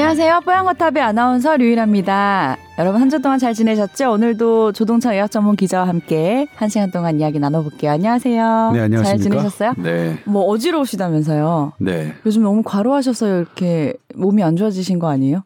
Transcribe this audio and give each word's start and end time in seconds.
안녕하세요. 0.00 0.42
뽀양거탑의 0.44 1.02
아나운서 1.02 1.56
류일합니다. 1.56 2.58
여러분 2.78 3.00
한 3.00 3.08
주 3.08 3.22
동안 3.22 3.38
잘 3.38 3.54
지내셨죠? 3.54 4.12
오늘도 4.12 4.72
조동차 4.72 5.14
의학 5.14 5.30
전문 5.30 5.56
기자와 5.56 5.88
함께 5.88 6.46
한 6.54 6.68
시간 6.68 6.90
동안 6.90 7.18
이야기 7.18 7.38
나눠볼게요. 7.38 7.92
안녕하세요. 7.92 8.72
네, 8.74 8.80
안녕하십니까? 8.80 9.04
잘 9.04 9.18
지내셨어요? 9.18 9.72
네. 9.78 10.18
뭐 10.26 10.42
어지러우시다면서요? 10.48 11.72
네. 11.78 12.12
요즘 12.26 12.42
너무 12.42 12.62
과로하셔서 12.62 13.26
이렇게 13.38 13.94
몸이 14.14 14.42
안 14.42 14.56
좋아지신 14.56 14.98
거 14.98 15.08
아니에요? 15.08 15.44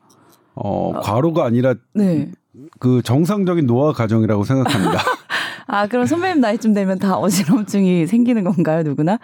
어, 0.56 0.94
과로가 1.00 1.44
아니라 1.44 1.74
네. 1.94 2.32
그 2.80 3.02
정상적인 3.04 3.66
노화 3.68 3.92
과정이라고 3.92 4.42
생각합니다. 4.42 4.98
아, 5.68 5.86
그럼 5.86 6.06
선배님 6.06 6.40
나이쯤 6.40 6.74
되면 6.74 6.98
다 6.98 7.16
어지럼증이 7.16 8.08
생기는 8.08 8.42
건가요, 8.42 8.82
누구나? 8.82 9.20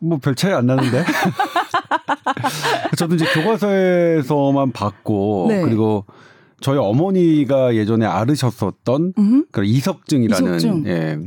뭐 0.00 0.18
별 0.18 0.34
차이 0.34 0.52
안 0.52 0.66
나는데. 0.66 1.04
저도 2.96 3.14
이제 3.14 3.24
교과서에서만 3.34 4.72
봤고 4.72 5.46
네. 5.48 5.62
그리고 5.62 6.04
저희 6.60 6.78
어머니가 6.78 7.74
예전에 7.74 8.06
앓으셨었던 8.06 9.12
음? 9.18 9.46
그런 9.52 9.68
이석증이라는 9.68 10.56
이석증. 10.56 10.86
예. 10.86 11.18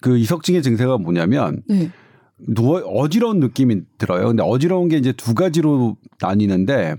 그 0.00 0.16
이석증의 0.18 0.62
증세가 0.62 0.98
뭐냐면 0.98 1.62
네. 1.68 1.90
누워 2.38 2.80
어지러운 2.80 3.40
느낌이 3.40 3.82
들어요. 3.98 4.28
근데 4.28 4.42
어지러운 4.42 4.88
게 4.88 4.96
이제 4.98 5.12
두 5.12 5.34
가지로 5.34 5.96
나뉘는데 6.20 6.96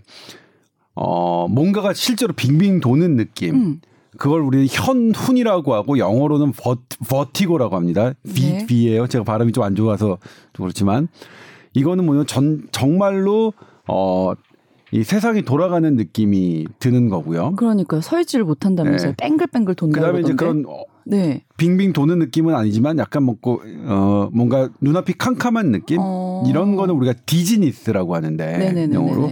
어 0.95 1.47
뭔가가 1.47 1.93
실제로 1.93 2.33
빙빙 2.33 2.79
도는 2.79 3.15
느낌. 3.17 3.55
음. 3.55 3.81
그걸 4.17 4.41
우리는 4.41 4.65
현훈이라고 4.69 5.73
하고 5.73 5.97
영어로는 5.97 6.51
버, 6.53 6.77
버티고라고 7.07 7.75
합니다. 7.75 8.13
V, 8.33 8.51
네. 8.51 8.65
V예요. 8.65 9.07
제가 9.07 9.23
발음이 9.23 9.51
좀 9.51 9.63
안 9.63 9.75
좋아서 9.75 10.17
좀 10.53 10.63
그렇지만 10.65 11.07
이거는 11.73 12.05
뭐냐면 12.05 12.27
전 12.27 12.63
정말로 12.71 13.53
어 13.87 14.33
이 14.91 15.03
세상이 15.03 15.41
돌아가는 15.41 15.95
느낌이 15.97 16.65
드는 16.79 17.09
거고요. 17.09 17.55
그러니까요. 17.57 17.99
서 17.99 18.21
있지를 18.21 18.45
못한다면서요. 18.45 19.11
네. 19.11 19.15
뺑글뺑글 19.17 19.75
돈다고 19.75 20.01
그다음에 20.01 20.21
이제. 20.21 20.33
그런 20.33 20.63
어, 20.65 20.83
네. 21.05 21.43
빙빙 21.57 21.91
도는 21.91 22.19
느낌은 22.19 22.55
아니지만 22.55 22.97
약간 22.97 23.25
먹고 23.25 23.61
어 23.85 24.29
뭔가 24.31 24.69
눈앞이 24.79 25.13
캄캄한 25.17 25.71
느낌 25.73 25.97
어. 25.99 26.43
이런 26.47 26.77
거는 26.77 26.95
우리가 26.95 27.13
디지니스라고 27.25 28.15
하는데 28.15 28.45
네네네네. 28.45 28.95
영어로 28.95 29.31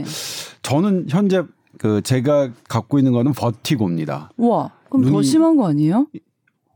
저는 0.62 1.06
현재 1.08 1.44
그 1.78 2.02
제가 2.02 2.52
갖고 2.68 2.98
있는 3.00 3.12
거는 3.12 3.34
버티고입니다. 3.34 4.32
우와. 4.38 4.72
그럼 4.90 5.06
더 5.06 5.12
눈이- 5.12 5.24
심한 5.24 5.56
거 5.58 5.68
아니에요? 5.68 6.08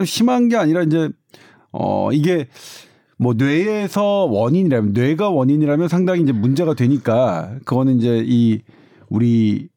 심한 0.05 0.49
게 0.49 0.55
아니라 0.55 0.83
이제 0.83 1.09
어 1.71 2.11
이게 2.11 2.47
뭐 3.17 3.33
뇌에서 3.33 4.25
원인이라면 4.25 4.93
뇌가 4.93 5.29
원인이라면 5.29 5.87
상당히 5.89 6.21
이제 6.21 6.31
문제가 6.31 6.73
되니까 6.73 7.55
그거는 7.65 7.97
이제 7.99 8.23
이 8.25 8.61
우리 9.09 9.67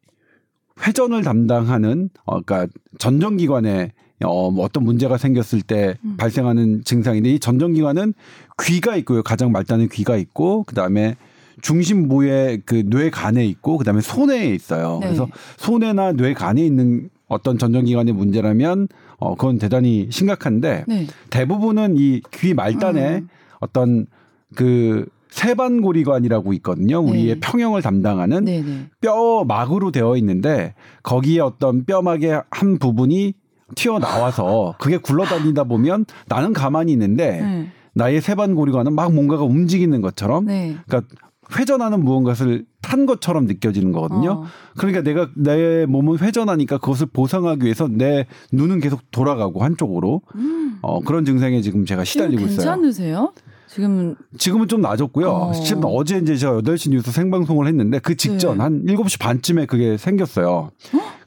회전을 0.86 1.22
담당하는 1.22 2.08
어 2.24 2.40
그러니까 2.40 2.72
전정기관에 2.98 3.92
어, 4.24 4.52
뭐 4.52 4.64
어떤 4.64 4.84
문제가 4.84 5.18
생겼을 5.18 5.62
때 5.62 5.96
음. 6.04 6.16
발생하는 6.16 6.84
증상인데 6.84 7.30
이 7.30 7.38
전정기관은 7.40 8.14
귀가 8.62 8.94
있고요. 8.98 9.22
가장 9.24 9.50
말단의 9.50 9.88
귀가 9.88 10.16
있고 10.16 10.62
그다음에 10.62 11.16
중심부의 11.62 12.62
그 12.66 12.82
뇌간에 12.86 13.44
있고 13.46 13.78
그다음에 13.78 14.00
손에 14.00 14.50
있어요. 14.50 14.98
네. 15.00 15.06
그래서 15.06 15.26
손에나 15.56 16.12
뇌간에 16.12 16.64
있는 16.64 17.08
어떤 17.28 17.56
전정기관의 17.56 18.12
문제라면 18.12 18.88
어 19.18 19.34
그건 19.36 19.58
대단히 19.58 20.08
심각한데 20.10 20.84
네. 20.86 21.06
대부분은 21.30 21.96
이 21.96 22.20
귀 22.30 22.52
말단에 22.52 23.18
음. 23.18 23.28
어떤 23.60 24.06
그 24.54 25.06
세반고리관이라고 25.30 26.52
있거든요. 26.54 26.98
우리의 27.00 27.34
네. 27.34 27.40
평형을 27.40 27.80
담당하는 27.80 28.44
네네. 28.44 28.88
뼈 29.00 29.44
막으로 29.44 29.90
되어 29.90 30.16
있는데 30.18 30.74
거기에 31.02 31.40
어떤 31.40 31.84
뼈막의 31.86 32.42
한 32.50 32.78
부분이 32.78 33.32
튀어나와서 33.74 34.74
그게 34.78 34.98
굴러다니다 34.98 35.64
보면 35.64 36.04
나는 36.26 36.52
가만히 36.52 36.92
있는데 36.92 37.40
네. 37.40 37.68
나의 37.94 38.20
세반고리관은 38.20 38.94
막 38.94 39.12
뭔가가 39.14 39.44
움직이는 39.44 40.02
것처럼 40.02 40.46
네. 40.46 40.76
그러니까 40.86 41.08
회전하는 41.56 42.04
무언가를 42.04 42.64
탄 42.80 43.06
것처럼 43.06 43.46
느껴지는 43.46 43.92
거거든요. 43.92 44.30
어. 44.30 44.44
그러니까 44.76 45.02
내가 45.02 45.28
내 45.36 45.86
몸은 45.86 46.18
회전하니까 46.18 46.78
그것을 46.78 47.06
보상하기 47.12 47.64
위해서 47.64 47.88
내 47.88 48.26
눈은 48.52 48.80
계속 48.80 49.00
돌아가고 49.10 49.62
한쪽으로 49.62 50.22
음. 50.34 50.78
어, 50.82 51.00
그런 51.00 51.24
증상에 51.24 51.60
지금 51.60 51.84
제가 51.84 52.04
시달리고 52.04 52.42
있어요. 52.42 52.56
괜찮으세요? 52.56 53.32
지금 53.68 54.14
지금은 54.36 54.68
좀 54.68 54.82
나아졌고요. 54.82 55.30
어. 55.30 55.52
지금 55.52 55.82
어제 55.86 56.18
이제 56.18 56.36
제가 56.36 56.60
8시 56.60 56.90
뉴스 56.90 57.10
생방송을 57.10 57.66
했는데 57.66 58.00
그 58.00 58.16
직전 58.16 58.58
네. 58.58 58.62
한 58.64 58.84
7시 58.84 59.18
반쯤에 59.18 59.64
그게 59.64 59.96
생겼어요. 59.96 60.70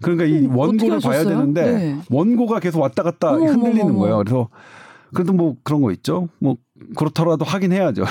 그러니까 0.02 0.26
이 0.26 0.46
음, 0.46 0.56
원고를 0.56 1.00
봐야? 1.00 1.24
되는데 1.24 1.72
네. 1.72 1.98
원고가 2.12 2.60
계속 2.60 2.82
왔다 2.82 3.02
갔다 3.02 3.32
어머, 3.32 3.46
흔들리는 3.46 3.96
거예요. 3.96 4.18
그래서 4.18 4.50
그래도 5.12 5.34
뭐 5.34 5.56
그런 5.64 5.82
거 5.82 5.92
있죠. 5.94 6.28
뭐 6.40 6.58
그렇더라도 6.96 7.46
하긴 7.46 7.72
해야죠. 7.72 8.04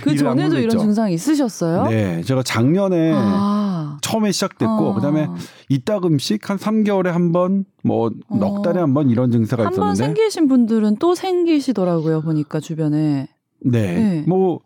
그 0.00 0.16
전에도 0.16 0.58
이런. 0.58 0.78
증상이 0.78 1.14
있으셨어요? 1.14 1.84
네, 1.88 2.22
제가 2.22 2.42
작년에 2.42 3.12
아. 3.14 3.98
처음에 4.00 4.32
시작됐고 4.32 4.72
어. 4.72 4.94
그다음에 4.94 5.28
이따금씩 5.68 6.48
한 6.50 6.56
3개월에 6.56 7.06
한 7.08 7.32
번 7.32 7.64
뭐넉 7.84 8.20
어. 8.58 8.62
달에 8.62 8.80
한 8.80 8.94
번 8.94 9.10
이런 9.10 9.30
증세가 9.30 9.64
한번 9.66 9.92
있었는데 9.92 10.04
생기신 10.04 10.48
분들은 10.48 10.96
또 10.96 11.14
생기시더라고요. 11.14 12.22
보니까 12.22 12.60
주변에. 12.60 13.28
네. 13.64 13.94
네. 13.94 14.24
뭐 14.26 14.60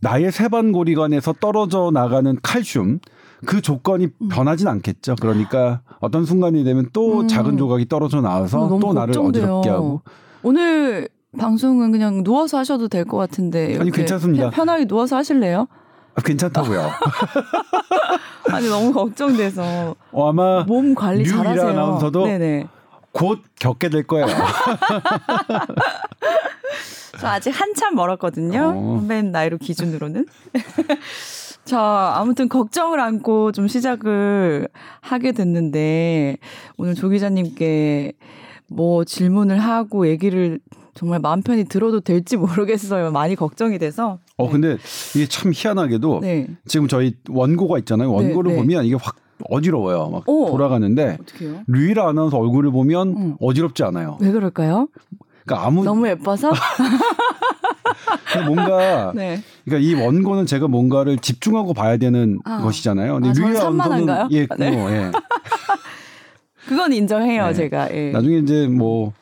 나의 0.00 0.32
세반고리관에서 0.32 1.34
떨어져 1.40 1.90
나가는 1.92 2.36
칼슘 2.42 2.98
그 3.46 3.60
조건이 3.60 4.08
음. 4.20 4.28
변하진 4.28 4.68
않겠죠. 4.68 5.16
그러니까 5.20 5.82
어떤 6.00 6.24
순간이 6.24 6.62
되면 6.64 6.88
또 6.92 7.20
음. 7.20 7.28
작은 7.28 7.56
조각이 7.56 7.88
떨어져 7.88 8.20
나와서 8.20 8.60
어, 8.66 8.78
또 8.78 8.92
나를 8.92 9.14
걱정돼요. 9.14 9.42
어지럽게 9.58 9.68
하고. 9.70 10.02
오늘 10.42 11.08
방송은 11.38 11.92
그냥 11.92 12.22
누워서 12.22 12.58
하셔도 12.58 12.88
될 12.88 13.04
것 13.04 13.16
같은데. 13.16 13.78
아니, 13.78 13.90
괜찮습니다. 13.90 14.44
편- 14.44 14.52
편하게 14.52 14.84
누워서 14.86 15.16
하실래요? 15.16 15.66
아, 16.14 16.20
괜찮다고요. 16.22 16.90
아니 18.52 18.68
너무 18.68 18.92
걱정돼서 18.92 19.94
어, 20.12 20.28
아마 20.28 20.62
몸 20.64 20.94
관리 20.94 21.26
잘하세요. 21.26 21.68
아나운서도 21.70 22.26
네네. 22.26 22.66
곧 23.12 23.40
겪게 23.58 23.88
될 23.88 24.06
거예요. 24.06 24.26
저 27.18 27.28
아직 27.28 27.50
한참 27.50 27.94
멀었거든요. 27.94 28.72
어. 28.76 28.98
선배님 28.98 29.30
나이로 29.32 29.56
기준으로는. 29.58 30.26
자, 31.64 32.12
아무튼 32.16 32.48
걱정을 32.48 32.98
안고 33.00 33.52
좀 33.52 33.68
시작을 33.68 34.68
하게 35.00 35.32
됐는데 35.32 36.36
오늘 36.76 36.94
조 36.94 37.08
기자님께 37.08 38.12
뭐 38.68 39.04
질문을 39.04 39.58
하고 39.60 40.08
얘기를 40.08 40.58
정말 40.94 41.20
마음 41.20 41.42
편히 41.42 41.64
들어도 41.64 42.00
될지 42.00 42.36
모르겠어요. 42.36 43.10
많이 43.12 43.34
걱정이 43.34 43.78
돼서. 43.78 44.18
어 44.36 44.48
근데 44.50 44.76
이게 45.14 45.26
참 45.26 45.52
희한하게도 45.54 46.20
네. 46.20 46.48
지금 46.66 46.88
저희 46.88 47.14
원고가 47.28 47.78
있잖아요. 47.78 48.12
원고를 48.12 48.50
네, 48.50 48.56
네. 48.56 48.62
보면 48.62 48.84
이게 48.84 48.96
확 49.00 49.16
어지러워요. 49.48 50.10
막 50.10 50.28
오. 50.28 50.50
돌아가는데 50.50 51.18
어떻게 51.20 51.46
해요? 51.46 51.62
류일아 51.66 52.08
아나운서 52.08 52.38
얼굴을 52.38 52.70
보면 52.70 53.08
음. 53.16 53.36
어지럽지 53.40 53.82
않아요. 53.84 54.18
왜 54.20 54.30
그럴까요? 54.30 54.88
그러니까 55.44 55.66
아무 55.66 55.82
너무 55.84 56.06
예뻐서? 56.08 56.52
그냥 58.32 58.46
뭔가 58.46 59.12
네. 59.16 59.40
그러니까 59.64 59.88
이 59.88 59.94
원고는 59.94 60.46
제가 60.46 60.68
뭔가를 60.68 61.18
집중하고 61.18 61.74
봐야 61.74 61.96
되는 61.96 62.38
아. 62.44 62.60
것이잖아요. 62.62 63.16
아, 63.16 63.32
저는 63.32 63.50
류일아? 63.50 63.66
아나운서는 63.68 64.28
예, 64.32 64.46
네. 64.58 64.70
그거, 64.70 64.92
예. 64.92 65.10
그건 66.68 66.92
인정해요, 66.92 67.46
네. 67.48 67.54
제가. 67.54 67.92
예. 67.94 68.10
나중에 68.12 68.38
이제 68.38 68.68
뭐 68.68 69.12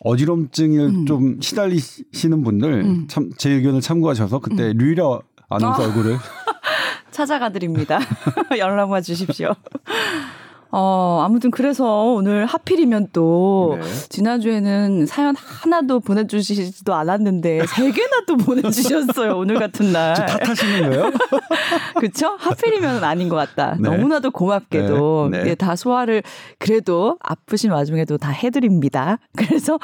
어지럼증을 0.00 0.80
음. 0.86 1.06
좀 1.06 1.40
시달리시는 1.40 2.42
분들 2.42 2.72
음. 2.84 3.08
참제 3.08 3.50
의견을 3.50 3.80
참고하셔서 3.80 4.38
그때 4.40 4.72
류일아 4.72 5.20
아나운서 5.48 5.82
아. 5.82 5.86
얼굴을 5.86 6.16
찾아가 7.10 7.50
드립니다. 7.50 7.98
연락만 8.56 9.02
주십시오. 9.02 9.54
어, 10.70 11.22
아무튼 11.24 11.50
그래서 11.50 12.04
오늘 12.04 12.44
하필이면 12.44 13.08
또 13.12 13.78
네. 13.80 13.86
지난주에는 14.10 15.06
사연 15.06 15.34
하나도 15.36 16.00
보내주시지도 16.00 16.94
않았는데 16.94 17.66
세 17.66 17.90
개나 17.90 18.20
또 18.26 18.36
보내주셨어요. 18.38 19.36
오늘 19.38 19.58
같은 19.58 19.92
날. 19.92 20.14
저 20.14 20.26
탓하시는 20.26 20.90
거예요? 20.90 21.10
그쵸? 22.00 22.36
하필이면 22.38 23.02
아닌 23.02 23.28
것 23.28 23.36
같다. 23.36 23.76
네. 23.80 23.88
너무나도 23.88 24.30
고맙게도 24.30 25.28
네, 25.30 25.38
네, 25.38 25.44
네. 25.44 25.54
다 25.54 25.74
소화를 25.74 26.22
그래도 26.58 27.16
아프신 27.20 27.70
와중에도 27.70 28.18
다 28.18 28.30
해드립니다. 28.30 29.18
그래서 29.36 29.78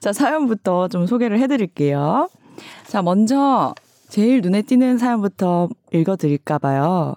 자 0.00 0.12
사연부터 0.12 0.88
좀 0.88 1.06
소개를 1.06 1.38
해드릴게요. 1.40 2.28
자 2.86 3.02
먼저 3.02 3.74
제일 4.12 4.42
눈에 4.42 4.60
띄는 4.60 4.98
사연부터 4.98 5.70
읽어드릴까 5.90 6.58
봐요. 6.58 7.14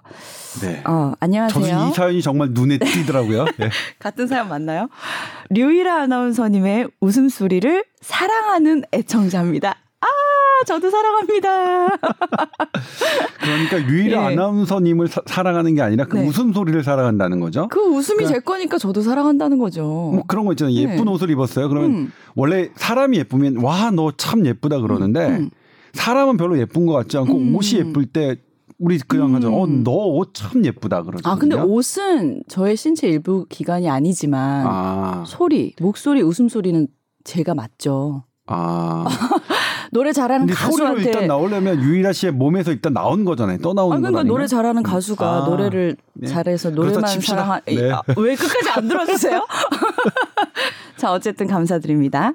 네. 0.62 0.82
어, 0.86 1.12
안녕하세요. 1.20 1.62
저도 1.62 1.88
이 1.90 1.92
사연이 1.92 2.22
정말 2.22 2.48
눈에 2.52 2.78
띄더라고요. 2.78 3.44
네. 3.60 3.68
같은 3.98 4.26
사연 4.26 4.48
맞나요? 4.48 4.88
류일아 5.50 5.94
아나운서님의 6.04 6.88
웃음소리를 7.02 7.84
사랑하는 8.00 8.84
애청자입니다. 8.94 9.76
아, 10.00 10.06
저도 10.66 10.88
사랑합니다. 10.88 11.88
그러니까 13.42 13.76
류일아 13.76 14.22
예. 14.22 14.34
아나운서님을 14.34 15.08
사, 15.08 15.20
사랑하는 15.26 15.74
게 15.74 15.82
아니라 15.82 16.06
그 16.06 16.16
네. 16.16 16.26
웃음소리를 16.26 16.82
사랑한다는 16.82 17.40
거죠. 17.40 17.68
그 17.68 17.78
웃음이 17.78 18.24
그러니까- 18.24 18.38
제 18.38 18.40
거니까 18.42 18.78
저도 18.78 19.02
사랑한다는 19.02 19.58
거죠. 19.58 19.82
뭐 19.84 20.22
그런 20.26 20.46
거 20.46 20.52
있잖아요. 20.54 20.74
예쁜 20.74 21.04
네. 21.04 21.10
옷을 21.10 21.28
입었어요. 21.28 21.68
그러면 21.68 21.90
음. 21.90 22.12
원래 22.34 22.70
사람이 22.76 23.18
예쁘면 23.18 23.58
와 23.58 23.90
너 23.90 24.12
참 24.16 24.46
예쁘다 24.46 24.78
그러는데 24.80 25.26
음. 25.26 25.50
사람은 25.96 26.36
별로 26.36 26.58
예쁜 26.58 26.86
것 26.86 26.92
같지 26.92 27.16
않고 27.18 27.36
음. 27.36 27.54
옷이 27.54 27.80
예쁠 27.80 28.06
때 28.06 28.36
우리 28.78 28.98
그냥 28.98 29.34
하죠. 29.34 29.52
어, 29.54 29.64
음. 29.64 29.82
너옷 29.82 30.34
참 30.34 30.64
예쁘다 30.64 31.02
그러죠. 31.02 31.28
아, 31.28 31.36
근데 31.36 31.56
옷은 31.56 32.42
저의 32.48 32.76
신체 32.76 33.08
일부 33.08 33.46
기관이 33.48 33.88
아니지만 33.88 34.66
아, 34.66 35.24
소리, 35.26 35.74
목소리, 35.80 36.22
웃음소리는 36.22 36.86
제가 37.24 37.54
맞죠. 37.54 38.24
아. 38.46 39.06
노래 39.92 40.12
잘하는 40.12 40.46
가수한테 40.46 41.04
일단 41.04 41.26
나오려면 41.26 41.80
유일아 41.80 42.12
씨의 42.12 42.32
몸에서 42.32 42.70
일단 42.72 42.92
나온 42.92 43.24
거잖아요. 43.24 43.58
떠나오는 43.58 43.96
아, 43.96 44.00
거 44.00 44.12
그러니까? 44.12 44.22
노래 44.24 44.46
잘하는 44.46 44.82
가수가 44.82 45.44
아, 45.44 45.46
노래를 45.48 45.96
네. 46.14 46.26
잘해서 46.28 46.70
노래만. 46.70 47.20
사랑하 47.20 47.60
네. 47.60 47.90
아, 47.90 48.02
왜 48.16 48.34
끝까지 48.34 48.70
안 48.70 48.88
들어주세요? 48.88 49.46
자, 50.96 51.12
어쨌든 51.12 51.46
감사드립니다. 51.46 52.34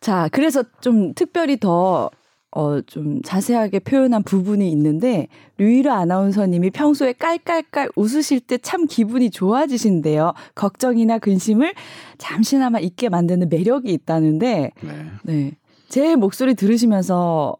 자, 0.00 0.28
그래서 0.32 0.64
좀 0.80 1.14
특별히 1.14 1.58
더 1.58 2.10
어, 2.54 2.80
좀 2.82 3.22
자세하게 3.22 3.78
표현한 3.80 4.22
부분이 4.24 4.70
있는데, 4.72 5.28
류일아 5.58 5.96
아나운서님이 5.98 6.70
평소에 6.70 7.14
깔깔깔 7.14 7.88
웃으실 7.96 8.40
때 8.40 8.58
참 8.58 8.86
기분이 8.86 9.30
좋아지신대요. 9.30 10.34
걱정이나 10.54 11.18
근심을 11.18 11.74
잠시나마 12.18 12.78
잊게 12.78 13.08
만드는 13.08 13.48
매력이 13.48 13.90
있다는데, 13.92 14.70
네. 14.82 15.06
네. 15.24 15.52
제 15.88 16.14
목소리 16.16 16.54
들으시면서 16.54 17.56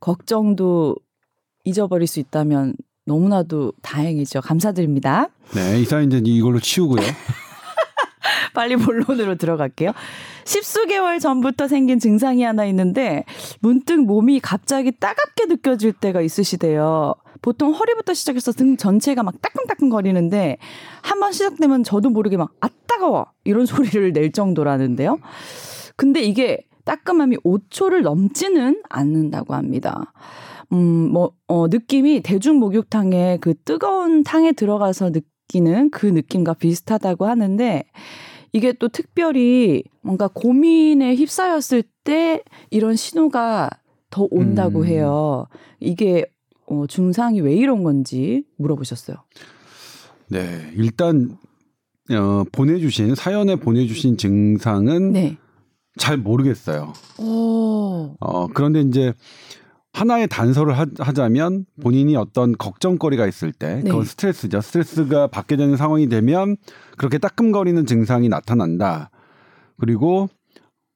걱정도 0.00 0.96
잊어버릴 1.64 2.06
수 2.08 2.18
있다면 2.20 2.74
너무나도 3.06 3.72
다행이죠. 3.82 4.40
감사드립니다. 4.40 5.28
네, 5.54 5.80
이사 5.80 6.00
이제 6.00 6.20
이걸로 6.24 6.58
치우고요. 6.60 7.00
빨리 8.54 8.76
본론으로 8.76 9.36
들어갈게요. 9.36 9.92
십수개월 10.44 11.18
전부터 11.20 11.68
생긴 11.68 11.98
증상이 11.98 12.42
하나 12.42 12.64
있는데 12.66 13.24
문득 13.60 14.00
몸이 14.04 14.40
갑자기 14.40 14.92
따갑게 14.92 15.46
느껴질 15.46 15.92
때가 15.94 16.20
있으시대요. 16.20 17.14
보통 17.40 17.72
허리부터 17.72 18.14
시작해서 18.14 18.52
등 18.52 18.76
전체가 18.76 19.22
막 19.22 19.40
따끔따끔 19.40 19.88
거리는데 19.88 20.58
한 21.02 21.18
번 21.20 21.32
시작되면 21.32 21.82
저도 21.84 22.10
모르게 22.10 22.36
막 22.36 22.50
아 22.60 22.68
따가워 22.86 23.26
이런 23.44 23.64
소리를 23.66 24.12
낼 24.12 24.32
정도라는데요. 24.32 25.18
근데 25.96 26.20
이게 26.22 26.58
따끔함이 26.84 27.36
5초를 27.38 28.02
넘지는 28.02 28.82
않는다고 28.88 29.54
합니다. 29.54 30.12
음, 30.72 31.10
뭐, 31.12 31.32
어, 31.48 31.68
느낌이 31.68 32.22
대중 32.22 32.56
목욕탕에 32.58 33.38
그 33.40 33.54
뜨거운 33.64 34.22
탕에 34.24 34.52
들어가서 34.52 35.10
느끼는 35.10 35.90
그 35.90 36.06
느낌과 36.06 36.54
비슷하다고 36.54 37.26
하는데 37.26 37.84
이게 38.52 38.72
또 38.72 38.88
특별히 38.88 39.82
뭔가 40.02 40.28
고민에 40.28 41.14
휩싸였을 41.14 41.82
때 42.04 42.42
이런 42.70 42.96
신호가 42.96 43.70
더 44.10 44.28
온다고 44.30 44.80
음. 44.80 44.86
해요. 44.86 45.46
이게 45.80 46.26
어, 46.66 46.86
증상이 46.86 47.40
왜 47.40 47.54
이런 47.54 47.82
건지 47.82 48.44
물어보셨어요. 48.56 49.16
네, 50.28 50.72
일단 50.76 51.36
어, 52.10 52.44
보내주신 52.52 53.14
사연에 53.14 53.56
보내주신 53.56 54.16
증상은 54.16 55.12
네. 55.12 55.36
잘 55.98 56.16
모르겠어요. 56.16 56.92
오. 57.18 58.16
어, 58.20 58.46
그런데 58.48 58.80
이제 58.80 59.12
하나의 59.92 60.26
단서를 60.28 60.78
하, 60.78 60.86
하자면 60.98 61.66
본인이 61.82 62.16
어떤 62.16 62.52
걱정거리가 62.56 63.26
있을 63.26 63.52
때 63.52 63.82
그건 63.84 64.00
네. 64.00 64.06
스트레스죠. 64.06 64.60
스트레스가 64.60 65.26
받게 65.26 65.56
되는 65.56 65.76
상황이 65.76 66.08
되면 66.08 66.56
그렇게 66.96 67.18
따끔거리는 67.18 67.84
증상이 67.86 68.28
나타난다. 68.28 69.10
그리고 69.78 70.28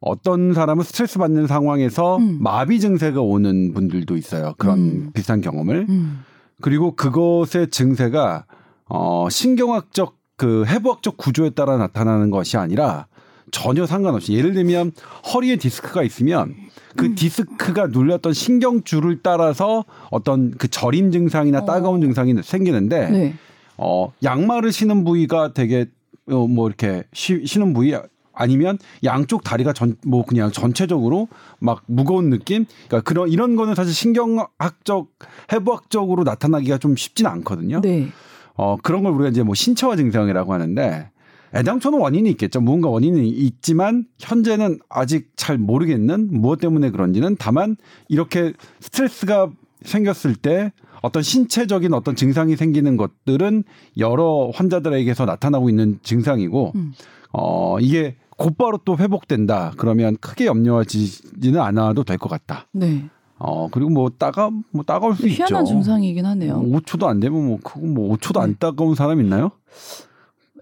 어떤 0.00 0.54
사람은 0.54 0.84
스트레스 0.84 1.19
받는 1.19 1.46
상황에서 1.46 2.16
음. 2.16 2.38
마비 2.40 2.81
증세가 2.81 3.20
오는 3.20 3.75
분들도 3.75 4.16
있어요. 4.16 4.54
그런 4.58 4.78
음. 4.78 5.10
비슷한 5.12 5.40
경험을. 5.40 5.87
음. 5.88 6.25
그리고 6.62 6.94
그것의 6.96 7.69
증세가 7.70 8.46
어 8.87 9.28
신경학적 9.28 10.16
그 10.37 10.64
해부학적 10.66 11.16
구조에 11.16 11.50
따라 11.50 11.76
나타나는 11.76 12.31
것이 12.31 12.56
아니라 12.56 13.08
전혀 13.50 13.87
상관없이 13.87 14.32
예를 14.32 14.54
들면 14.54 14.93
허리에 15.32 15.56
디스크가 15.56 16.02
있으면 16.02 16.54
그 16.96 17.06
음. 17.06 17.14
디스크가 17.14 17.88
눌렸던 17.88 18.32
신경줄을 18.32 19.20
따라서 19.22 19.84
어떤 20.10 20.50
그 20.52 20.69
저림 20.69 21.12
증상이나 21.12 21.64
따가운 21.64 21.98
어. 21.98 22.00
증상이 22.00 22.34
생기는데 22.43 23.10
네. 23.10 23.34
어 23.76 24.12
양말을 24.22 24.72
신은 24.72 25.04
부위가 25.04 25.52
되게 25.52 25.87
어, 26.28 26.46
뭐 26.46 26.66
이렇게 26.66 27.04
쉬, 27.12 27.44
신은 27.46 27.72
부위 27.75 27.94
아니면 28.32 28.78
양쪽 29.04 29.44
다리가 29.44 29.72
전 29.72 29.96
뭐 30.04 30.25
그냥 30.25 30.50
전체적으로 30.52 31.28
막 31.58 31.82
무거운 31.87 32.31
느낌 32.31 32.66
그러니까 32.87 33.00
그런 33.08 33.28
이런 33.31 33.56
거는 33.56 33.75
사실 33.75 33.92
신경학적 33.94 35.08
해부학적으로 35.52 36.25
나타나기가 36.25 36.78
좀 36.78 36.96
쉽지는 36.96 37.31
않거든요. 37.31 37.81
네. 37.81 38.08
어 38.54 38.76
그런 38.82 39.02
걸 39.02 39.12
우리가 39.12 39.28
이제 39.31 39.42
뭐 39.42 39.54
신체화 39.54 39.96
증상이라고 39.96 40.52
하는데 40.52 41.10
애당초는 41.56 41.99
원인이 41.99 42.29
있겠죠. 42.31 42.61
무언가 42.61 42.88
원인이 42.88 43.29
있지만 43.29 44.06
현재는 44.19 44.79
아직 44.88 45.31
잘 45.37 45.58
모르겠는 45.58 46.29
무엇 46.41 46.61
때문에 46.61 46.91
그런지는 46.91 47.37
다만 47.38 47.76
이렇게 48.08 48.53
스트레스가 48.81 49.50
생겼을 49.82 50.35
때 50.37 50.73
어떤 51.03 51.23
신체적인 51.23 51.93
어떤 51.94 52.17
증상이 52.17 52.56
생기는 52.56 52.97
것들은 52.97 53.64
여러 53.99 54.50
환자들에게서 54.55 55.25
나타나고 55.25 55.69
있는 55.69 55.99
증상이고 56.03 56.73
음. 56.75 56.93
어 57.32 57.79
이게 57.81 58.17
곧바로 58.37 58.79
또 58.85 58.97
회복된다 58.99 59.73
그러면 59.76 60.17
크게 60.20 60.47
염려하지는 60.47 61.61
않아도 61.61 62.05
될 62.05 62.19
것 62.19 62.29
같다. 62.29 62.67
네. 62.73 63.05
어 63.38 63.69
그리고 63.70 63.91
뭐 63.91 64.11
따가 64.11 64.50
뭐 64.73 64.82
따가울 64.82 65.14
수 65.14 65.29
있죠. 65.29 65.44
희한한 65.44 65.64
증상이긴 65.67 66.25
하네요. 66.25 66.61
5초도 66.62 67.05
안 67.06 67.20
되면 67.20 67.47
뭐 67.47 67.59
그거 67.62 67.81
뭐 67.87 68.17
5초도 68.17 68.41
안 68.41 68.50
네. 68.52 68.56
따가운 68.59 68.94
사람 68.94 69.20
있나요? 69.20 69.52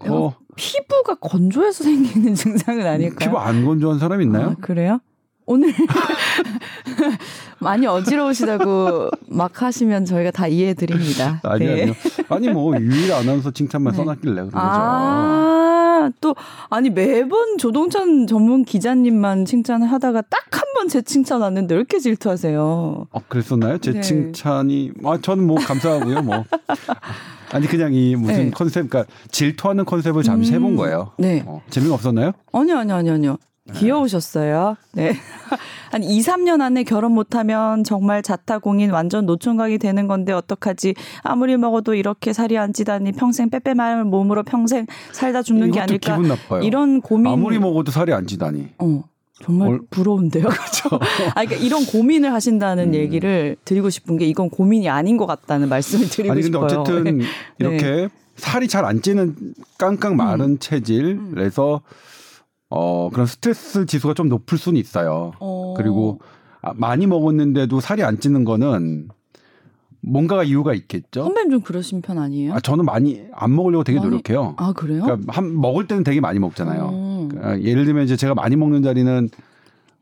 어, 0.01 0.33
피부가 0.55 1.15
건조해서 1.15 1.83
생기는 1.83 2.33
증상은 2.35 2.85
아닐까요? 2.85 3.17
피부 3.29 3.37
안 3.39 3.65
건조한 3.65 3.99
사람 3.99 4.21
있나요? 4.21 4.49
아, 4.49 4.55
그래요? 4.61 4.99
오늘 5.47 5.71
많이 7.59 7.85
어지러우시다고 7.85 9.09
막 9.27 9.61
하시면 9.61 10.05
저희가 10.05 10.31
다 10.31 10.47
이해해 10.47 10.73
드립니다. 10.73 11.39
아니 11.43 11.69
아니요. 11.69 11.93
아니 12.29 12.49
뭐 12.49 12.75
유일 12.79 13.13
아나운서 13.13 13.51
칭찬만 13.51 13.93
네. 13.93 13.97
써놨길래 13.97 14.33
그런 14.33 14.49
거죠. 14.49 14.57
아, 14.59 16.09
또 16.19 16.35
아니 16.71 16.89
매번 16.89 17.57
조동찬 17.59 18.25
전문 18.27 18.65
기자님만 18.65 19.45
칭찬을 19.45 19.91
하다가 19.91 20.21
딱 20.23 20.39
한 20.51 20.65
번 20.75 20.89
제 20.89 21.01
칭찬 21.01 21.41
왔는데 21.41 21.73
왜 21.73 21.79
이렇게 21.79 21.99
질투하세요? 21.99 23.07
어, 23.09 23.19
그랬었나요? 23.29 23.77
제 23.79 23.93
네. 23.93 24.01
칭찬이 24.01 24.91
아 25.05 25.17
저는 25.21 25.45
뭐 25.47 25.57
감사하고요. 25.57 26.21
뭐 26.21 26.43
아니 27.51 27.67
그냥 27.67 27.93
이 27.93 28.15
무슨 28.15 28.45
네. 28.45 28.51
컨셉 28.51 28.89
그러니까 28.89 29.11
질투하는 29.31 29.85
컨셉을 29.85 30.23
잠시 30.23 30.51
음, 30.51 30.55
해본 30.55 30.75
거예요. 30.75 31.11
네. 31.17 31.43
어, 31.45 31.61
재미가 31.69 31.93
없었나요? 31.93 32.31
아니요, 32.51 32.77
아니요, 32.77 32.95
아니요, 32.95 33.13
아니요. 33.13 33.37
귀여우셨어요. 33.73 34.75
네. 34.93 35.13
한 35.91 36.03
2, 36.03 36.19
3년 36.19 36.61
안에 36.61 36.83
결혼 36.83 37.13
못하면 37.13 37.83
정말 37.83 38.21
자타공인 38.21 38.91
완전 38.91 39.25
노총각이 39.25 39.79
되는 39.79 40.07
건데 40.07 40.33
어떡하지? 40.33 40.93
아무리 41.23 41.57
먹어도 41.57 41.95
이렇게 41.95 42.31
살이 42.31 42.57
안 42.57 42.73
찌다니 42.73 43.13
평생 43.13 43.49
빼빼마른 43.49 44.07
몸으로 44.07 44.43
평생 44.43 44.85
살다 45.13 45.41
죽는 45.41 45.71
게 45.71 45.79
아닐까? 45.79 46.15
기분 46.15 46.29
나빠요. 46.29 46.61
이런 46.61 47.01
고민. 47.01 47.31
아무리 47.31 47.57
먹어도 47.57 47.91
살이 47.91 48.13
안 48.13 48.27
찌다니. 48.27 48.67
어. 48.77 49.03
정말 49.43 49.69
얼- 49.69 49.81
부러운데요. 49.89 50.43
그렇죠. 50.47 50.89
아, 51.35 51.43
그러니까 51.43 51.55
이런 51.55 51.85
고민을 51.85 52.33
하신다는 52.33 52.89
음. 52.89 52.93
얘기를 52.93 53.57
드리고 53.65 53.89
싶은 53.89 54.17
게 54.17 54.25
이건 54.25 54.49
고민이 54.49 54.87
아닌 54.89 55.17
것 55.17 55.25
같다는 55.25 55.67
말씀을 55.69 56.07
드리고 56.09 56.31
아니 56.31 56.41
근데 56.41 56.57
싶어요. 56.57 56.81
어쨌든 56.81 57.17
네. 57.19 57.25
이렇게 57.59 58.07
살이 58.35 58.67
잘 58.67 58.85
안 58.85 59.01
찌는 59.01 59.35
깡깡 59.77 60.15
마른 60.15 60.51
음. 60.51 60.57
체질에서 60.59 61.81
어 62.69 63.09
그런 63.11 63.27
스트레스 63.27 63.85
지수가 63.85 64.13
좀 64.13 64.29
높을 64.29 64.57
수는 64.57 64.79
있어요. 64.79 65.33
어. 65.39 65.73
그리고 65.77 66.19
아, 66.61 66.73
많이 66.75 67.05
먹었는데도 67.05 67.79
살이 67.79 68.03
안 68.03 68.19
찌는 68.19 68.43
거는 68.45 69.09
뭔가가 70.01 70.43
이유가 70.43 70.73
있겠죠. 70.73 71.23
선배님 71.23 71.51
좀 71.51 71.61
그러신 71.61 72.01
편 72.01 72.17
아니에요? 72.19 72.53
아, 72.53 72.59
저는 72.59 72.85
많이 72.85 73.23
안 73.33 73.55
먹으려고 73.55 73.83
되게 73.83 73.99
많이- 73.99 74.09
노력해요. 74.11 74.53
아, 74.57 74.71
그래요? 74.73 75.03
그러니까 75.03 75.33
한 75.33 75.59
먹을 75.59 75.87
때는 75.87 76.03
되게 76.03 76.19
많이 76.21 76.39
먹잖아요. 76.39 76.89
어. 76.91 77.14
그러니까 77.45 77.69
예를 77.69 77.85
들면 77.85 78.03
이제 78.05 78.15
제가 78.15 78.33
많이 78.33 78.55
먹는 78.55 78.81
자리는 78.81 79.29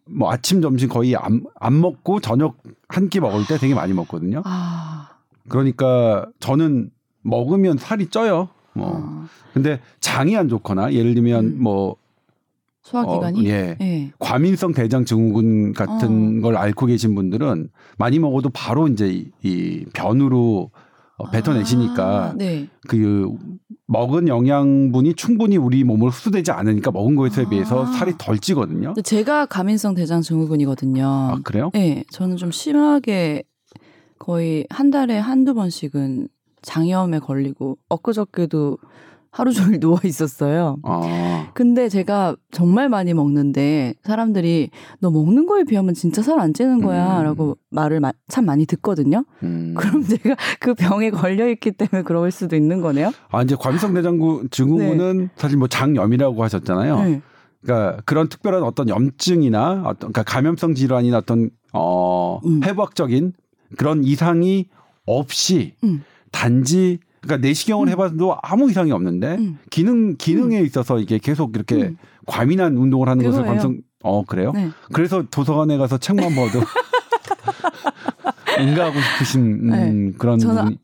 뭐 0.05 0.31
아침 0.31 0.62
점심 0.62 0.89
거의 0.89 1.15
안, 1.15 1.43
안 1.59 1.79
먹고 1.79 2.19
저녁 2.19 2.57
한 2.88 3.09
끼 3.09 3.19
먹을 3.19 3.45
때 3.47 3.57
되게 3.57 3.73
많이 3.73 3.93
먹거든요. 3.93 4.41
아. 4.45 5.09
그러니까 5.50 6.25
저는 6.39 6.89
먹으면 7.21 7.77
살이 7.77 8.07
쪄요. 8.07 8.50
뭐 8.73 9.01
아. 9.03 9.27
근데 9.53 9.79
장이 10.00 10.38
안 10.38 10.47
좋거나 10.50 10.93
예를 10.93 11.13
들면 11.15 11.45
음. 11.45 11.57
뭐 11.62 11.95
소화기관이 12.83 13.39
어, 13.41 13.53
예. 13.53 13.77
예. 13.79 14.12
과민성 14.19 14.73
대장 14.73 15.05
증후군 15.05 15.73
같은 15.73 16.39
어. 16.39 16.41
걸 16.41 16.57
앓고 16.57 16.85
계신 16.88 17.15
분들은 17.15 17.69
많이 17.97 18.19
먹어도 18.19 18.50
바로 18.50 18.88
이제 18.89 19.07
이, 19.09 19.31
이 19.41 19.85
변으로 19.93 20.69
어, 21.17 21.29
뱉어내시니까 21.29 22.03
아, 22.05 22.34
네. 22.36 22.67
그 22.88 23.32
먹은 23.88 24.27
영양분이 24.27 25.13
충분히 25.13 25.58
우리 25.58 25.84
몸으로 25.84 26.10
흡수되지 26.10 26.51
않으니까 26.51 26.91
먹은 26.91 27.15
것에 27.15 27.43
아. 27.43 27.50
비해서 27.50 27.86
살이 27.86 28.13
덜 28.17 28.39
찌거든요. 28.39 28.93
제가 29.03 29.46
가민성 29.46 29.93
대장 29.93 30.22
증후군이거든요. 30.22 31.05
아 31.05 31.38
그래요? 31.43 31.70
네, 31.74 32.03
저는 32.12 32.38
좀 32.38 32.51
심하게 32.51 33.43
거의 34.17 34.65
한 34.70 34.89
달에 34.89 35.17
한두 35.20 35.53
번씩은 35.53 36.29
장염에 36.62 37.20
걸리고 37.20 37.77
엊그저께도 37.89 38.77
하루 39.36 39.52
종일 39.52 39.80
누워 39.80 40.00
있었어요. 40.04 40.78
아, 40.84 41.50
근데 41.56 41.90
제가 41.90 42.36
정말 42.52 42.88
많이 42.88 43.16
먹는데 43.16 43.96
사람들이 44.04 44.70
너 45.00 45.10
먹는 45.10 45.48
거에 45.48 45.63
비하면 45.63 45.96
진짜 45.96 46.22
살 46.22 46.40
안 46.40 46.54
찌는 46.54 46.75
음. 46.75 46.82
거야라고 46.86 47.58
말을 47.72 48.00
마- 48.00 48.13
참 48.28 48.46
많이 48.46 48.66
듣거든요. 48.68 49.25
음. 49.42 49.74
그럼 49.75 50.04
제가 50.04 50.36
그 50.60 50.75
병에 50.75 51.10
걸려 51.10 51.50
있기 51.50 51.72
때문에 51.72 52.04
그럴 52.04 52.30
수도 52.30 52.56
있는 52.56 52.80
거네요. 52.82 53.12
아 53.32 53.42
이제 53.42 53.56
과민성 53.60 53.94
대장군 53.96 54.50
증후군은 54.52 55.30
사실 55.36 55.58
뭐 55.58 55.68
장염이라고 55.68 56.44
하셨잖아요. 56.44 57.00
네. 57.04 57.22
그러니까 57.63 58.02
그런 58.06 58.30
특별한 58.30 58.62
어떤 58.63 58.88
염증이나 58.90 59.84
어떤 59.86 60.12
그러니까 60.12 60.24
감염성 60.24 60.75
질환이나 60.75 61.18
어떤 61.18 61.50
어 61.74 62.40
음. 62.46 62.62
해부학적인 62.63 63.34
그런 63.78 64.04
이상이 64.04 64.68
없이 65.08 65.74
음. 65.84 66.04
단지 66.32 67.00
그러니까 67.24 67.48
내시경을 67.48 67.88
음. 67.88 67.92
해봐도 67.92 68.38
아무 68.44 68.70
이상이 68.70 68.92
없는데 68.92 69.36
음. 69.36 69.58
기능 69.72 70.15
기능에 70.18 70.62
있어서 70.62 71.00
이게 71.00 71.18
계속 71.18 71.56
이렇게 71.56 71.75
음. 71.75 71.98
과민한 72.27 72.77
운동을 72.77 73.08
하는 73.10 73.24
것을 73.25 73.42
그거예요. 73.42 73.56
감성 73.62 73.77
어 74.03 74.24
그래요? 74.25 74.51
네. 74.53 74.70
그래서 74.92 75.24
도서관에 75.32 75.77
가서 75.77 75.98
책만 75.98 76.36
봐도 76.36 76.60
응가하고 78.60 79.00
싶으신 79.01 79.74
음, 79.74 80.13
그런 80.18 80.39
저는 80.39 80.56
부분이 80.56 80.77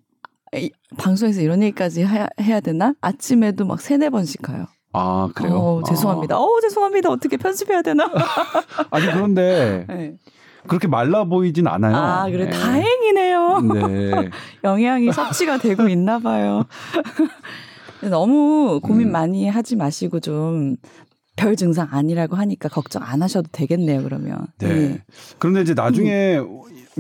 이- 0.56 0.72
방송에서 0.98 1.42
이런 1.42 1.62
얘기까지 1.62 2.04
해야, 2.04 2.28
해야 2.42 2.60
되나? 2.60 2.94
아침에도 3.02 3.66
막 3.66 3.80
세네 3.82 4.10
번씩 4.10 4.42
가요. 4.42 4.66
아 4.94 5.30
그래요? 5.36 5.54
어, 5.56 5.84
죄송합니다. 5.84 6.40
어, 6.40 6.48
죄송합니다. 6.62 7.12
어떻게 7.12 7.38
편집해야 7.38 7.84
되나? 7.84 8.06
아, 8.06 8.10
아니 8.90 9.06
그런데 9.06 9.86
네. 9.88 10.16
그렇게 10.68 10.88
말라 10.88 11.24
보이진 11.26 11.68
않아요. 11.68 11.96
아, 11.96 12.30
그래. 12.30 12.46
네. 12.46 12.52
다행이네요. 12.52 13.60
네. 13.74 14.30
영양이 14.64 15.12
섭취가 15.12 15.58
되고 15.58 15.88
있나 15.88 16.20
봐요. 16.20 16.66
너무 18.10 18.80
고민 18.82 19.08
음. 19.08 19.12
많이 19.12 19.48
하지 19.48 19.76
마시고 19.76 20.20
좀 20.20 20.78
별 21.40 21.56
증상 21.56 21.88
아니라고 21.92 22.36
하니까 22.36 22.68
걱정 22.68 23.02
안 23.02 23.22
하셔도 23.22 23.48
되겠네요, 23.54 24.04
그러면. 24.04 24.48
네. 24.58 25.02
그런데 25.38 25.62
이제 25.62 25.74
나중에 25.74 26.42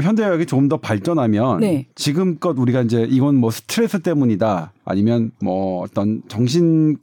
현대의학이 0.01 0.45
조금 0.45 0.69
더 0.69 0.77
발전하면 0.77 1.55
음. 1.55 1.59
네. 1.59 1.87
지금껏 1.93 2.57
우리가 2.57 2.81
이제 2.83 3.05
이건 3.09 3.35
뭐 3.35 3.51
스트레스 3.51 3.99
때문이다 3.99 4.71
아니면 4.85 5.31
뭐 5.41 5.81
어떤 5.81 6.21
정신 6.29 6.95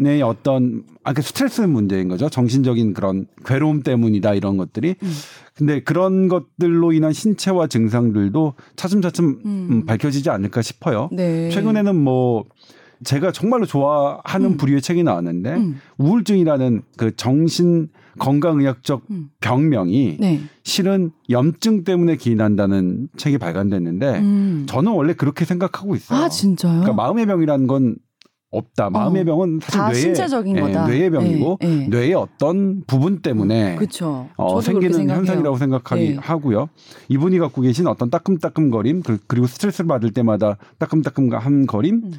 의 0.00 0.22
어떤 0.22 0.82
아그 1.04 1.22
스트레스 1.22 1.60
문제인 1.60 2.08
거죠 2.08 2.28
정신적인 2.28 2.94
그런 2.94 3.26
괴로움 3.44 3.84
때문이다 3.84 4.34
이런 4.34 4.56
것들이 4.56 4.96
음. 5.00 5.12
근데 5.54 5.80
그런 5.80 6.28
것들로 6.28 6.92
인한 6.92 7.12
신체와 7.12 7.68
증상들도 7.68 8.54
차츰차츰 8.74 9.24
음. 9.44 9.68
음, 9.70 9.86
밝혀지지 9.86 10.30
않을까 10.30 10.62
싶어요. 10.62 11.08
네. 11.12 11.48
최근에는 11.50 11.94
뭐 11.94 12.44
제가 13.04 13.30
정말로 13.30 13.64
좋아하는 13.64 14.52
음. 14.52 14.56
부류의 14.56 14.82
책이 14.82 15.04
나왔는데 15.04 15.54
음. 15.54 15.80
우울증이라는 15.98 16.82
그 16.96 17.14
정신 17.14 17.88
건강의학적 18.18 19.02
음. 19.10 19.30
병명이 19.40 20.16
네. 20.20 20.40
실은 20.62 21.10
염증 21.30 21.84
때문에 21.84 22.16
기인한다는 22.16 23.08
책이 23.16 23.38
발간됐는데 23.38 24.18
음. 24.18 24.66
저는 24.68 24.92
원래 24.92 25.14
그렇게 25.14 25.44
생각하고 25.44 25.94
있어요. 25.94 26.18
아, 26.18 26.28
진짜요? 26.28 26.80
그러니까 26.80 26.94
마음의 26.94 27.26
병이라는 27.26 27.66
건 27.66 27.96
없다. 28.58 28.90
마음의 28.90 29.22
어. 29.22 29.24
병은 29.24 29.60
사실 29.62 29.78
다 29.80 29.88
뇌의, 29.88 30.00
신체적인 30.02 30.56
예, 30.56 30.60
거다. 30.60 30.86
뇌의 30.86 31.10
병이고 31.10 31.58
예, 31.62 31.68
예. 31.68 31.86
뇌의 31.88 32.14
어떤 32.14 32.82
부분 32.86 33.20
때문에 33.20 33.76
그렇죠. 33.76 34.28
어, 34.36 34.60
생기는 34.60 35.08
현상이라고 35.08 35.56
생각하기 35.56 36.08
네. 36.10 36.16
하고요. 36.20 36.68
이분이 37.08 37.38
갖고 37.38 37.62
계신 37.62 37.86
어떤 37.86 38.10
따끔따끔거림 38.10 39.02
그- 39.02 39.18
그리고 39.26 39.46
스트레스를 39.46 39.88
받을 39.88 40.10
때마다 40.12 40.56
따끔따끔한 40.78 41.66
거림 41.66 41.94
음. 42.04 42.12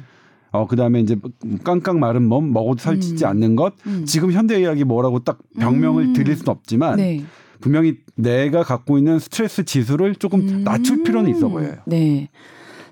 어 0.52 0.66
그다음에 0.66 1.00
이제 1.00 1.16
깡깡 1.64 1.98
마른 1.98 2.22
몸 2.22 2.52
먹어도 2.52 2.78
살찌지 2.78 3.24
음. 3.24 3.28
않는 3.30 3.56
것 3.56 3.74
음. 3.86 4.04
지금 4.06 4.32
현대의학이 4.32 4.84
뭐라고 4.84 5.18
딱 5.18 5.38
병명을 5.58 6.04
음. 6.04 6.12
드릴 6.12 6.36
수는 6.36 6.50
없지만 6.50 6.96
네. 6.96 7.24
분명히 7.60 7.96
내가 8.14 8.62
갖고 8.62 8.96
있는 8.96 9.18
스트레스 9.18 9.64
지수를 9.64 10.14
조금 10.14 10.40
음. 10.48 10.64
낮출 10.64 11.02
필요는 11.02 11.30
있어 11.30 11.48
보여요. 11.48 11.74
네. 11.86 12.28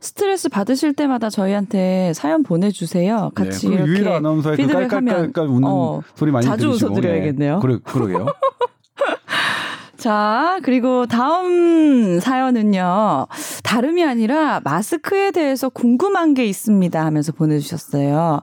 스트레스 0.04 0.50
받으실 0.50 0.92
때마다 0.92 1.30
저희한테 1.30 2.12
사연 2.14 2.42
보내주세요. 2.42 3.30
같이 3.34 3.70
네. 3.70 3.76
이렇게 3.76 3.90
유일한 3.90 4.16
아나운서의 4.16 4.56
그 4.58 4.62
피드백하면 4.62 4.90
깔깔깔깔 5.14 5.46
웃는 5.46 5.66
어, 5.66 6.02
소리 6.14 6.30
많이 6.30 6.44
자주 6.44 6.66
들으시고 6.66 6.92
웃어드려야겠네요. 6.92 7.54
네. 7.54 7.60
그러, 7.60 7.78
그러게요. 7.82 8.26
자, 10.04 10.58
그리고 10.62 11.06
다음 11.06 12.20
사연은요. 12.20 13.26
다름이 13.62 14.04
아니라 14.04 14.60
마스크에 14.62 15.30
대해서 15.30 15.70
궁금한 15.70 16.34
게 16.34 16.44
있습니다 16.44 17.02
하면서 17.02 17.32
보내주셨어요. 17.32 18.42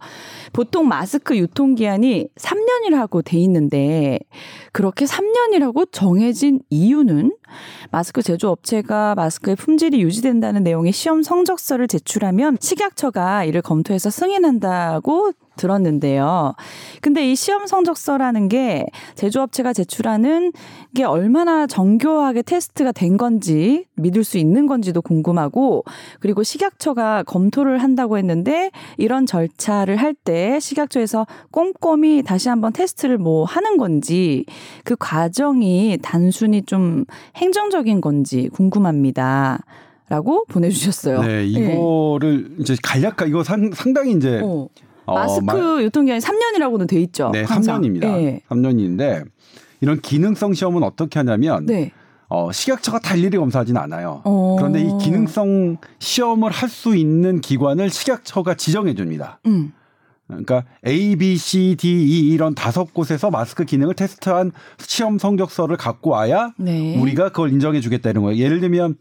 보통 0.54 0.88
마스크 0.88 1.38
유통기한이 1.38 2.30
3년이라고 2.36 3.24
돼 3.24 3.38
있는데, 3.42 4.18
그렇게 4.72 5.06
3년이라고 5.06 5.88
정해진 5.92 6.62
이유는 6.72 7.32
마스크 7.92 8.24
제조업체가 8.24 9.14
마스크의 9.14 9.56
품질이 9.56 10.02
유지된다는 10.02 10.64
내용의 10.64 10.94
시험 10.94 11.22
성적서를 11.22 11.88
제출하면 11.88 12.58
식약처가 12.60 13.44
이를 13.44 13.62
검토해서 13.62 14.10
승인한다고 14.10 15.34
들었는데요. 15.62 16.54
근데 17.02 17.30
이 17.32 17.36
시험 17.36 17.68
성적서라는 17.68 18.50
게 18.50 18.86
제조업체가 19.16 19.74
제출하는 19.74 20.52
게 20.96 21.04
얼마나 21.04 21.68
정교하게 21.68 22.42
테스트가 22.42 22.92
된 22.92 23.18
건지 23.18 23.86
믿을 23.96 24.24
수 24.24 24.38
있는 24.38 24.66
건지도 24.66 25.02
궁금하고 25.02 25.84
그리고 26.20 26.42
식약처가 26.44 27.24
검토를 27.24 27.78
한다고 27.78 28.18
했는데 28.18 28.72
이런 28.98 29.26
절차를 29.26 29.98
할 29.98 30.12
때 30.24 30.60
식약처에서 30.60 31.26
꼼꼼히 31.52 32.22
다시 32.22 32.50
한번 32.50 32.74
테스트를 32.74 33.18
뭐 33.18 33.46
하는 33.46 33.78
건지 33.78 34.46
그 34.84 34.96
과정이 35.00 35.98
단순히 36.02 36.62
좀 36.64 37.06
행정적인 37.38 38.02
건지 38.02 38.50
궁금합니다. 38.54 39.64
라고 40.10 40.44
보내주셨어요. 40.50 41.22
네, 41.22 41.46
이거를 41.46 42.58
이제 42.60 42.76
간략하 42.84 43.26
이거 43.28 43.46
상, 43.46 43.72
상당히 43.72 44.12
이제 44.12 44.42
어. 44.44 44.68
어, 45.12 45.16
마스크 45.16 45.44
마- 45.46 45.82
유통기한이 45.84 46.22
3년이라고는 46.22 46.88
돼 46.88 47.00
있죠. 47.02 47.30
네, 47.32 47.44
항상. 47.44 47.82
3년입니다. 47.82 48.02
네. 48.02 48.42
3년인데 48.50 49.26
이런 49.82 50.00
기능성 50.02 50.54
시험은 50.54 50.84
어떻게 50.84 51.20
하냐면 51.20 51.66
네. 51.66 51.92
어, 52.30 52.52
식약처가 52.52 53.00
다 53.00 53.16
일일이 53.16 53.38
검사하진 53.38 53.76
않아요. 53.78 54.22
어. 54.24 54.56
그런데 54.58 54.82
이 54.82 54.88
기능성 55.02 55.78
시험을 56.00 56.52
할 56.52 56.70
수 56.70 56.96
있는 56.96 57.42
기관을 57.42 57.90
식약처가 57.90 58.54
지정해 58.56 58.94
줍니다. 58.96 59.40
음. 59.48 59.74
그러니까 60.28 60.64
A, 60.88 61.18
B, 61.18 61.36
C, 61.36 61.76
D, 61.78 61.90
E 61.90 62.30
이런 62.30 62.56
다섯 62.56 62.94
곳에서 62.94 63.30
마스크 63.30 63.66
기능을 63.66 63.96
테스트한 63.96 64.54
시험 64.80 65.20
성적서를 65.20 65.76
갖고 65.76 66.12
와야 66.12 66.54
네. 66.58 66.98
우리가 66.98 67.30
그걸 67.30 67.52
인정해 67.52 67.82
주겠다 67.82 68.10
이런 68.12 68.24
거예요. 68.24 68.42
예를 68.42 68.62
들면 68.62 68.96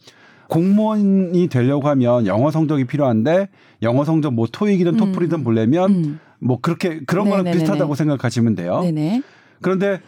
공무원이 0.51 1.47
되려고 1.47 1.89
하면 1.89 2.27
영어 2.27 2.51
성적이 2.51 2.85
필요한데 2.85 3.49
영어 3.83 4.05
성적 4.05 4.35
뭐 4.35 4.47
토익이든 4.51 4.95
음. 4.95 4.99
토플이든 4.99 5.45
보려면 5.45 5.91
음. 5.91 6.21
뭐 6.41 6.59
그렇게 6.61 7.01
그런 7.07 7.31
거랑 7.31 7.45
네네네네. 7.45 7.59
비슷하다고 7.59 7.95
생각하시면 7.95 8.57
돼요. 8.57 8.81
네네. 8.83 9.23
그런데 9.63 10.01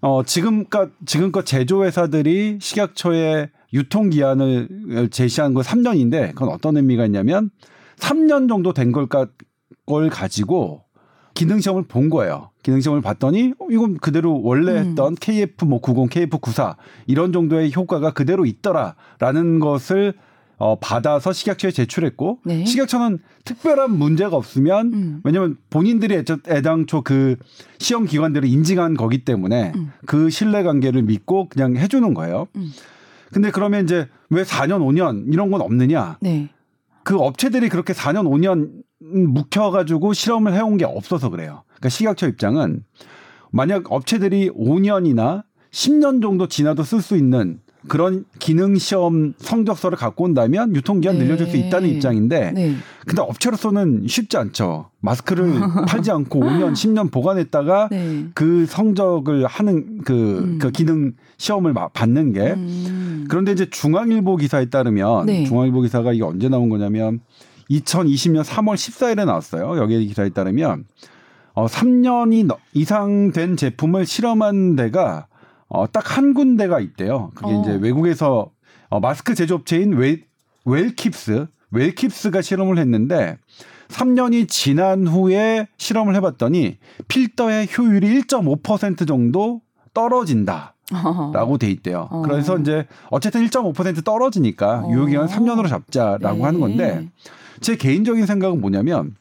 어 0.00 0.22
지금껏 0.24 0.90
지금껏 1.04 1.44
제조 1.44 1.84
회사들이 1.84 2.58
식약처에 2.60 3.50
유통 3.74 4.10
기한을 4.10 5.08
제시한 5.10 5.54
거 5.54 5.60
3년인데 5.60 6.30
그건 6.30 6.48
어떤 6.48 6.76
의미가 6.76 7.04
있냐면 7.06 7.50
3년 7.98 8.48
정도 8.48 8.72
된 8.72 8.92
걸까 8.92 9.26
걸 9.84 10.08
가지고 10.08 10.84
기능 11.34 11.60
시험을 11.60 11.84
본 11.84 12.10
거예요. 12.10 12.50
기능 12.62 12.80
시험을 12.80 13.02
봤더니 13.02 13.54
어, 13.58 13.66
이건 13.70 13.98
그대로 13.98 14.40
원래 14.42 14.72
음. 14.72 14.76
했던 14.88 15.14
KF 15.14 15.64
뭐 15.64 15.80
90, 15.80 16.10
KF 16.10 16.38
94 16.38 16.76
이런 17.06 17.32
정도의 17.32 17.72
효과가 17.74 18.12
그대로 18.12 18.46
있더라라는 18.46 19.58
것을 19.58 20.14
어 20.58 20.78
받아서 20.78 21.32
식약처에 21.32 21.72
제출했고 21.72 22.38
네. 22.44 22.64
식약처는 22.64 23.18
특별한 23.44 23.98
문제가 23.98 24.36
없으면 24.36 24.92
음. 24.92 25.20
왜냐하면 25.24 25.56
본인들이 25.70 26.14
애초, 26.14 26.36
애당초 26.46 27.02
그 27.02 27.34
시험 27.78 28.04
기관들을 28.04 28.48
인증한 28.48 28.94
거기 28.94 29.24
때문에 29.24 29.72
음. 29.74 29.90
그 30.06 30.30
신뢰 30.30 30.62
관계를 30.62 31.02
믿고 31.02 31.48
그냥 31.48 31.76
해주는 31.76 32.14
거예요. 32.14 32.46
음. 32.54 32.70
근데 33.32 33.50
그러면 33.50 33.82
이제 33.84 34.06
왜 34.30 34.44
4년, 34.44 34.80
5년 34.82 35.32
이런 35.32 35.50
건 35.50 35.62
없느냐? 35.62 36.18
네. 36.20 36.50
그 37.04 37.18
업체들이 37.18 37.68
그렇게 37.68 37.92
4년, 37.92 38.26
5년 38.28 38.70
묵혀가지고 39.00 40.12
실험을 40.12 40.54
해온 40.54 40.76
게 40.76 40.84
없어서 40.84 41.30
그래요. 41.30 41.64
그러니까 41.66 41.88
식약처 41.88 42.28
입장은 42.28 42.84
만약 43.50 43.90
업체들이 43.90 44.50
5년이나 44.50 45.44
10년 45.70 46.22
정도 46.22 46.48
지나도 46.48 46.84
쓸 46.84 47.02
수 47.02 47.16
있는 47.16 47.60
그런 47.88 48.24
기능 48.38 48.76
시험 48.76 49.32
성적서를 49.38 49.98
갖고 49.98 50.24
온다면 50.24 50.74
유통기한 50.76 51.18
네. 51.18 51.24
늘려줄 51.24 51.48
수 51.48 51.56
있다는 51.56 51.88
입장인데 51.88 52.52
네. 52.52 52.74
근데 53.06 53.22
업체로서는 53.22 54.06
쉽지 54.06 54.36
않죠. 54.36 54.90
마스크를 55.00 55.54
팔지 55.88 56.10
않고 56.12 56.40
5년, 56.40 56.72
10년 56.74 57.10
보관했다가 57.10 57.88
네. 57.90 58.26
그 58.34 58.66
성적을 58.66 59.46
하는 59.46 59.98
그, 60.04 60.12
음. 60.38 60.58
그 60.60 60.70
기능 60.70 61.12
시험을 61.38 61.72
마- 61.72 61.88
받는 61.88 62.32
게 62.32 62.52
음. 62.52 63.26
그런데 63.28 63.52
이제 63.52 63.68
중앙일보 63.68 64.36
기사에 64.36 64.66
따르면 64.66 65.26
네. 65.26 65.44
중앙일보 65.44 65.80
기사가 65.82 66.12
이게 66.12 66.22
언제 66.22 66.48
나온 66.48 66.68
거냐면 66.68 67.20
2020년 67.70 68.44
3월 68.44 68.74
14일에 68.74 69.24
나왔어요. 69.24 69.76
여기 69.78 70.06
기사에 70.06 70.28
따르면 70.30 70.84
어 71.54 71.66
3년이 71.66 72.46
너- 72.46 72.58
이상 72.74 73.32
된 73.32 73.56
제품을 73.56 74.06
실험한 74.06 74.76
데가 74.76 75.26
어 75.74 75.86
딱 75.86 76.16
한 76.18 76.34
군데가 76.34 76.80
있대요. 76.80 77.30
그게 77.34 77.52
어. 77.52 77.60
이제 77.62 77.78
외국에서 77.80 78.50
어 78.90 79.00
마스크 79.00 79.34
제조업체인 79.34 79.94
웰, 79.94 80.22
웰킵스 80.66 81.48
웰킵스가 81.72 82.42
실험을 82.42 82.78
했는데 82.78 83.38
3년이 83.88 84.48
지난 84.48 85.06
후에 85.06 85.66
실험을 85.78 86.14
해봤더니 86.16 86.78
필터의 87.08 87.68
효율이 87.76 88.22
1.5% 88.22 89.06
정도 89.08 89.60
떨어진다. 89.94 90.74
라고 91.32 91.56
돼 91.56 91.70
있대요. 91.70 92.08
어. 92.10 92.20
그래서 92.22 92.58
이제 92.58 92.86
어쨌든 93.10 93.46
1.5% 93.46 94.04
떨어지니까 94.04 94.80
어. 94.80 94.90
유효기간 94.90 95.26
3년으로 95.26 95.68
잡자라고 95.68 96.36
네. 96.38 96.42
하는 96.42 96.60
건데 96.60 97.08
제 97.60 97.76
개인적인 97.76 98.26
생각은 98.26 98.60
뭐냐면 98.60 99.16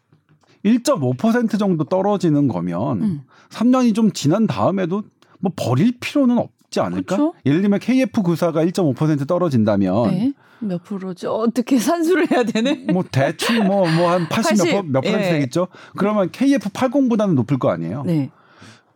1.5% 0.65 1.57
정도 1.57 1.85
떨어지는 1.85 2.47
거면 2.49 3.01
음. 3.01 3.21
3년이 3.49 3.95
좀 3.95 4.11
지난 4.11 4.47
다음에도 4.47 5.03
뭐 5.41 5.51
버릴 5.55 5.99
필요는 5.99 6.37
없지 6.37 6.79
않을까? 6.79 7.15
그쵸? 7.17 7.33
예를 7.45 7.61
들면 7.61 7.79
KF94가 7.79 8.71
1.5% 8.71 9.27
떨어진다면 9.27 10.09
네. 10.09 10.33
몇 10.59 10.83
프로죠? 10.83 11.33
어떻게 11.33 11.77
산수를 11.79 12.31
해야 12.31 12.43
되네? 12.43 12.85
뭐 12.93 13.03
대충 13.11 13.65
뭐 13.65 13.81
뭐 13.87 14.07
한 14.09 14.27
80몇 14.27 14.57
80, 14.59 14.85
몇 14.91 15.01
퍼센트 15.01 15.25
예. 15.25 15.29
되겠죠? 15.31 15.67
그러면 15.97 16.29
KF80보다는 16.29 17.33
높을 17.33 17.57
거 17.59 17.69
아니에요. 17.71 18.03
네. 18.05 18.29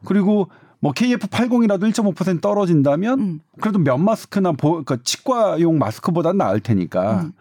그리고 0.06 0.50
뭐 0.80 0.92
KF80이라도 0.94 1.92
1.5% 1.92 2.42
떨어진다면 2.42 3.20
음. 3.20 3.40
그래도 3.60 3.80
면 3.80 4.04
마스크나 4.06 4.52
보, 4.52 4.72
그러니까 4.72 4.98
치과용 5.04 5.80
마스크보다는 5.80 6.38
나을 6.38 6.60
테니까. 6.60 7.22
음. 7.24 7.32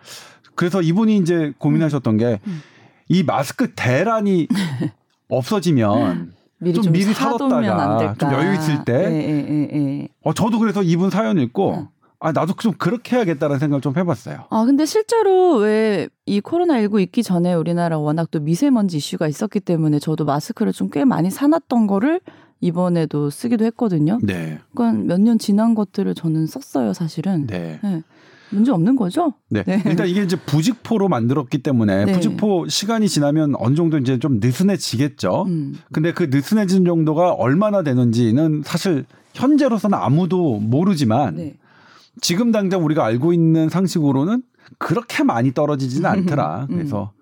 그래서 0.55 0.81
이분이 0.81 1.19
이제 1.19 1.53
고민하셨던 1.59 2.17
게이 2.17 2.39
음. 2.47 3.27
마스크 3.27 3.73
대란이 3.75 4.49
없어지면 5.29 6.33
미리 6.59 6.75
좀 6.75 6.85
좀, 6.85 6.93
미리 6.93 7.13
사뒀다가 7.13 7.99
될까? 7.99 8.15
좀 8.19 8.33
여유 8.33 8.55
있을 8.55 8.85
때. 8.85 8.93
예, 8.95 9.15
예, 9.15 9.47
예, 9.51 9.69
예. 10.03 10.09
어 10.23 10.33
저도 10.33 10.59
그래서 10.59 10.83
이분 10.83 11.11
사연 11.11 11.39
읽고 11.39 11.71
어. 11.73 11.89
아 12.21 12.33
나도 12.33 12.55
좀 12.55 12.73
그렇게 12.79 13.17
해야겠다는 13.17 13.59
생각을 13.59 13.81
좀 13.83 13.95
해봤어요. 13.97 14.45
아, 14.49 14.65
근데 14.65 14.87
실제로 14.87 15.57
왜 15.57 16.09
이 16.27 16.41
코로나 16.41 16.81
19 16.81 17.03
있기 17.03 17.23
전에 17.23 17.53
우리나라 17.53 17.99
워낙 17.99 18.31
또 18.31 18.41
미세먼지 18.41 18.97
이슈가 18.97 19.29
있었기 19.29 19.61
때문에 19.61 19.99
저도 19.99 20.25
마스크를 20.25 20.73
좀 20.73 20.89
꽤 20.91 21.05
많이 21.05 21.31
사놨던 21.31 21.87
거를 21.87 22.21
이번에도 22.61 23.29
쓰기도 23.29 23.65
했거든요. 23.67 24.19
네, 24.23 24.59
그러니까 24.75 25.03
몇 25.05 25.21
년 25.21 25.39
지난 25.39 25.75
것들을 25.75 26.15
저는 26.15 26.47
썼어요, 26.47 26.95
사실은. 26.95 27.47
네. 27.47 27.79
네. 27.83 28.03
문제 28.55 28.73
없는 28.73 28.97
거죠? 28.97 29.35
네. 29.49 29.63
네. 29.65 29.83
일단 29.87 30.09
이게 30.09 30.23
이제 30.23 30.37
부직포로 30.37 31.09
만들었기 31.09 31.59
때문에 31.59 32.05
네. 32.07 32.13
부직포 32.13 32.69
시간이 32.69 33.09
지나면 33.09 33.55
어느 33.59 33.75
정도 33.75 33.99
이제 33.99 34.19
좀 34.19 34.39
느슨해지겠죠. 34.41 35.45
음. 35.49 35.75
근데 35.93 36.13
그 36.13 36.25
느슨해진 36.31 36.85
정도가 36.85 37.33
얼마나 37.33 37.83
되는지는 37.83 38.63
사실 38.65 39.05
현재로서는 39.35 39.99
아무도 39.99 40.59
모르지만 40.61 41.37
네. 41.37 41.57
지금 42.21 42.53
당장 42.53 42.85
우리가 42.85 43.05
알고 43.05 43.33
있는 43.33 43.69
상식으로는 43.69 44.43
그렇게 44.79 45.23
많이 45.23 45.53
떨어지지는 45.53 46.09
않더라. 46.09 46.67
음. 46.71 46.77
그래서 46.77 47.13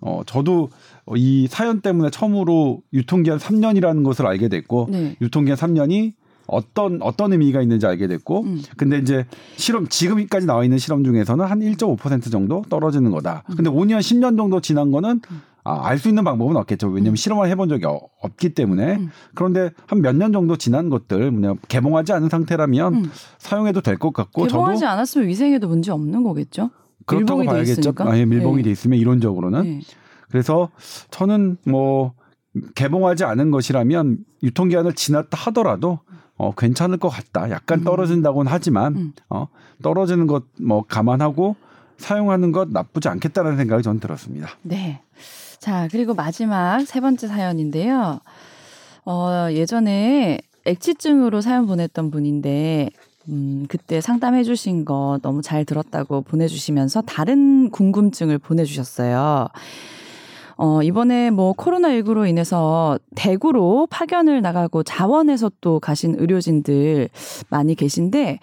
어 0.00 0.22
저도 0.26 0.70
이 1.16 1.46
사연 1.48 1.80
때문에 1.80 2.10
처음으로 2.10 2.82
유통기한 2.92 3.38
3년이라는 3.38 4.04
것을 4.04 4.26
알게 4.26 4.48
됐고 4.48 4.88
네. 4.90 5.16
유통기한 5.20 5.58
3년이 5.58 6.14
어떤 6.48 7.00
어떤 7.02 7.32
의미가 7.32 7.62
있는지 7.62 7.86
알게 7.86 8.06
됐고 8.08 8.42
음. 8.42 8.62
근데 8.76 8.98
이제 8.98 9.26
실험 9.56 9.86
지금까지 9.86 10.46
나와 10.46 10.64
있는 10.64 10.78
실험 10.78 11.04
중에서는 11.04 11.44
한 11.44 11.60
1.5% 11.60 12.30
정도 12.32 12.62
떨어지는 12.68 13.10
거다. 13.12 13.44
근데 13.56 13.70
5년 13.70 13.98
10년 14.00 14.36
정도 14.36 14.60
지난 14.60 14.90
거는 14.90 15.20
아, 15.64 15.86
알 15.86 15.98
수 15.98 16.08
있는 16.08 16.24
방법은 16.24 16.56
없겠죠. 16.56 16.86
왜냐하면 16.88 17.12
음. 17.12 17.16
실험을 17.16 17.48
해본 17.50 17.68
적이 17.68 17.84
어- 17.86 18.00
없기 18.22 18.54
때문에 18.54 18.96
음. 18.96 19.10
그런데 19.34 19.70
한 19.86 20.00
몇 20.00 20.14
년 20.16 20.32
정도 20.32 20.56
지난 20.56 20.88
것들 20.88 21.30
뭐냐 21.30 21.54
개봉하지 21.68 22.12
않은 22.14 22.30
상태라면 22.30 22.94
음. 22.94 23.10
사용해도 23.36 23.82
될 23.82 23.98
것 23.98 24.14
같고 24.14 24.44
개봉하지 24.44 24.80
저도 24.80 24.90
않았으면 24.92 25.28
위생에도 25.28 25.68
문제 25.68 25.90
없는 25.92 26.22
거겠죠? 26.22 26.70
그렇다고 27.04 27.44
봐야겠죠. 27.44 27.80
있으니까? 27.80 28.10
아, 28.10 28.18
예, 28.18 28.24
밀봉이 28.24 28.56
네. 28.58 28.62
돼 28.64 28.70
있으면 28.70 28.98
이론적으로는 28.98 29.62
네. 29.62 29.80
그래서 30.30 30.70
저는 31.10 31.58
뭐 31.66 32.14
개봉하지 32.74 33.24
않은 33.24 33.50
것이라면 33.50 34.18
유통기한을 34.42 34.94
지났다 34.94 35.36
하더라도 35.36 36.00
어 36.38 36.54
괜찮을 36.54 36.96
것 36.98 37.08
같다. 37.08 37.50
약간 37.50 37.80
음. 37.80 37.84
떨어진다고는 37.84 38.50
하지만 38.50 38.96
음. 38.96 39.12
어 39.28 39.48
떨어지는 39.82 40.26
것 40.26 40.44
뭐 40.60 40.84
감안하고 40.86 41.56
사용하는 41.98 42.52
것 42.52 42.70
나쁘지 42.70 43.08
않겠다는 43.08 43.56
생각이 43.56 43.82
저는 43.82 44.00
들었습니다. 44.00 44.48
네. 44.62 45.00
자, 45.58 45.88
그리고 45.90 46.14
마지막 46.14 46.84
세 46.84 47.00
번째 47.00 47.26
사연인데요. 47.26 48.20
어, 49.04 49.48
예전에 49.50 50.38
액취증으로 50.64 51.40
사연 51.40 51.66
보냈던 51.66 52.10
분인데, 52.12 52.90
음, 53.28 53.66
그때 53.68 54.00
상담해 54.00 54.44
주신 54.44 54.84
거 54.84 55.18
너무 55.22 55.42
잘 55.42 55.64
들었다고 55.64 56.22
보내 56.22 56.46
주시면서 56.46 57.02
다른 57.02 57.70
궁금증을 57.70 58.38
보내 58.38 58.64
주셨어요. 58.64 59.48
어, 60.58 60.82
이번에 60.82 61.30
뭐 61.30 61.52
코로나19로 61.54 62.28
인해서 62.28 62.98
대구로 63.14 63.86
파견을 63.90 64.42
나가고 64.42 64.82
자원에서 64.82 65.52
또 65.60 65.78
가신 65.78 66.16
의료진들 66.18 67.08
많이 67.48 67.76
계신데, 67.76 68.40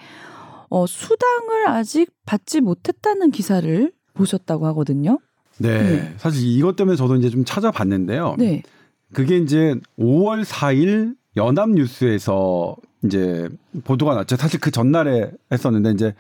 어, 0.70 0.88
수당을 0.88 1.68
아직 1.68 2.10
받지 2.26 2.62
못했다는 2.62 3.32
기사를 3.32 3.92
보셨다고 4.14 4.66
하거든요. 4.68 5.20
네. 5.58 5.84
네. 5.84 6.14
사실 6.16 6.48
이것 6.48 6.78
때문에 6.78 6.96
저도 6.96 7.18
이제 7.18 7.30
좀 7.30 7.44
찾아봤는데요. 7.44 8.36
네. 8.40 8.64
그게 9.12 9.38
이제 9.38 9.76
5월 10.00 10.46
4일 10.46 11.16
연합뉴스에서 11.36 12.78
이제 13.04 13.50
보도가 13.84 14.16
났죠. 14.16 14.38
사실 14.38 14.62
그 14.62 14.72
전날에 14.72 15.32
했었는데 15.52 15.92
이제 15.92 16.14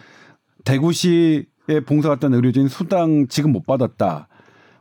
대구시에 0.66 1.46
봉사 1.86 2.10
갔던 2.10 2.34
의료진 2.34 2.68
수당 2.68 3.28
지금 3.28 3.54
못 3.54 3.66
받았다. 3.66 4.28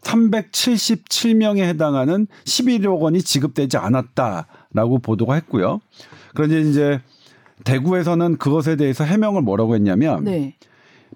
377명에 0.05 1.63
해당하는 1.63 2.27
11억 2.45 3.01
원이 3.01 3.23
지급되지 3.23 3.77
않았다라고 3.77 5.01
보도가 5.01 5.35
했고요. 5.35 5.81
그런데 6.35 6.61
이제 6.61 7.01
대구에서는 7.65 8.37
그것에 8.37 8.77
대해서 8.77 9.05
해명을 9.05 9.43
뭐라고 9.43 9.75
했냐면 9.75 10.25
네. 10.25 10.57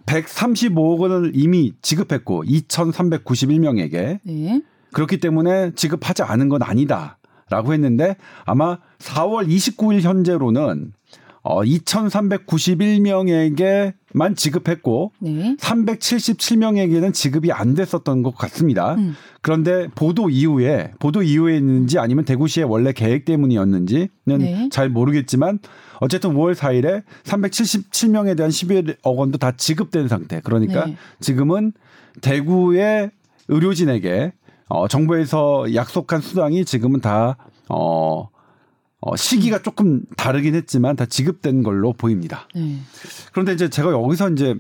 135억 0.07 0.99
원을 0.99 1.33
이미 1.35 1.75
지급했고 1.83 2.45
2,391명에게 2.45 4.21
네. 4.23 4.63
그렇기 4.93 5.19
때문에 5.19 5.73
지급하지 5.75 6.23
않은 6.23 6.49
건 6.49 6.63
아니다라고 6.63 7.75
했는데 7.75 8.17
아마 8.45 8.79
4월 8.99 9.47
29일 9.49 10.01
현재로는 10.01 10.93
어 11.49 11.63
2,391명에게만 11.63 14.37
지급했고 14.37 15.13
네. 15.21 15.57
377명에게는 15.59 17.15
지급이 17.15 17.51
안 17.53 17.73
됐었던 17.73 18.23
것 18.23 18.37
같습니다. 18.37 18.97
음. 18.97 19.15
그런데 19.41 19.89
보도 19.95 20.29
이후에 20.29 20.93
보도 20.99 21.23
이후에 21.23 21.57
있는지 21.57 21.99
아니면 21.99 22.27
대구시의 22.27 22.67
원래 22.67 22.93
계획 22.93 23.25
때문이었는지는 23.25 24.09
네. 24.27 24.69
잘 24.71 24.91
모르겠지만 24.91 25.61
어쨌든 26.01 26.35
5월 26.35 26.55
4일에 26.55 27.03
377명에 27.25 28.37
대한 28.37 28.51
11억 28.51 29.17
원도 29.17 29.39
다 29.39 29.53
지급된 29.53 30.09
상태. 30.09 30.43
그러니까 30.45 30.85
네. 30.85 30.99
지금은 31.21 31.73
대구의 32.21 33.11
의료진에게 33.49 34.35
어, 34.69 34.87
정부에서 34.87 35.75
약속한 35.75 36.21
수당이 36.21 36.67
지금은 36.67 37.01
다 37.01 37.39
어, 37.71 38.29
어, 39.01 39.17
시기가 39.17 39.63
조금 39.63 40.03
다르긴 40.17 40.55
했지만 40.55 40.97
다 40.97 41.07
지급된 41.07 41.63
걸로 41.63 41.93
보입니다. 41.93 42.49
네. 42.55 42.79
그런데 43.33 43.53
이제 43.53 43.69
제가 43.69 43.93
여기서 43.93 44.31
이제 44.31 44.57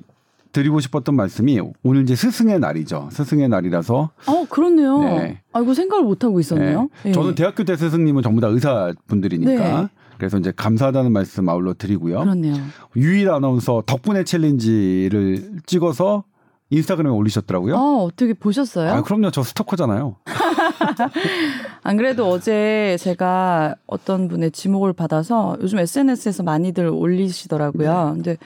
드리고 0.52 0.80
싶었던 0.80 1.14
말씀이 1.14 1.60
오늘 1.82 2.02
이제 2.02 2.14
스승의 2.14 2.58
날이죠. 2.60 3.08
스승의 3.12 3.48
날이라서 3.48 4.10
어, 4.26 4.44
그렇네요. 4.48 5.00
네. 5.00 5.40
아, 5.52 5.60
이거 5.60 5.74
생각을 5.74 6.04
못 6.04 6.24
하고 6.24 6.40
있었네요. 6.40 6.88
네. 7.02 7.10
예. 7.10 7.12
저는 7.12 7.34
대학교 7.34 7.64
때 7.64 7.76
스승님은 7.76 8.22
전부 8.22 8.40
다 8.40 8.48
의사분들이니까 8.48 9.82
네. 9.82 9.88
그래서 10.18 10.38
이제 10.38 10.52
감사하다는 10.54 11.12
말씀 11.12 11.48
아울러 11.48 11.74
드리고요. 11.74 12.20
그렇네요. 12.20 12.54
유일 12.96 13.30
아나운서 13.30 13.82
덕분에 13.86 14.24
챌린지를 14.24 15.60
찍어서 15.66 16.24
인스타그램에 16.70 17.10
올리셨더라고요. 17.14 17.76
아, 17.76 17.80
어떻게 18.02 18.34
보셨어요? 18.34 18.90
아, 18.92 19.02
그럼요. 19.02 19.30
저 19.30 19.42
스토커잖아요. 19.42 20.16
안 21.82 21.96
그래도 21.96 22.28
어제 22.28 22.96
제가 23.00 23.74
어떤 23.86 24.28
분의 24.28 24.50
지목을 24.52 24.92
받아서 24.92 25.56
요즘 25.60 25.78
SNS에서 25.78 26.42
많이들 26.42 26.88
올리시더라고요. 26.88 28.08
네. 28.08 28.14
근데 28.14 28.36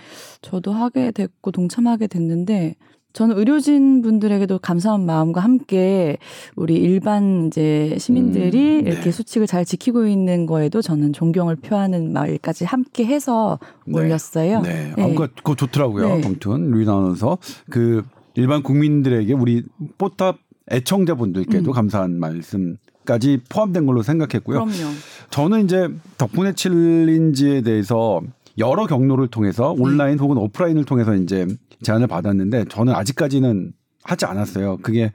저도 0.40 0.72
하게 0.72 1.10
됐고 1.10 1.50
동참하게 1.50 2.06
됐는데 2.06 2.76
저는 3.12 3.36
의료진 3.36 4.00
분들에게도 4.02 4.58
감사한 4.58 5.04
마음과 5.04 5.40
함께 5.40 6.16
우리 6.56 6.76
일반 6.76 7.46
이제 7.46 7.94
시민들이 7.98 8.78
음, 8.78 8.84
네. 8.84 8.90
이렇게 8.90 9.10
수칙을 9.10 9.46
잘 9.46 9.64
지키고 9.64 10.06
있는 10.06 10.46
거에도 10.46 10.80
저는 10.80 11.12
존경을 11.12 11.56
표하는 11.56 12.12
말까지 12.12 12.64
함께 12.64 13.04
해서 13.04 13.58
네. 13.86 13.98
올렸어요. 13.98 14.62
네. 14.62 14.92
네. 14.96 15.02
아, 15.02 15.08
그거 15.14 15.54
좋더라고요. 15.54 16.06
네. 16.08 16.22
아무튼 16.24 16.70
루이 16.70 16.86
나눠서 16.86 17.38
그 17.68 18.02
일반 18.34 18.62
국민들에게 18.62 19.32
우리 19.34 19.62
뽀탑 19.98 20.38
애청자분들께도 20.70 21.70
음. 21.70 21.72
감사한 21.72 22.18
말씀까지 22.20 23.40
포함된 23.48 23.86
걸로 23.86 24.02
생각했고요. 24.02 24.64
그럼요. 24.64 24.94
저는 25.30 25.64
이제 25.64 25.88
덕분에 26.18 26.52
챌린지에 26.54 27.62
대해서 27.62 28.20
여러 28.58 28.86
경로를 28.86 29.28
통해서 29.28 29.74
온라인 29.76 30.18
혹은 30.18 30.36
오프라인을 30.36 30.84
통해서 30.84 31.14
이제 31.14 31.46
제안을 31.82 32.06
받았는데 32.06 32.66
저는 32.66 32.94
아직까지는 32.94 33.72
하지 34.04 34.24
않았어요. 34.26 34.78
그게 34.82 35.12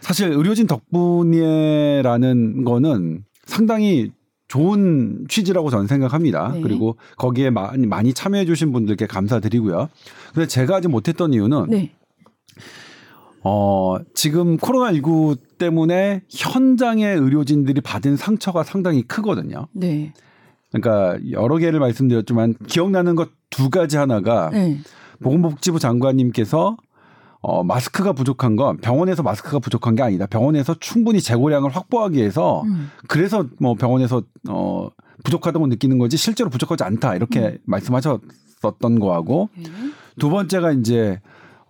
사실 0.00 0.30
의료진 0.32 0.66
덕분이라는 0.66 2.64
거는 2.64 3.24
상당히 3.44 4.12
좋은 4.48 5.24
취지라고 5.28 5.70
저는 5.70 5.86
생각합니다. 5.86 6.52
네. 6.52 6.60
그리고 6.60 6.98
거기에 7.16 7.48
많이, 7.50 7.86
많이 7.86 8.12
참여해 8.12 8.44
주신 8.44 8.72
분들께 8.72 9.06
감사드리고요. 9.06 9.88
근데 10.34 10.46
제가 10.46 10.76
아직 10.76 10.88
못했던 10.88 11.32
이유는 11.32 11.66
네. 11.70 11.92
어, 13.44 13.96
지금 14.14 14.56
코로나19 14.56 15.38
때문에 15.58 16.22
현장의 16.28 17.16
의료진들이 17.16 17.80
받은 17.80 18.16
상처가 18.16 18.62
상당히 18.62 19.02
크거든요. 19.02 19.68
네. 19.72 20.12
그러니까 20.70 21.18
여러 21.30 21.58
개를 21.58 21.80
말씀드렸지만 21.80 22.54
기억나는 22.66 23.14
것 23.14 23.30
두 23.52 23.70
가지 23.70 23.96
하나가 23.96 24.50
네. 24.50 24.78
보건복지부 25.22 25.78
장관님께서 25.78 26.76
어, 27.42 27.62
마스크가 27.62 28.12
부족한 28.12 28.56
건 28.56 28.78
병원에서 28.78 29.22
마스크가 29.22 29.58
부족한 29.58 29.94
게 29.94 30.02
아니다. 30.02 30.26
병원에서 30.26 30.74
충분히 30.80 31.20
재고량을 31.20 31.70
확보하기 31.70 32.16
위해서 32.16 32.62
음. 32.62 32.90
그래서 33.08 33.46
뭐 33.60 33.74
병원에서 33.74 34.22
어, 34.48 34.88
부족하다고 35.22 35.66
느끼는 35.68 35.98
거지 35.98 36.16
실제로 36.16 36.50
부족하지 36.50 36.82
않다. 36.84 37.14
이렇게 37.14 37.40
음. 37.40 37.58
말씀하셨었던 37.64 38.98
거하고 38.98 39.48
음. 39.58 39.92
두 40.18 40.30
번째가 40.30 40.72
이제 40.72 41.20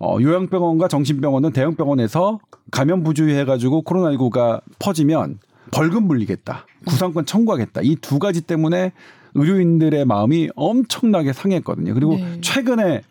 어, 0.02 0.18
요양병원과 0.20 0.88
정신병원은 0.88 1.52
대형병원에서 1.52 2.40
감염 2.72 3.04
부주의해가지고 3.04 3.84
코로나19가 3.84 4.60
퍼지면 4.80 5.38
벌금 5.70 6.08
물리겠다. 6.08 6.66
구상권 6.86 7.24
청구하겠다. 7.24 7.82
이 7.84 7.96
두 8.00 8.18
가지 8.18 8.40
때문에 8.40 8.92
의료인들의 9.34 10.04
마음이 10.04 10.50
엄청나게 10.56 11.32
상했거든요. 11.32 11.94
그리고 11.94 12.16
네. 12.16 12.40
최근에 12.40 13.02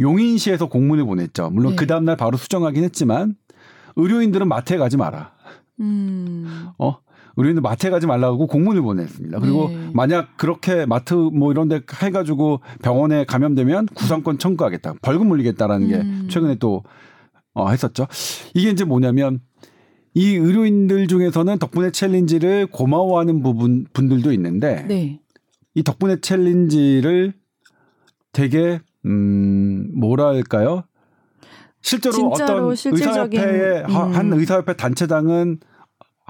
용인시에서 0.00 0.66
공문을 0.66 1.04
보냈죠. 1.04 1.50
물론 1.50 1.72
네. 1.72 1.76
그 1.76 1.86
다음날 1.86 2.16
바로 2.16 2.38
수정하긴 2.38 2.84
했지만 2.84 3.36
의료인들은 3.96 4.48
마트에 4.48 4.78
가지 4.78 4.96
마라. 4.96 5.32
음. 5.80 6.68
어? 6.78 6.96
의료인들 7.40 7.62
마트에 7.62 7.90
가지 7.90 8.06
말라고 8.06 8.46
공문을 8.46 8.82
보냈습니다. 8.82 9.38
그리고 9.40 9.68
네. 9.68 9.90
만약 9.92 10.36
그렇게 10.36 10.86
마트 10.86 11.14
뭐 11.14 11.50
이런 11.50 11.68
데 11.68 11.80
해가지고 12.02 12.60
병원에 12.82 13.24
감염되면 13.24 13.86
구상권 13.94 14.38
청구하겠다. 14.38 14.94
벌금 15.02 15.28
물리겠다라는 15.28 15.90
음. 15.90 16.22
게 16.26 16.28
최근에 16.28 16.56
또 16.56 16.84
어, 17.54 17.68
했었죠. 17.70 18.06
이게 18.54 18.70
이제 18.70 18.84
뭐냐면 18.84 19.40
이 20.14 20.34
의료인들 20.34 21.06
중에서는 21.06 21.58
덕분에 21.58 21.90
챌린지를 21.90 22.66
고마워하는 22.66 23.42
부분 23.42 23.86
분들도 23.92 24.32
있는데 24.32 24.84
네. 24.88 25.20
이 25.74 25.82
덕분에 25.82 26.20
챌린지를 26.20 27.32
되게 28.32 28.80
음 29.06 29.90
뭐랄까요? 29.98 30.84
실제로 31.82 32.28
어떤 32.28 32.70
의사협회의 32.70 33.84
음. 33.84 33.90
한 33.90 34.32
의사협회 34.32 34.74
단체장은 34.74 35.60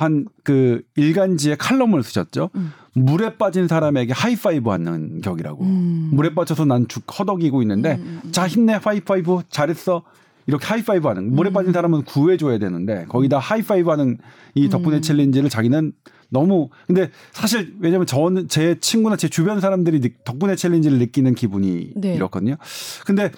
한 0.01 0.25
그 0.45 0.83
일간지에 0.97 1.57
칼럼을 1.57 2.03
쓰셨죠. 2.03 2.51
음. 2.55 2.73
물에 2.95 3.37
빠진 3.37 3.69
사람에게 3.69 4.13
하이파이브 4.13 4.69
하는 4.71 5.21
격이라고. 5.21 5.65
음. 5.65 6.11
물에 6.13 6.35
빠져서 6.35 6.65
난 6.65 6.87
죽 6.89 7.05
허덕이고 7.19 7.61
있는데 7.63 7.97
음, 7.97 8.01
음, 8.01 8.21
음. 8.25 8.33
자 8.33 8.49
힘내 8.49 8.79
하이파이브 8.83 9.43
잘했어. 9.51 10.03
이렇게 10.47 10.67
하이파이브 10.67 11.07
하는 11.07 11.33
물에 11.35 11.51
빠진 11.53 11.73
사람은 11.73 12.03
구해줘야 12.03 12.59
되는데 12.59 13.05
거기다 13.09 13.39
하이파이브 13.39 13.89
하는 13.91 14.19
이 14.55 14.69
덕분에 14.69 15.01
challenge를 15.01 15.49
자기는 15.51 15.93
너무 16.31 16.71
근데 16.87 17.11
사실 17.33 17.75
왜냐면 17.79 18.07
저는 18.07 18.49
제 18.49 18.77
친구나 18.81 19.17
제 19.17 19.29
주변 19.29 19.61
사람들이 19.61 20.01
덕분에 20.25 20.57
challenge를 20.57 20.99
느끼는 20.99 21.35
기분이 21.35 21.93
네. 21.95 22.15
이렇거든요. 22.15 22.57
근데 23.05 23.31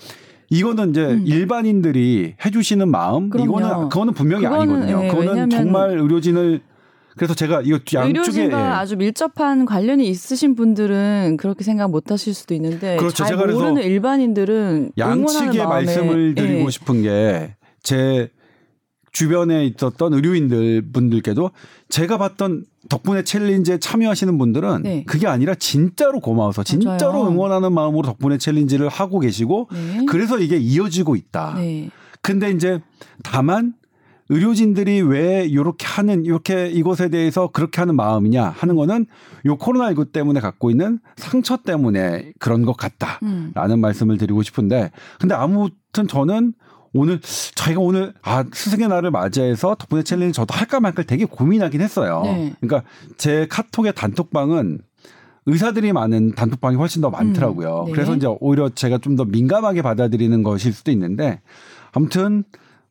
이거는 0.53 0.91
이제 0.91 1.05
음. 1.05 1.23
일반인들이 1.27 2.35
해주시는 2.45 2.89
마음 2.91 3.31
그럼요. 3.31 3.59
이거는 3.59 3.89
그거는 3.89 4.15
분명히 4.15 4.45
그거는, 4.45 4.75
아니거든요. 4.75 5.01
네, 5.03 5.09
그거는 5.09 5.51
정말 5.51 5.99
의료진을 5.99 6.61
그래서 7.17 7.35
제가 7.35 7.61
이거 7.63 7.79
양쪽에 7.95 8.09
의료진과 8.21 8.59
예. 8.59 8.65
아주 8.65 8.97
밀접한 8.97 9.67
관련이 9.67 10.09
있으신 10.09 10.55
분들은 10.55 11.37
그렇게 11.39 11.63
생각 11.63 11.91
못 11.91 12.11
하실 12.11 12.33
수도 12.33 12.55
있는데 12.55 12.97
그렇죠. 12.97 13.25
잘 13.25 13.37
모르는 13.37 13.83
일반인들은 13.83 14.93
양측의 14.97 15.67
말씀을 15.67 16.35
드리고 16.35 16.67
예. 16.67 16.71
싶은 16.71 17.03
게 17.03 17.55
제 17.83 18.31
주변에 19.13 19.67
있었던 19.67 20.15
의료인들 20.15 20.91
분들께도 20.93 21.51
제가 21.89 22.19
봤던 22.19 22.65
덕분에 22.89 23.23
챌린지에 23.23 23.79
참여하시는 23.79 24.37
분들은 24.39 24.83
네. 24.83 25.05
그게 25.07 25.27
아니라 25.27 25.55
진짜로 25.55 26.19
고마워서 26.21 26.65
진짜로 26.65 27.21
맞아요. 27.25 27.29
응원하는 27.29 27.73
마음으로 27.73 28.03
덕분에 28.03 28.39
챌린지를 28.39 28.89
하고 28.89 29.21
계시고 29.21 29.69
네. 29.73 30.07
그래서 30.09 30.39
이게 30.39 30.57
이어지고 30.57 31.17
있다. 31.17 31.55
네. 31.57 31.91
근데 32.23 32.51
이제 32.51 32.81
다만 33.23 33.75
의료진들이 34.29 35.03
왜 35.03 35.45
이렇게 35.45 35.87
하는 35.87 36.25
이렇게 36.25 36.69
이것에 36.69 37.11
대해서 37.11 37.49
그렇게 37.49 37.81
하는 37.81 37.97
마음이냐 37.97 38.55
하는 38.57 38.77
거는 38.77 39.07
요 39.45 39.59
코로나19 39.59 40.13
때문에 40.13 40.41
갖고 40.41 40.71
있는 40.71 41.01
상처 41.17 41.59
때문에 41.59 42.33
그런 42.39 42.65
것 42.65 42.75
같다라는 42.77 43.53
음. 43.77 43.81
말씀을 43.81 44.17
드리고 44.17 44.43
싶은데 44.43 44.91
근데 45.21 45.35
아무튼 45.35 46.09
저는 46.09 46.55
오늘 46.95 47.21
저희가 47.55 47.81
오늘 47.81 48.13
아 48.23 48.45
스승의 48.53 48.89
날을 48.89 49.11
맞이해서 49.11 49.75
덕분에 49.77 50.03
challenge 50.03 50.33
저도 50.35 50.55
할까 50.55 50.79
말까 50.81 51.03
되게 51.05 51.25
고민하긴 51.25 51.81
했어요. 51.81 52.23
네. 52.25 52.55
그러니까 52.61 52.89
제 53.17 53.47
카톡의 53.49 53.95
단톡방은 53.95 54.81
의사들이 55.47 55.93
많은 55.93 56.35
단톡방이 56.35 56.77
훨씬 56.77 57.03
더 57.03 57.11
많더라고요. 57.11 57.81
음, 57.81 57.87
네. 57.87 57.93
그래서 57.93 58.15
이제 58.15 58.27
오히려 58.41 58.69
제가 58.69 58.99
좀 58.99 59.17
더 59.17 59.25
민감하게 59.25 59.83
받아들이는 59.83 60.43
것일 60.43 60.73
수도 60.73 60.91
있는데 60.93 61.41
아무튼 61.93 62.45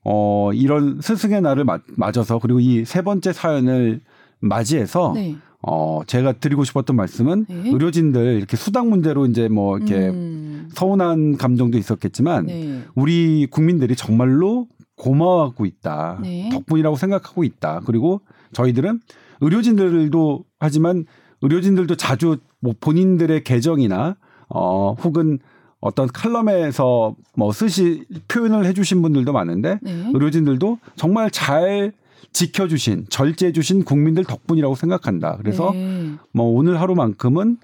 어 0.03 0.51
이런 0.53 0.99
스승의 1.01 1.41
날을 1.41 1.65
맞아서 1.95 2.39
그리고 2.39 2.59
이 2.59 2.83
세 2.85 3.01
번째 3.03 3.31
사연을 3.33 4.01
맞이해서 4.39 5.11
네. 5.15 5.35
어, 5.63 6.01
제가 6.07 6.33
드리고 6.33 6.63
싶었던 6.63 6.95
말씀은 6.95 7.45
네. 7.47 7.69
의료진들 7.69 8.37
이렇게 8.37 8.57
수당 8.57 8.89
문제로 8.89 9.25
이제 9.25 9.47
뭐 9.47 9.77
이렇게 9.77 10.09
음. 10.09 10.69
서운한 10.73 11.37
감정도 11.37 11.77
있었겠지만 11.77 12.47
네. 12.47 12.81
우리 12.95 13.47
국민들이 13.49 13.95
정말로 13.95 14.67
고마워하고 14.97 15.65
있다. 15.65 16.19
네. 16.21 16.49
덕분이라고 16.51 16.95
생각하고 16.95 17.43
있다. 17.43 17.81
그리고 17.85 18.21
저희들은 18.53 18.99
의료진들도 19.41 20.45
하지만 20.59 21.05
의료진들도 21.41 21.95
자주 21.95 22.37
뭐 22.59 22.73
본인들의 22.79 23.43
계정이나 23.43 24.15
어, 24.49 24.93
혹은 24.93 25.39
어떤 25.79 26.07
칼럼에서 26.07 27.15
뭐 27.35 27.51
쓰시 27.51 28.05
표현을 28.27 28.65
해주신 28.65 29.01
분들도 29.01 29.33
많은데 29.33 29.79
네. 29.81 30.11
의료진들도 30.13 30.77
정말 30.95 31.31
잘 31.31 31.93
지켜주신 32.33 33.07
절제해주신 33.09 33.83
국민들 33.83 34.23
덕분이라고 34.23 34.75
생각한다. 34.75 35.37
그래서 35.37 35.71
네. 35.73 36.13
뭐 36.31 36.45
오늘 36.45 36.79
하루만큼은 36.79 37.57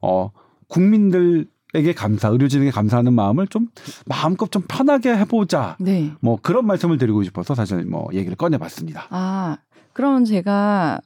어 0.00 0.30
국민들 0.68 1.46
에게 1.74 1.94
감사, 1.94 2.28
의료진에게 2.28 2.70
감사하는 2.70 3.14
마음을 3.14 3.46
좀 3.46 3.68
마음껏 4.04 4.50
좀 4.52 4.62
편하게 4.68 5.16
해보자. 5.16 5.76
네. 5.80 6.12
뭐 6.20 6.38
그런 6.40 6.66
말씀을 6.66 6.98
드리고 6.98 7.22
싶어서 7.24 7.54
사실 7.54 7.84
뭐 7.86 8.08
얘기를 8.12 8.36
꺼내봤습니다. 8.36 9.06
아 9.08 9.56
그러면 9.94 10.24
제가 10.26 11.00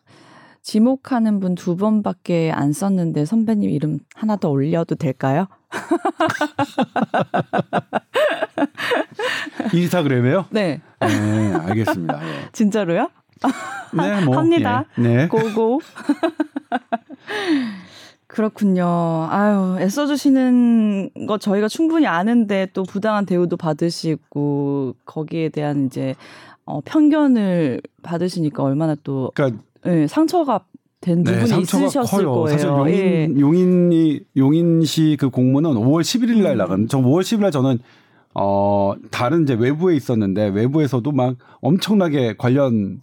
지목하는 0.67 1.39
분 1.39 1.55
두 1.55 1.77
번밖에 1.77 2.51
안 2.51 2.73
썼는데 2.73 3.25
선배님 3.25 3.71
이름 3.71 4.01
하나 4.17 4.35
더 4.35 4.51
올려도 4.51 4.97
될까요? 4.97 5.47
인스타그램에요? 9.73 10.47
네. 10.51 10.81
네, 11.01 11.55
알겠습니다. 11.55 12.21
예. 12.21 12.49
진짜로요? 12.53 13.11
네, 13.97 14.25
뭐 14.25 14.37
합니다. 14.37 14.85
예. 14.99 15.03
네. 15.03 15.29
고고. 15.29 15.81
그렇군요. 18.27 19.29
아유, 19.31 19.77
애써주시는 19.79 21.11
거 21.29 21.39
저희가 21.39 21.69
충분히 21.69 22.09
아는데 22.09 22.67
또 22.73 22.83
부당한 22.83 23.25
대우도 23.25 23.57
받으시고, 23.57 24.97
거기에 25.05 25.51
대한 25.51 25.87
이제 25.87 26.17
어, 26.65 26.81
편견을 26.85 27.83
받으시니까 28.03 28.65
얼마나 28.65 28.97
또 29.05 29.31
그러니까 29.35 29.63
예, 29.87 30.07
상처가 30.07 30.65
된 31.01 31.23
부분이 31.23 31.43
네, 31.43 31.47
상처가 31.47 31.85
있으셨을 31.87 32.19
커요. 32.25 32.33
거예요. 32.35 32.49
사실 32.49 32.69
용인 32.69 32.95
예. 33.37 33.41
용인이 33.41 34.21
용인시 34.37 35.17
그 35.21 35.31
공문은 35.31 35.73
5월 35.73 36.01
11일 36.01 36.43
날 36.43 36.53
음. 36.53 36.59
나간. 36.59 36.89
저 36.89 36.99
5월 36.99 37.21
10일 37.21 37.41
날 37.41 37.51
저는 37.51 37.79
어 38.35 38.95
다른 39.11 39.43
이제 39.45 39.55
외부에 39.55 39.97
있었는데 39.97 40.49
외부에서도 40.49 41.11
막 41.13 41.37
엄청나게 41.61 42.35
관련 42.37 43.01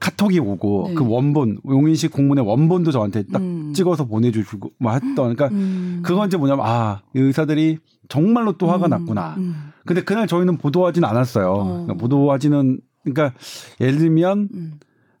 카톡이 0.00 0.38
오고 0.38 0.86
네. 0.88 0.94
그 0.94 1.08
원본 1.08 1.60
용인시 1.66 2.08
공문의 2.08 2.44
원본도 2.44 2.90
저한테 2.90 3.22
딱 3.32 3.40
음. 3.40 3.72
찍어서 3.74 4.04
보내주시고 4.04 4.72
뭐 4.78 4.92
했던 4.92 5.14
그러니까 5.14 5.48
음. 5.48 6.02
그건 6.04 6.26
이제 6.28 6.36
뭐냐면 6.36 6.66
아이 6.66 6.98
의사들이 7.14 7.78
정말로 8.08 8.52
또 8.58 8.66
화가 8.68 8.86
음, 8.86 8.90
났구나. 8.90 9.34
음, 9.38 9.72
근데 9.86 10.02
그날 10.02 10.26
저희는 10.26 10.58
보도하진 10.58 11.04
않았어요. 11.04 11.50
어. 11.50 11.64
그러니까 11.64 11.94
보도하지는 11.94 12.80
그러니까 13.02 13.32
예를 13.80 13.98
들면 13.98 14.48
음. 14.54 14.72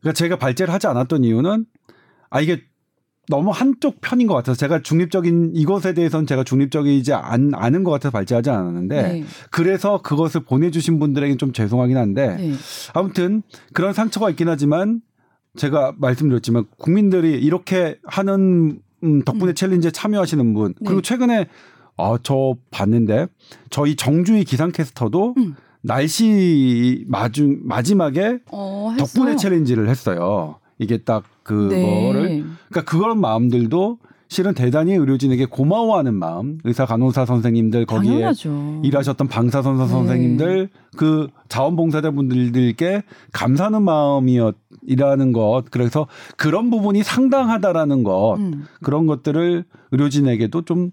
그러니까 0.04 0.12
제가 0.12 0.36
발제를 0.36 0.72
하지 0.72 0.86
않았던 0.86 1.24
이유는 1.24 1.64
아 2.28 2.40
이게 2.42 2.62
너무 3.28 3.50
한쪽 3.50 4.02
편인 4.02 4.26
것 4.26 4.34
같아서 4.34 4.58
제가 4.58 4.82
중립적인 4.82 5.52
이것에 5.54 5.94
대해서는 5.94 6.26
제가 6.26 6.44
중립적이지 6.44 7.14
않, 7.14 7.52
않은 7.54 7.84
것 7.84 7.90
같아서 7.90 8.10
발제하지 8.10 8.50
않았는데 8.50 9.02
네. 9.02 9.24
그래서 9.50 10.02
그것을 10.02 10.42
보내주신 10.44 10.98
분들에게 10.98 11.38
좀 11.38 11.54
죄송하긴 11.54 11.96
한데 11.96 12.36
네. 12.36 12.52
아무튼 12.92 13.42
그런 13.72 13.94
상처가 13.94 14.28
있긴 14.28 14.50
하지만 14.50 15.00
제가 15.56 15.94
말씀드렸지만 15.96 16.66
국민들이 16.76 17.32
이렇게 17.32 17.98
하는 18.04 18.80
음, 19.02 19.22
덕분에 19.22 19.52
음. 19.52 19.54
챌린지에 19.54 19.90
참여하시는 19.90 20.52
분 20.52 20.74
그리고 20.80 21.00
네. 21.00 21.08
최근에 21.08 21.46
아, 21.96 22.18
저 22.22 22.56
봤는데 22.70 23.28
저희 23.70 23.96
정주희 23.96 24.44
기상캐스터도 24.44 25.34
음. 25.38 25.54
날씨 25.84 27.04
마중 27.06 27.60
마지막에 27.62 28.38
어, 28.50 28.94
덕분에. 28.98 29.36
챌린지를 29.36 29.88
했어요. 29.88 30.56
이게 30.78 30.98
딱 30.98 31.24
그거를 31.42 32.22
네. 32.22 32.44
그러니까 32.70 32.90
그런 32.90 33.20
마음들도 33.20 33.98
실은 34.28 34.54
대단히 34.54 34.94
의료진에게 34.94 35.44
고마워하는 35.46 36.14
마음, 36.14 36.58
의사 36.64 36.86
간호사 36.86 37.26
선생님들 37.26 37.84
거기에 37.84 38.12
당연하죠. 38.12 38.80
일하셨던 38.82 39.28
방사선사 39.28 39.84
네. 39.84 39.90
선생님들 39.90 40.70
그 40.96 41.28
자원봉사자분들께 41.48 43.02
감사하는 43.32 43.82
마음이었이라는 43.82 45.32
것 45.32 45.64
그래서 45.70 46.08
그런 46.38 46.70
부분이 46.70 47.02
상당하다라는 47.02 48.02
것 48.02 48.36
음, 48.38 48.64
그런 48.82 49.06
것들을 49.06 49.64
의료진에게도 49.92 50.62
좀 50.62 50.90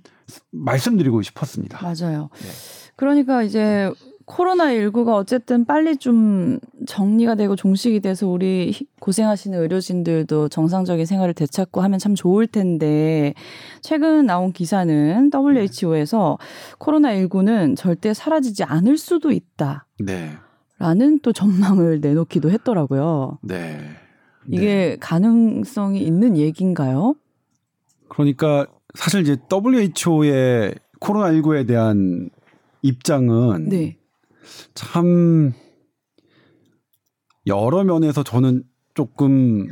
말씀드리고 0.52 1.22
싶었습니다. 1.22 1.80
맞아요. 1.82 2.30
네. 2.42 2.50
그러니까 2.98 3.42
이제 3.42 3.90
코로나19가 4.32 5.14
어쨌든 5.16 5.66
빨리 5.66 5.98
좀 5.98 6.60
정리가 6.88 7.36
되고 7.36 7.56
종식이 7.56 8.00
돼서 8.00 8.28
우리 8.28 8.72
히- 8.72 8.86
고생하시는 9.00 9.60
의료진들도 9.60 10.48
정상적인 10.50 11.06
생활을 11.06 11.34
되찾고 11.34 11.82
하면 11.82 12.00
참 12.00 12.16
좋을 12.16 12.48
텐데 12.48 13.34
최근 13.82 14.26
나온 14.26 14.54
기사는 14.54 15.30
WHO에서 15.34 16.38
코로나19는 16.80 17.76
절대 17.76 18.14
사라지지 18.14 18.64
않을 18.64 18.98
수도 18.98 19.32
있다. 19.32 19.86
네, 20.00 20.32
라는 20.80 21.20
또 21.20 21.34
전망을 21.34 22.00
내놓기도 22.00 22.50
했더라고요. 22.52 23.38
네. 23.42 23.80
이게 24.48 24.98
가능성이 25.00 26.02
있는 26.02 26.36
얘기인가요? 26.38 27.16
그러니까 28.10 28.66
사실 28.96 29.22
이제 29.22 29.38
WHO의 29.52 30.76
코로나19에 31.00 31.68
대한 31.68 32.30
입장은 32.82 33.70
네. 33.70 33.98
참 34.74 35.54
여러 37.48 37.84
면에서 37.84 38.24
저는 38.24 38.64
조금 38.94 39.68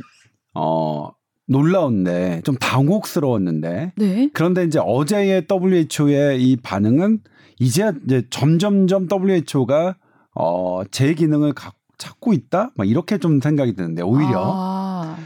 어 0.54 1.10
놀라운데 1.46 2.42
좀 2.44 2.56
당혹스러웠는데. 2.56 3.92
네. 3.96 4.30
그런데 4.32 4.64
이제 4.64 4.78
어제의 4.82 5.46
WHO의 5.50 6.42
이 6.42 6.56
반응은 6.56 7.20
이제 7.58 7.92
이제 8.04 8.22
점점점 8.30 9.08
WHO가 9.10 9.96
어제 10.34 11.14
기능을 11.14 11.52
가- 11.52 11.72
찾고 11.98 12.32
있다? 12.32 12.70
막 12.76 12.88
이렇게 12.88 13.18
좀 13.18 13.40
생각이 13.40 13.74
드는데 13.74 14.02
오히려. 14.02 14.42
아, 14.56 15.16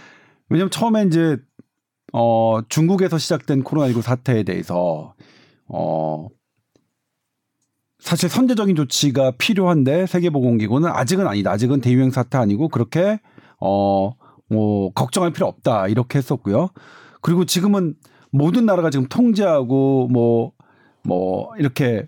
왜냐면 0.48 0.70
처음에 0.70 1.04
이제 1.04 1.36
어 2.12 2.60
중국에서 2.68 3.18
시작된 3.18 3.62
코로나19 3.62 4.02
사태에 4.02 4.42
대해서 4.44 5.14
어 5.68 6.28
사실 8.04 8.28
선제적인 8.28 8.76
조치가 8.76 9.32
필요한데 9.38 10.06
세계보건기구는 10.06 10.88
아직은 10.88 11.26
아니다. 11.26 11.50
아직은 11.50 11.80
대유행 11.80 12.10
사태 12.10 12.38
아니고 12.38 12.68
그렇게 12.68 13.18
어 13.58 14.12
뭐 14.48 14.90
걱정할 14.92 15.32
필요 15.32 15.46
없다. 15.46 15.88
이렇게 15.88 16.18
했었고요. 16.18 16.68
그리고 17.20 17.44
지금은 17.44 17.94
모든 18.30 18.66
나라가 18.66 18.90
지금 18.90 19.06
통제하고 19.08 20.08
뭐뭐 20.08 21.56
이렇게 21.58 22.06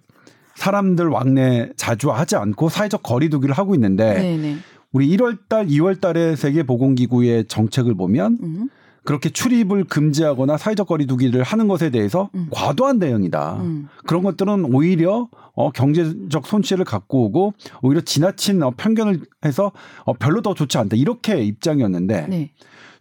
사람들 0.54 1.08
왕래 1.08 1.70
자주 1.76 2.10
하지 2.10 2.36
않고 2.36 2.68
사회적 2.68 3.02
거리두기를 3.02 3.54
하고 3.54 3.74
있는데 3.74 4.14
네네. 4.14 4.56
우리 4.92 5.14
1월 5.16 5.38
달, 5.48 5.66
2월 5.66 6.00
달에 6.00 6.36
세계보건기구의 6.36 7.46
정책을 7.46 7.94
보면 7.94 8.38
음, 8.42 8.68
그렇게 9.06 9.30
출입을 9.30 9.84
금지하거나 9.84 10.58
사회적 10.58 10.88
거리두기를 10.88 11.42
하는 11.44 11.68
것에 11.68 11.90
대해서 11.90 12.28
음. 12.34 12.48
과도한 12.50 12.98
대응이다. 12.98 13.54
음. 13.60 13.88
그런 14.04 14.22
것들은 14.22 14.74
오히려 14.74 15.28
어, 15.54 15.70
경제적 15.70 16.46
손실을 16.46 16.84
갖고 16.84 17.24
오고 17.24 17.54
오히려 17.82 18.00
지나친 18.02 18.62
어, 18.62 18.72
편견을 18.76 19.20
해서 19.44 19.72
어, 20.04 20.12
별로 20.12 20.42
더 20.42 20.54
좋지 20.54 20.76
않다. 20.76 20.96
이렇게 20.96 21.42
입장이었는데 21.42 22.26
네. 22.28 22.50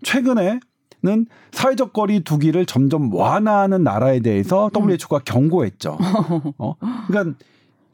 최근에 0.03 0.59
는 1.03 1.27
사회적 1.51 1.93
거리 1.93 2.21
두기를 2.21 2.65
점점 2.65 3.13
완화하는 3.13 3.83
나라에 3.83 4.21
대해서 4.21 4.71
음. 4.75 4.89
WHO가 4.89 5.19
경고했죠. 5.19 5.99
어? 6.57 6.75
그러니까 7.07 7.37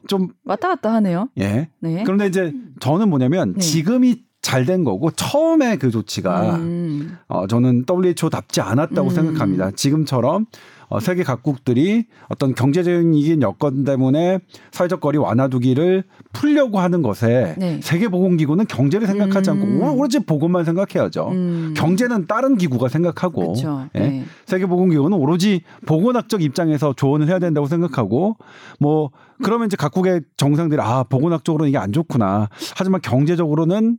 좀 0.06 0.28
왔다 0.44 0.68
갔다 0.68 0.94
하네요. 0.94 1.28
예. 1.38 1.68
네. 1.80 2.04
그런데 2.04 2.26
이제 2.26 2.54
저는 2.80 3.10
뭐냐면 3.10 3.52
네. 3.54 3.60
지금이 3.60 4.22
잘 4.42 4.66
된 4.66 4.84
거고 4.84 5.10
처음에 5.12 5.76
그 5.76 5.90
조치가 5.90 6.56
음. 6.56 7.16
어, 7.28 7.46
저는 7.46 7.84
WHO답지 7.88 8.60
않았다고 8.60 9.08
음. 9.08 9.14
생각합니다. 9.14 9.70
지금처럼 9.70 10.46
어, 10.92 11.00
세계 11.00 11.22
각국들이 11.22 12.04
어떤 12.28 12.54
경제적인 12.54 13.40
여건 13.40 13.84
때문에 13.84 14.40
사회적 14.72 15.00
거리 15.00 15.16
완화두기를 15.16 16.04
풀려고 16.34 16.80
하는 16.80 17.00
것에 17.00 17.54
네. 17.56 17.80
세계보건기구는 17.82 18.66
경제를 18.66 19.06
생각하지 19.06 19.50
음. 19.50 19.62
않고 19.62 19.98
오로지 19.98 20.18
보건만 20.18 20.66
생각해야죠. 20.66 21.28
음. 21.30 21.74
경제는 21.74 22.26
다른 22.26 22.58
기구가 22.58 22.88
생각하고. 22.88 23.54
예? 23.94 23.98
네. 23.98 24.24
세계보건기구는 24.44 25.16
오로지 25.16 25.62
보건학적 25.86 26.42
입장에서 26.42 26.92
조언을 26.94 27.26
해야 27.28 27.38
된다고 27.38 27.66
생각하고 27.68 28.36
뭐 28.78 29.10
그러면 29.42 29.66
이제 29.66 29.76
각국의 29.76 30.20
정상들이 30.36 30.80
아 30.82 31.04
보건학적으로는 31.04 31.70
이게 31.70 31.78
안 31.78 31.92
좋구나 31.92 32.48
하지만 32.76 33.00
경제적으로는 33.00 33.98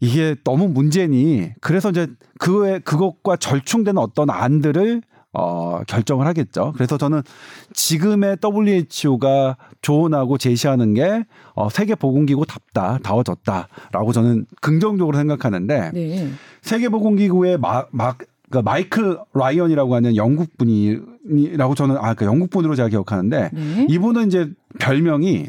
이게 0.00 0.34
너무 0.44 0.68
문제니 0.68 1.52
그래서 1.60 1.90
이제 1.90 2.08
그에 2.38 2.78
그것과 2.80 3.36
절충되는 3.36 4.00
어떤 4.00 4.30
안들을 4.30 5.02
어 5.32 5.82
결정을 5.86 6.26
하겠죠. 6.26 6.72
그래서 6.74 6.98
저는 6.98 7.22
지금의 7.72 8.38
WHO가 8.42 9.56
조언하고 9.80 10.38
제시하는 10.38 10.94
게 10.94 11.24
어, 11.54 11.68
세계보건기구답다, 11.68 12.98
다워졌다라고 13.02 14.12
저는 14.12 14.46
긍정적으로 14.60 15.16
생각하는데 15.16 15.92
네. 15.94 16.30
세계보건기구의 16.62 17.58
마, 17.58 17.84
마, 17.92 18.14
그러니까 18.50 18.68
마이클 18.68 19.18
라이언이라고 19.32 19.94
하는 19.94 20.16
영국 20.16 20.58
분이라고 20.58 21.76
저는 21.76 21.96
아, 21.98 22.14
그 22.14 22.24
영국 22.24 22.50
분으로 22.50 22.74
제가 22.74 22.88
기억하는데 22.88 23.50
네. 23.52 23.86
이분은 23.88 24.26
이제 24.26 24.50
별명이 24.80 25.48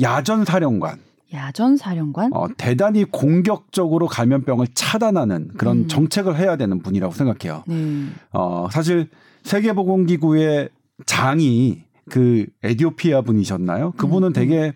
야전 0.00 0.44
사령관. 0.44 0.98
야전 1.32 1.76
사령관. 1.76 2.32
어, 2.32 2.46
대단히 2.56 3.04
공격적으로 3.04 4.06
감염병을 4.06 4.68
차단하는 4.74 5.52
그런 5.56 5.78
음. 5.78 5.88
정책을 5.88 6.36
해야 6.36 6.56
되는 6.56 6.80
분이라고 6.82 7.14
생각해요. 7.14 7.62
네. 7.66 8.06
어, 8.32 8.68
사실 8.70 9.08
세계보건기구의 9.44 10.70
장이 11.06 11.84
그 12.10 12.46
에디오피아 12.62 13.22
분이셨나요? 13.22 13.92
그분은 13.92 14.28
음, 14.28 14.32
되게 14.32 14.74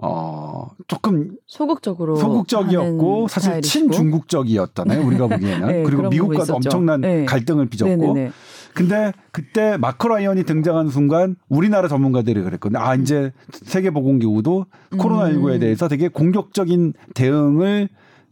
어, 0.00 0.68
조금 0.86 1.32
소극적으로 1.46 2.16
소극적이었고 2.16 3.26
사실 3.28 3.48
스타일이시고. 3.48 3.90
친중국적이었잖아요 3.92 5.04
우리가 5.06 5.26
보기에는 5.28 5.66
네, 5.66 5.82
그리고 5.82 6.08
미국과도 6.08 6.42
있었죠. 6.42 6.54
엄청난 6.54 7.00
네. 7.00 7.24
갈등을 7.24 7.66
빚었고 7.68 7.96
네네네. 7.96 8.30
근데 8.78 9.12
그때 9.32 9.76
마크 9.76 10.06
라이언이 10.06 10.44
등장하는 10.44 10.90
순간 10.90 11.36
우리나라 11.48 11.88
전문가들이 11.88 12.42
그랬거든요 12.42 12.80
아 12.80 12.94
이제 12.94 13.32
세계보건기구도 13.52 14.66
코로나19에 14.92 15.54
음. 15.54 15.60
대해서 15.60 15.88
되게 15.88 16.08
공격적인 16.08 16.92
대응을 17.14 17.88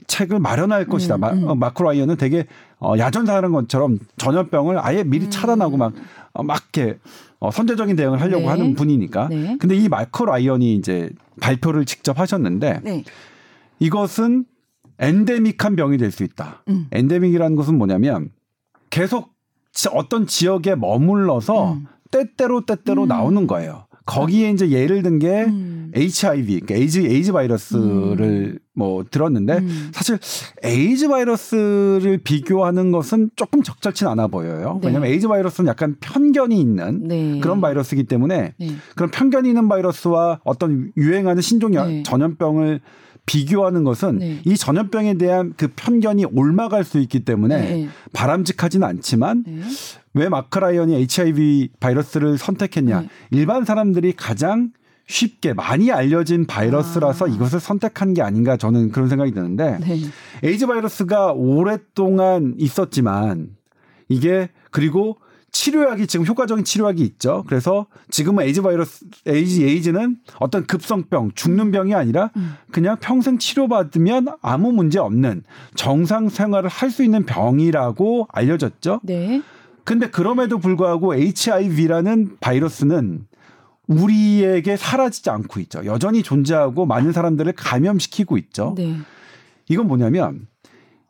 책을 0.07 0.39
마련할 0.39 0.85
것이다. 0.85 1.17
음, 1.17 1.21
마, 1.21 1.31
음. 1.33 1.49
어, 1.49 1.55
마크 1.57 1.83
라이언은 1.83 2.17
되게 2.17 2.47
어, 2.79 2.95
야전사령관처럼 2.97 3.99
전염병을 4.19 4.79
아예 4.79 5.03
미리 5.03 5.25
음. 5.27 5.31
차단하고 5.31 5.77
막, 5.77 5.93
어, 6.33 6.45
막 6.45 6.63
이렇게 6.75 6.99
어, 7.41 7.51
선제적인 7.51 7.97
대응을 7.97 8.21
하려고 8.21 8.43
네. 8.43 8.49
하는 8.49 8.75
분이니까. 8.77 9.29
네. 9.29 9.57
근데 9.59 9.75
이 9.75 9.89
마크 9.89 10.23
라이언이 10.23 10.77
이제 10.77 11.11
발표를 11.41 11.85
직접 11.87 12.21
하셨는데 12.21 12.81
네. 12.85 13.05
이것은 13.81 14.45
endemic한 15.01 15.75
병이 15.77 15.99
될 15.99 16.13
수 16.13 16.23
있다. 16.23 16.63
음. 16.69 16.87
endemic이라는 16.93 17.57
것은 17.57 17.77
뭐냐면 17.77 18.31
계속 18.91 19.31
지- 19.31 19.36
어떤 19.93 20.27
지역에 20.27 20.75
머물러서 20.75 21.73
음. 21.75 21.87
때때로 22.11 22.65
때때로 22.65 23.03
음. 23.05 23.09
나오는 23.09 23.47
거예요. 23.47 23.85
거기에 24.07 24.51
이제 24.51 24.71
예를 24.71 25.03
든 25.03 25.19
게 25.19 25.45
음. 25.45 25.91
HIV, 25.95 26.61
그러니까 26.61 26.75
에이즈 26.77 26.99
에이즈 27.01 27.33
바이러스를 27.33 28.59
뭐 28.75 29.05
들었는데 29.11 29.59
음. 29.59 29.91
사실 29.93 30.19
에이즈 30.63 31.09
바이러스를 31.09 32.19
비교하는 32.23 32.93
것은 32.93 33.31
조금 33.35 33.63
적절치 33.63 34.05
않아 34.07 34.29
보여요. 34.29 34.79
네. 34.81 34.89
왜냐하면 34.89 35.11
에이즈 35.11 35.27
바이러스는 35.29 35.69
약간 35.69 35.97
편견이 36.01 36.59
있는 36.61 37.09
네. 37.09 37.41
그런 37.41 37.61
바이러스이기 37.61 38.05
때문에 38.05 38.55
네. 38.59 38.69
그런 38.95 39.11
편견이 39.11 39.49
있는 39.49 39.69
바이러스와 39.69 40.41
어떤 40.45 40.93
유행하는 40.97 41.43
신종 41.43 41.75
여- 41.75 41.87
네. 41.87 42.03
전염병을 42.05 42.81
비교하는 43.27 43.83
것은 43.85 44.19
네. 44.19 44.41
이 44.45 44.57
전염병에 44.57 45.15
대한 45.15 45.53
그 45.57 45.69
편견이 45.75 46.27
옮아갈 46.27 46.85
수 46.85 46.99
있기 47.01 47.25
때문에 47.25 47.59
네. 47.59 47.89
바람직하지는 48.13 48.87
않지만 48.87 49.45
네. 49.47 49.61
왜 50.15 50.29
마크라이언이 50.29 50.95
HIV 50.95 51.71
바이러스를 51.81 52.39
선택했냐? 52.39 53.01
네. 53.01 53.09
일반 53.33 53.65
사람들이 53.65 54.15
가장 54.15 54.71
쉽게 55.09 55.53
많이 55.53 55.93
알려진 55.93 56.47
바이러스라서 56.47 57.27
아. 57.27 57.29
이것을 57.29 57.61
선택한 57.61 58.15
게 58.15 58.23
아닌가 58.23 58.57
저는 58.57 58.91
그런 58.91 59.09
생각이 59.09 59.33
드는데 59.33 59.79
네. 59.81 60.01
에이즈 60.43 60.67
바이러스가 60.67 61.33
오랫동안 61.33 62.55
있었지만 62.59 63.51
이게 64.09 64.51
그리고 64.71 65.19
치료약이 65.57 66.07
지금 66.07 66.27
효과적인 66.27 66.65
치료약이 66.65 67.03
있죠. 67.03 67.43
그래서 67.47 67.87
지금은 68.11 68.45
에이즈 68.45 68.61
바이러스 68.61 69.07
에이즈 69.27 69.63
에이즈는 69.63 70.19
어떤 70.39 70.67
급성병, 70.67 71.33
죽는 71.35 71.71
병이 71.71 71.95
아니라 71.95 72.31
음. 72.37 72.57
그냥 72.71 72.99
평생 73.01 73.39
치료받으면 73.39 74.29
아무 74.43 74.73
문제 74.73 74.99
없는 74.99 75.45
정상 75.75 76.29
생활을 76.29 76.69
할 76.69 76.87
수 76.91 77.03
있는 77.03 77.27
병이라고 77.27 78.29
알려졌죠. 78.33 79.01
네. 79.03 79.43
근데 79.85 80.09
그럼에도 80.09 80.59
불구하고 80.59 81.15
HIV라는 81.15 82.37
바이러스는 82.41 83.27
우리에게 83.89 84.77
사라지지 84.77 85.31
않고 85.31 85.61
있죠. 85.61 85.85
여전히 85.85 86.23
존재하고 86.23 86.87
많은 86.87 87.13
사람들을 87.13 87.53
감염시키고 87.53 88.39
있죠. 88.39 88.75
네. 88.77 88.97
이건 89.69 89.89
뭐냐면 89.89 90.47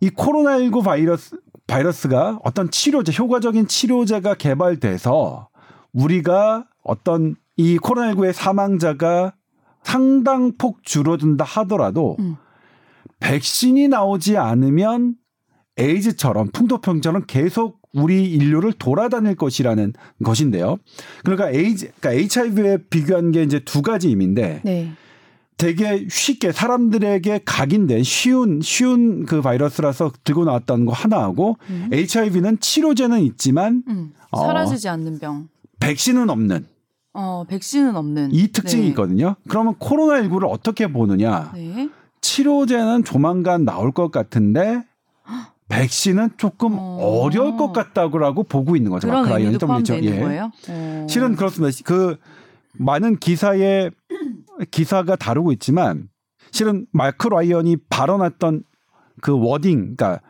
이 0.01 0.11
코로나19 0.11 0.83
바이러스 0.85 1.37
바이러스가 1.67 2.41
어떤 2.45 2.71
치료제, 2.71 3.13
효과적인 3.13 3.67
치료제가 3.67 4.35
개발돼서 4.35 5.49
우리가 5.93 6.67
어떤 6.83 7.37
이 7.57 7.79
코로나19의 7.79 8.33
사망자가 8.33 9.35
상당폭 9.83 10.83
줄어든다 10.85 11.45
하더라도 11.45 12.17
음. 12.21 12.37
백신이 13.21 13.89
나오지 13.89 14.37
않으면 14.37 15.15
에이즈처럼 15.79 16.51
풍토병처럼 16.53 17.25
계속 17.27 17.81
우리 17.93 18.31
인류를 18.31 18.73
돌아다닐 18.75 19.37
것이라는 19.37 19.93
것인데요. 20.23 20.77
그러니까 21.25 21.51
에이즈, 21.51 21.93
그러니까 22.01 22.13
HIV에 22.13 22.79
비교한 22.91 23.31
게 23.31 23.43
이제 23.43 23.61
두 23.61 23.83
가지 23.83 24.09
의미인데 24.09 24.61
네. 24.65 24.93
되게 25.57 26.07
쉽게 26.11 26.53
사람들에게 26.53 27.41
각인된 27.45 28.03
쉬운 28.03 28.61
쉬운 28.63 29.25
그 29.25 29.41
바이러스라서 29.41 30.13
들고 30.23 30.45
나왔다는 30.45 30.85
거 30.85 30.93
하나하고 30.93 31.57
음. 31.71 31.89
HIV는 31.93 32.61
치료제는 32.61 33.21
있지만 33.23 33.83
음. 33.89 34.13
어. 34.31 34.47
사라지지 34.47 34.89
않는 34.89 35.19
병. 35.19 35.49
백신은 35.81 36.29
없는 36.31 36.67
어, 37.15 37.45
백신은 37.49 37.97
없는. 37.97 38.31
이 38.33 38.49
특징이 38.49 38.83
네. 38.83 38.89
있거든요. 38.89 39.37
그러면 39.49 39.75
코로나19를 39.77 40.47
어떻게 40.51 40.87
보느냐? 40.87 41.51
네. 41.55 41.89
치료제는 42.21 43.05
조만간 43.05 43.65
나올 43.65 43.93
것 43.93 44.11
같은데 44.11 44.85
백신은 45.69 46.33
조금 46.37 46.75
어. 46.79 46.99
어... 47.01 47.29
려울것 47.31 47.73
같다고 47.73 48.43
보고 48.43 48.77
있는 48.77 48.91
거죠. 48.91 49.09
포함되어 49.09 49.97
있는 49.97 50.17
예. 50.17 50.21
거예요? 50.21 50.53
어. 50.69 51.07
실은 51.09 51.37
그렇습니다. 51.37 51.75
그 51.85 52.19
많은 52.79 53.19
기사에 53.19 53.91
기사가 54.71 55.17
다루고 55.17 55.53
있지만 55.53 56.09
실은 56.51 56.87
마크 56.93 57.29
라이언이 57.29 57.77
발언했던 57.89 58.63
그 59.21 59.39
wording, 59.39 59.97
그러니까 59.97 60.21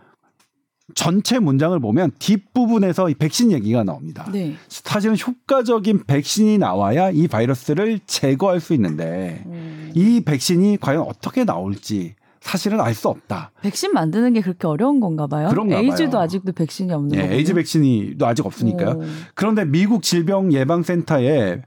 전체 0.94 1.38
문장을 1.38 1.78
보면 1.80 2.12
뒷부분에서 2.18 3.10
이 3.10 3.14
백신 3.14 3.52
얘기가 3.52 3.82
나옵니다. 3.84 4.28
네. 4.32 4.54
사실은 4.68 5.16
효과적인 5.18 6.04
백신이 6.06 6.58
나와야 6.58 7.10
이 7.10 7.26
바이러스를 7.26 8.00
제거할 8.06 8.60
수 8.60 8.72
있는데 8.74 9.42
음. 9.46 9.90
이 9.94 10.20
백신이 10.24 10.78
과연 10.80 11.02
어떻게 11.02 11.44
나올지 11.44 12.14
사실은 12.40 12.80
알 12.80 12.94
수 12.94 13.08
없다. 13.08 13.50
백신 13.62 13.92
만드는 13.92 14.34
게 14.34 14.40
그렇게 14.40 14.68
어려운 14.68 15.00
건가 15.00 15.26
봐요. 15.26 15.48
그런가 15.50 15.78
에이즈도 15.78 16.12
봐요. 16.12 16.22
아직도 16.22 16.52
백신이 16.52 16.92
없는 16.92 17.16
예, 17.16 17.22
거예요. 17.22 17.34
에이즈 17.34 17.54
백신이 17.54 18.14
아직 18.20 18.46
없으니까요. 18.46 19.00
그런데 19.34 19.64
미국 19.64 20.02
질병 20.02 20.52
예방센터에 20.52 21.62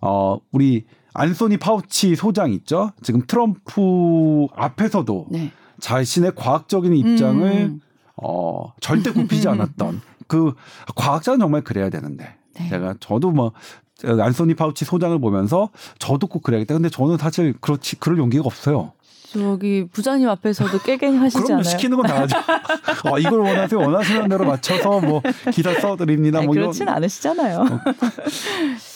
어 0.00 0.38
우리 0.50 0.86
안소니 1.14 1.58
파우치 1.58 2.16
소장 2.16 2.52
있죠. 2.52 2.92
지금 3.02 3.22
트럼프 3.26 4.46
앞에서도 4.54 5.26
네. 5.30 5.52
자신의 5.80 6.34
과학적인 6.34 6.94
입장을 6.94 7.50
음. 7.50 7.80
어 8.16 8.72
절대 8.80 9.10
굽히지 9.12 9.48
않았던 9.48 10.00
그 10.26 10.54
과학자는 10.94 11.40
정말 11.40 11.62
그래야 11.62 11.90
되는데 11.90 12.34
네. 12.54 12.68
제가 12.68 12.94
저도 13.00 13.30
뭐 13.30 13.52
안소니 14.04 14.54
파우치 14.54 14.84
소장을 14.84 15.18
보면서 15.20 15.70
저도 15.98 16.26
꼭 16.26 16.42
그래야겠다. 16.42 16.74
근데 16.74 16.88
저는 16.88 17.18
사실 17.18 17.54
그렇지 17.60 17.96
그럴 17.96 18.18
용기가 18.18 18.44
없어요. 18.44 18.92
저기 19.32 19.86
부자님 19.90 20.28
앞에서도 20.28 20.78
깨갱 20.78 21.20
하시지 21.20 21.42
그럼 21.42 21.52
않아요? 21.52 21.62
시키는 21.64 21.96
건다 21.96 22.20
하죠. 22.22 22.36
어, 23.10 23.18
이걸 23.18 23.40
원하세요. 23.40 23.80
원하시는 23.80 24.28
대로 24.28 24.44
맞춰서 24.44 25.00
뭐 25.00 25.22
기사 25.52 25.72
써드립니다. 25.74 26.38
아니, 26.38 26.46
뭐 26.46 26.54
이런 26.54 26.66
그렇진 26.66 26.88
않으시잖아요. 26.88 27.64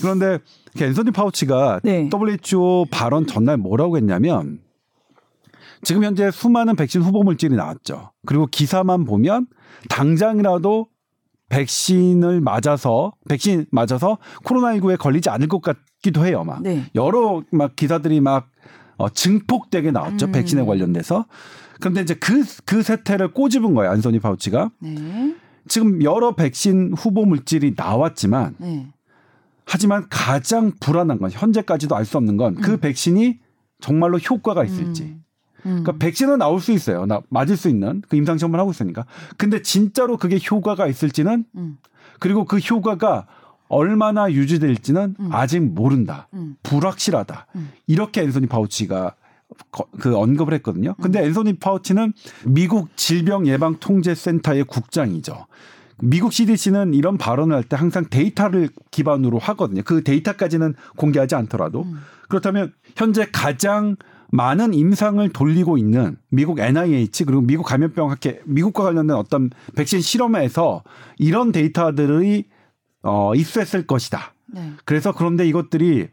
그런데 0.01 0.39
그 0.77 0.85
앤소니 0.85 1.11
파우치가 1.13 1.81
네. 1.83 2.09
WHO 2.13 2.87
발언 2.91 3.27
전날 3.27 3.57
뭐라고 3.57 3.97
했냐면 3.97 4.61
지금 5.83 6.05
현재 6.05 6.31
수많은 6.31 6.77
백신 6.77 7.03
후보 7.03 7.23
물질이 7.23 7.55
나왔죠. 7.55 8.13
그리고 8.27 8.47
기사만 8.47 9.05
보면 9.05 9.47
당장이라도 9.89 10.87
백신을 11.49 12.41
맞아서 12.41 13.13
백신 13.29 13.67
맞아서 13.71 14.19
코로나19에 14.45 14.99
걸리지 14.99 15.31
않을 15.31 15.49
것 15.49 15.61
같기도 15.63 16.27
해요. 16.27 16.45
막 16.45 16.63
네. 16.63 16.85
여러 16.95 17.43
막 17.53 17.77
기사들이 17.77 18.21
막 18.21 18.49
어, 18.97 19.09
증폭되게 19.09 19.91
나왔죠. 19.91 20.27
음. 20.27 20.33
백신에 20.33 20.65
관련돼서. 20.65 21.27
그런데 21.81 22.01
이제 22.01 22.15
그, 22.15 22.43
그 22.65 22.83
세태를 22.83 23.33
꼬집은 23.33 23.75
거예요. 23.75 23.91
안소니 23.93 24.21
파우치가. 24.21 24.71
네. 24.81 25.35
지금 25.69 26.03
여러 26.03 26.35
백신 26.35 26.95
후보 26.97 27.25
물질이 27.25 27.75
나왔지만 27.77 28.55
네. 28.59 28.87
하지만 29.65 30.07
가장 30.09 30.73
불안한 30.81 31.19
건 31.19 31.31
현재까지도 31.31 31.97
알 31.97 32.05
수 32.05 32.17
없는 32.19 32.37
건그 32.37 32.79
백신이 32.79 33.39
정말로 33.81 34.19
효과가 34.19 34.65
있을지. 34.65 35.03
음. 35.03 35.25
음. 35.67 35.83
그러니까 35.83 35.93
백신은 35.99 36.39
나올 36.39 36.61
수 36.61 36.71
있어요. 36.73 37.05
나 37.05 37.21
맞을 37.29 37.57
수 37.57 37.69
있는 37.69 38.01
그 38.09 38.17
임상 38.17 38.39
시험을 38.39 38.59
하고 38.61 38.71
있으니까. 38.71 39.05
근데 39.37 39.61
진짜로 39.63 40.17
그게 40.17 40.39
효과가 40.39 40.87
있을지는 40.87 41.45
음. 41.57 41.79
그리고 42.21 42.45
그 42.45 42.59
효과가 42.59 43.27
얼마나 43.69 44.31
유지될지는 44.33 45.17
음. 45.19 45.29
아직 45.33 45.61
모른다. 45.61 46.29
음. 46.35 46.57
불확실하다. 46.63 47.47
음. 47.57 47.71
이렇게 47.87 48.23
앤소니 48.23 48.47
파우치가 48.47 49.15
거- 49.71 49.87
그 49.99 50.17
언급을 50.17 50.55
했거든요. 50.55 50.95
근데 51.01 51.21
음. 51.21 51.25
앤소니 51.27 51.55
파우치는 51.59 52.13
미국 52.45 52.89
질병 52.97 53.47
예방 53.47 53.77
통제 53.81 54.15
센터의 54.15 54.65
국장이죠. 54.65 55.47
미국 56.03 56.33
CDC는 56.33 56.93
이런 56.95 57.17
발언을 57.17 57.57
할 57.57 57.63
때 57.63 57.75
항상 57.77 58.05
데이터를 58.11 58.69
기반으로 58.91 59.39
하거든요. 59.39 59.83
그 59.85 60.05
데이터까지는 60.05 60.75
공개하지 60.97 61.35
않더라도 61.37 61.83
음. 61.85 62.01
그렇다면 62.29 62.73
현재 62.97 63.27
가장 63.33 63.97
많은 64.31 64.75
임상을 64.75 65.27
돌리고 65.31 65.79
있는 65.79 66.17
미국 66.29 66.59
NIH 66.59 67.25
그리고 67.25 67.41
미국 67.41 67.63
감염병 67.65 68.11
학회 68.11 68.41
미국과 68.45 68.83
관련된 68.83 69.17
어떤 69.17 69.51
백신 69.77 70.01
실험에서 70.01 70.83
이런 71.17 71.53
데이터들이 71.53 72.45
어 73.07 73.35
입수했을 73.35 73.87
것이다. 73.87 74.35
네. 74.47 74.73
그래서 74.85 75.13
그런데 75.13 75.47
이것들이 75.47 76.09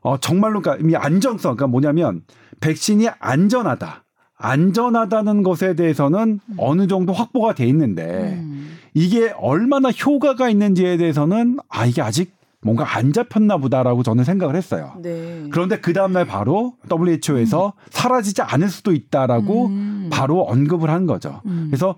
어 0.00 0.18
정말로 0.18 0.62
그러니까 0.62 0.88
이 0.88 0.94
안정성 0.94 1.56
그러니까 1.56 1.66
뭐냐면 1.66 2.22
백신이 2.60 3.08
안전하다. 3.18 4.04
안전하다는 4.36 5.42
것에 5.42 5.74
대해서는 5.74 6.40
어느 6.56 6.86
정도 6.88 7.12
확보가 7.12 7.54
돼 7.54 7.66
있는데 7.66 8.40
음. 8.40 8.76
이게 8.94 9.32
얼마나 9.38 9.90
효과가 9.90 10.48
있는지에 10.48 10.96
대해서는 10.96 11.58
아 11.68 11.86
이게 11.86 12.02
아직 12.02 12.34
뭔가 12.60 12.96
안 12.96 13.12
잡혔나 13.12 13.56
보다라고 13.58 14.02
저는 14.02 14.24
생각을 14.24 14.54
했어요. 14.54 14.94
네. 15.02 15.44
그런데 15.50 15.80
그 15.80 15.92
다음날 15.92 16.26
바로 16.26 16.74
WHO에서 16.90 17.74
사라지지 17.90 18.42
않을 18.42 18.68
수도 18.68 18.92
있다라고 18.92 19.66
음. 19.66 20.10
바로 20.12 20.42
언급을 20.42 20.88
한 20.88 21.06
거죠. 21.06 21.40
음. 21.46 21.66
그래서 21.70 21.96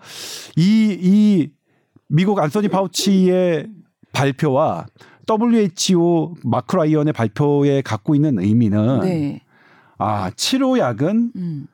이, 0.56 0.96
이 1.00 1.50
미국 2.08 2.38
안소니 2.38 2.68
파우치의 2.68 3.68
발표와 4.14 4.86
WHO 5.28 6.36
마크 6.44 6.76
라이언의 6.76 7.12
발표에 7.12 7.82
갖고 7.82 8.14
있는 8.14 8.38
의미는 8.38 9.00
네. 9.00 9.42
아 9.98 10.30
치료약은 10.34 11.32
음. 11.36 11.66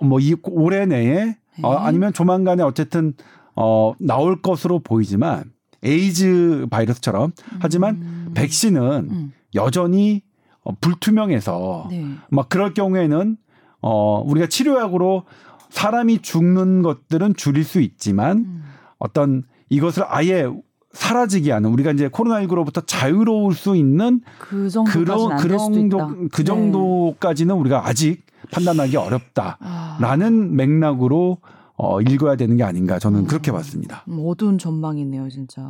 뭐이 0.00 0.36
올해 0.44 0.86
내에 0.86 1.36
어, 1.62 1.74
네. 1.74 1.78
아니면 1.80 2.12
조만간에 2.12 2.62
어쨌든 2.62 3.14
어 3.54 3.92
나올 4.00 4.40
것으로 4.40 4.80
보이지만 4.80 5.44
에이즈 5.82 6.66
바이러스처럼 6.70 7.32
하지만 7.60 7.96
음. 7.96 8.30
백신은 8.34 9.08
음. 9.10 9.32
여전히 9.54 10.22
어, 10.64 10.74
불투명해서 10.80 11.88
네. 11.90 12.06
막 12.30 12.48
그럴 12.48 12.72
경우에는 12.72 13.36
어 13.80 14.20
우리가 14.20 14.46
치료약으로 14.46 15.24
사람이 15.70 16.20
죽는 16.20 16.82
것들은 16.82 17.34
줄일 17.34 17.64
수 17.64 17.80
있지만 17.80 18.38
음. 18.38 18.64
어떤 18.98 19.42
이것을 19.70 20.04
아예 20.06 20.46
사라지게 20.92 21.52
하는 21.52 21.70
우리가 21.70 21.92
이제 21.92 22.08
코로나19로부터 22.08 22.84
자유로울 22.86 23.54
수 23.54 23.76
있는 23.76 24.20
그 24.38 24.68
정도까지는 24.68 25.58
수도 25.58 25.78
있다. 25.78 25.96
그런 26.06 26.28
그 26.28 26.36
네. 26.36 26.44
정도까지는 26.44 27.54
우리가 27.54 27.86
아직 27.86 28.22
판단하기 28.50 28.96
어렵다라는 28.96 29.58
아, 29.60 30.54
맥락으로 30.54 31.38
어 31.74 32.00
읽어야 32.00 32.36
되는 32.36 32.56
게 32.56 32.62
아닌가 32.62 32.98
저는 32.98 33.20
음. 33.20 33.26
그렇게 33.26 33.50
봤습니다. 33.50 34.04
음, 34.08 34.22
어두운 34.24 34.58
전망이네요, 34.58 35.28
진짜. 35.30 35.62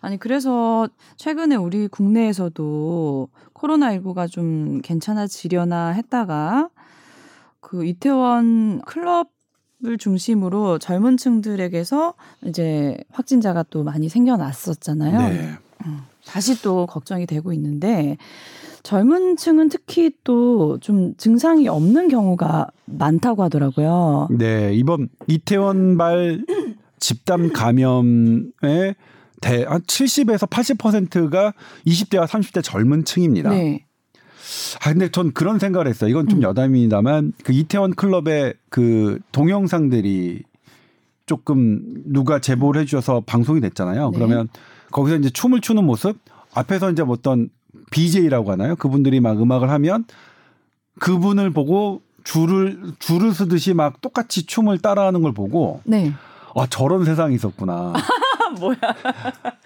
아니, 0.00 0.16
그래서 0.16 0.88
최근에 1.16 1.54
우리 1.54 1.86
국내에서도 1.86 3.28
코로나19가 3.54 4.30
좀 4.30 4.80
괜찮아지려나 4.82 5.88
했다가 5.90 6.70
그 7.60 7.84
이태원 7.84 8.80
클럽 8.82 9.28
을 9.86 9.96
중심으로 9.96 10.78
젊은 10.80 11.16
층들에게서 11.16 12.14
이제 12.46 12.96
확진자가 13.12 13.64
또 13.70 13.84
많이 13.84 14.08
생겨났었잖아요. 14.08 15.18
네. 15.28 15.50
다시 16.26 16.60
또 16.62 16.86
걱정이 16.86 17.26
되고 17.26 17.52
있는데 17.52 18.16
젊은 18.82 19.36
층은 19.36 19.68
특히 19.68 20.10
또 20.24 20.78
좀 20.80 21.14
증상이 21.16 21.68
없는 21.68 22.08
경우가 22.08 22.68
많다고 22.86 23.42
하더라고요. 23.44 24.28
네, 24.30 24.72
이번 24.74 25.08
이태원발 25.26 26.44
집단 26.98 27.52
감염의 27.52 28.94
대, 29.40 29.64
한 29.64 29.80
70에서 29.82 30.48
80%가 30.48 31.54
20대와 31.86 32.26
30대 32.26 32.62
젊은 32.62 33.04
층입니다. 33.04 33.50
네. 33.50 33.84
아, 34.82 34.90
근데 34.92 35.10
전 35.10 35.32
그런 35.32 35.58
생각을 35.58 35.86
했어요. 35.86 36.10
이건 36.10 36.28
좀 36.28 36.38
음. 36.40 36.42
여담입니다만 36.42 37.32
그 37.44 37.52
이태원 37.52 37.94
클럽의 37.94 38.54
그 38.70 39.18
동영상들이 39.32 40.42
조금 41.26 41.80
누가 42.06 42.40
제보를 42.40 42.80
해주셔서 42.82 43.22
방송이 43.26 43.60
됐잖아요. 43.60 44.10
네. 44.10 44.16
그러면 44.16 44.48
거기서 44.90 45.16
이제 45.16 45.30
춤을 45.30 45.60
추는 45.60 45.84
모습 45.84 46.18
앞에서 46.54 46.90
이제 46.90 47.02
뭐 47.02 47.14
어떤 47.14 47.50
BJ라고 47.90 48.50
하나요? 48.52 48.76
그분들이 48.76 49.20
막 49.20 49.40
음악을 49.40 49.68
하면 49.70 50.04
그분을 50.98 51.50
보고 51.50 52.02
줄을 52.24 52.80
줄을 52.98 53.32
서듯이 53.32 53.74
막 53.74 54.00
똑같이 54.00 54.46
춤을 54.46 54.78
따라하는 54.78 55.22
걸 55.22 55.32
보고 55.32 55.80
네. 55.84 56.12
아 56.54 56.66
저런 56.68 57.04
세상이 57.04 57.34
있었구나. 57.34 57.92
뭐야? 58.58 58.76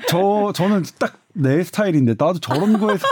저 0.08 0.52
저는 0.54 0.82
딱 0.98 1.22
내 1.34 1.62
스타일인데 1.62 2.14
나도 2.18 2.38
저런 2.40 2.78
거에서 2.78 3.06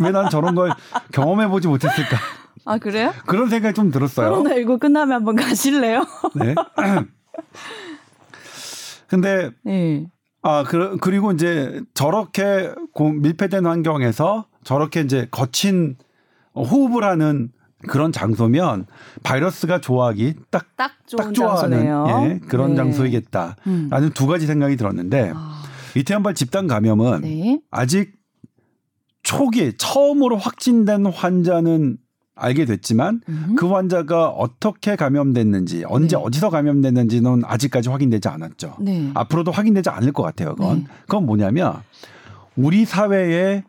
왜 0.00 0.10
난 0.10 0.28
저런 0.30 0.54
걸 0.54 0.72
경험해 1.12 1.48
보지 1.48 1.68
못했을까 1.68 2.16
아 2.64 2.78
그래요? 2.78 3.12
그런 3.26 3.48
생각이 3.48 3.74
좀 3.74 3.90
들었어요. 3.90 4.42
코로나19 4.42 4.80
끝나면 4.80 5.14
한번 5.16 5.36
가실래요? 5.36 6.04
네. 6.34 6.54
근데 9.08 9.50
네. 9.64 10.06
아 10.42 10.64
그, 10.66 10.96
그리고 11.00 11.32
이제 11.32 11.80
저렇게 11.94 12.72
고- 12.92 13.12
밀폐된 13.12 13.66
환경에서 13.66 14.46
저렇게 14.64 15.00
이제 15.00 15.28
거친 15.30 15.96
호흡을 16.54 17.04
하는 17.04 17.50
그런 17.88 18.10
장소면 18.10 18.86
바이러스가 19.22 19.80
좋아하기 19.80 20.34
딱 20.50 20.76
딱 20.76 20.92
딱 21.16 21.32
좋아하는. 21.34 21.84
예, 21.86 22.40
그런 22.48 22.70
네. 22.70 22.76
장소이겠다라는 22.76 23.54
음. 23.68 24.10
두 24.12 24.26
가지 24.26 24.46
생각이 24.46 24.76
들었는데 24.76 25.32
아, 25.34 25.62
이태원발 25.94 26.34
집단 26.34 26.66
감염은 26.66 27.20
네. 27.20 27.60
아직 27.70 28.12
초기 29.26 29.72
처음으로 29.76 30.36
확진된 30.36 31.06
환자는 31.06 31.98
알게 32.36 32.64
됐지만 32.64 33.22
음. 33.28 33.56
그 33.58 33.66
환자가 33.66 34.28
어떻게 34.28 34.94
감염됐는지 34.94 35.84
언제 35.88 36.16
네. 36.16 36.22
어디서 36.22 36.50
감염됐는지는 36.50 37.42
아직까지 37.44 37.88
확인되지 37.88 38.28
않았죠. 38.28 38.76
네. 38.78 39.10
앞으로도 39.14 39.50
확인되지 39.50 39.90
않을 39.90 40.12
것 40.12 40.22
같아요. 40.22 40.54
그건 40.54 40.78
네. 40.78 40.84
그건 41.00 41.26
뭐냐면 41.26 41.74
우리 42.54 42.84
사회에 42.84 43.64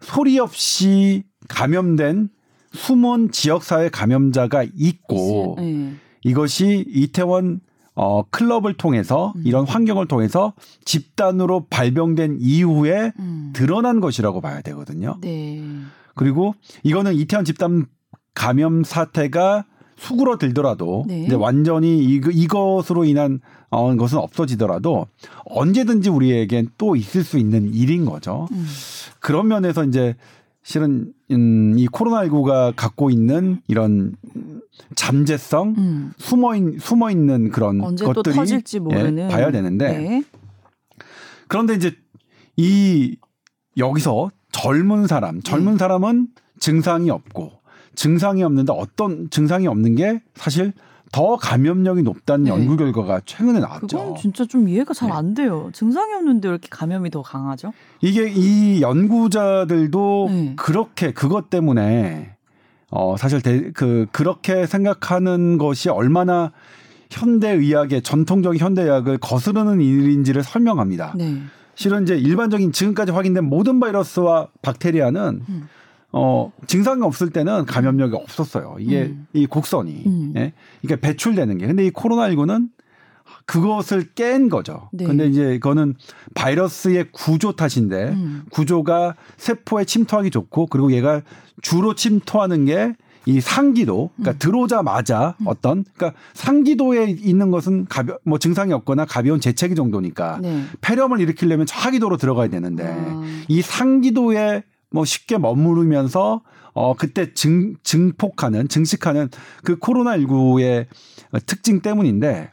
소리 0.00 0.38
없이 0.38 1.24
감염된 1.48 2.28
숨은 2.72 3.32
지역사회 3.32 3.88
감염자가 3.88 4.66
있고 4.76 5.56
네. 5.58 5.94
이것이 6.22 6.84
이태원 6.86 7.60
어, 7.94 8.22
클럽을 8.30 8.74
통해서 8.74 9.32
음. 9.36 9.42
이런 9.44 9.66
환경을 9.66 10.06
통해서 10.06 10.54
집단으로 10.84 11.66
발병된 11.70 12.38
이후에 12.40 13.12
음. 13.18 13.50
드러난 13.54 14.00
것이라고 14.00 14.40
봐야 14.40 14.60
되거든요. 14.62 15.18
네. 15.20 15.62
그리고 16.14 16.54
이거는 16.82 17.14
이태원 17.14 17.44
집단 17.44 17.86
감염 18.34 18.84
사태가 18.84 19.64
수그러들더라도 19.96 21.04
네. 21.06 21.24
이제 21.24 21.34
완전히 21.34 21.98
이, 21.98 22.20
이것으로 22.32 23.04
인한 23.04 23.40
어, 23.68 23.94
것은 23.94 24.18
없어지더라도 24.18 25.06
언제든지 25.44 26.08
우리에겐 26.10 26.70
또 26.78 26.96
있을 26.96 27.22
수 27.22 27.38
있는 27.38 27.72
일인 27.74 28.04
거죠. 28.04 28.48
음. 28.50 28.66
그런 29.20 29.48
면에서 29.48 29.84
이제 29.84 30.16
실은 30.62 31.12
음, 31.30 31.74
이 31.78 31.86
코로나19가 31.88 32.74
갖고 32.76 33.10
있는 33.10 33.60
이런 33.66 34.14
잠재성, 34.94 35.74
음. 35.78 36.12
숨어 36.18 36.56
있, 36.56 36.80
숨어 36.80 37.10
있는 37.10 37.50
그런 37.50 37.80
언제 37.80 38.04
또 38.04 38.12
것들이 38.12 38.34
터질지 38.34 38.80
모르는 38.80 39.24
예, 39.24 39.28
봐야 39.28 39.50
되는데 39.50 39.98
네. 39.98 40.24
그런데 41.48 41.74
이제 41.74 41.94
이 42.56 43.16
여기서 43.76 44.30
젊은 44.52 45.06
사람, 45.06 45.40
젊은 45.40 45.72
네. 45.72 45.78
사람은 45.78 46.28
증상이 46.58 47.10
없고 47.10 47.52
증상이 47.94 48.42
없는데 48.42 48.72
어떤 48.72 49.30
증상이 49.30 49.66
없는 49.66 49.94
게 49.94 50.22
사실 50.34 50.72
더 51.12 51.36
감염력이 51.36 52.02
높다는 52.02 52.44
네. 52.44 52.50
연구 52.50 52.76
결과가 52.76 53.20
최근에 53.24 53.58
나왔죠. 53.58 53.86
그건 53.86 54.16
진짜 54.16 54.44
좀 54.44 54.68
이해가 54.68 54.94
잘 54.94 55.08
네. 55.08 55.14
안 55.14 55.34
돼요. 55.34 55.70
증상이 55.72 56.14
없는데 56.14 56.48
왜 56.48 56.52
이렇게 56.52 56.68
감염이 56.70 57.10
더 57.10 57.22
강하죠? 57.22 57.72
이게 58.00 58.30
이 58.30 58.80
연구자들도 58.80 60.26
네. 60.30 60.54
그렇게 60.56 61.12
그것 61.12 61.50
때문에 61.50 62.36
어 62.90 63.16
사실 63.16 63.40
대, 63.40 63.70
그 63.72 64.06
그렇게 64.12 64.66
생각하는 64.66 65.58
것이 65.58 65.88
얼마나 65.88 66.52
현대 67.10 67.50
의학의 67.50 68.02
전통적인 68.02 68.60
현대 68.60 68.82
의학을 68.82 69.18
거스르는 69.18 69.80
일인지를 69.80 70.44
설명합니다. 70.44 71.14
네. 71.16 71.42
실은 71.74 72.04
이제 72.04 72.16
일반적인 72.16 72.72
지금까지 72.72 73.10
확인된 73.10 73.44
모든 73.44 73.80
바이러스와 73.80 74.48
박테리아는 74.62 75.42
음. 75.48 75.68
어 76.12 76.52
증상이 76.66 77.02
없을 77.02 77.30
때는 77.30 77.66
감염력이 77.66 78.16
없었어요. 78.16 78.76
이게 78.80 79.02
음. 79.02 79.26
이 79.32 79.46
곡선이 79.46 80.02
음. 80.06 80.32
예? 80.36 80.52
이게 80.82 80.96
배출되는 80.96 81.58
게. 81.58 81.66
근데 81.66 81.86
이 81.86 81.90
코로나19는 81.90 82.68
그것을 83.46 84.10
깬 84.14 84.48
거죠. 84.48 84.88
네. 84.92 85.04
근데 85.04 85.26
이제 85.26 85.54
이거는 85.54 85.94
바이러스의 86.34 87.08
구조 87.12 87.52
탓인데 87.52 88.08
음. 88.10 88.42
구조가 88.50 89.14
세포에 89.36 89.84
침투하기 89.84 90.30
좋고 90.30 90.66
그리고 90.66 90.92
얘가 90.92 91.22
주로 91.62 91.94
침투하는 91.94 92.64
게 92.64 92.94
이 93.26 93.40
상기도 93.40 94.10
그러니까 94.16 94.32
음. 94.32 94.38
들어오자마자 94.38 95.34
어떤 95.44 95.84
그러니까 95.94 96.18
상기도에 96.34 97.10
있는 97.10 97.50
것은 97.50 97.86
가벼 97.86 98.18
뭐 98.24 98.38
증상이 98.38 98.72
없거나 98.72 99.04
가벼운 99.04 99.40
재채기 99.40 99.74
정도니까 99.74 100.38
네. 100.40 100.64
폐렴을 100.80 101.20
일으키려면 101.20 101.66
하기도로 101.70 102.16
들어가야 102.16 102.48
되는데 102.48 102.84
아. 102.86 103.22
이 103.48 103.60
상기도에 103.60 104.62
뭐 104.90 105.04
쉽게 105.04 105.38
머무르면서 105.38 106.42
어 106.72 106.94
그때 106.94 107.32
증 107.34 107.74
증폭하는 107.82 108.68
증식하는 108.68 109.28
그 109.64 109.78
코로나 109.78 110.16
19의 110.16 110.86
특징 111.46 111.80
때문인데 111.80 112.50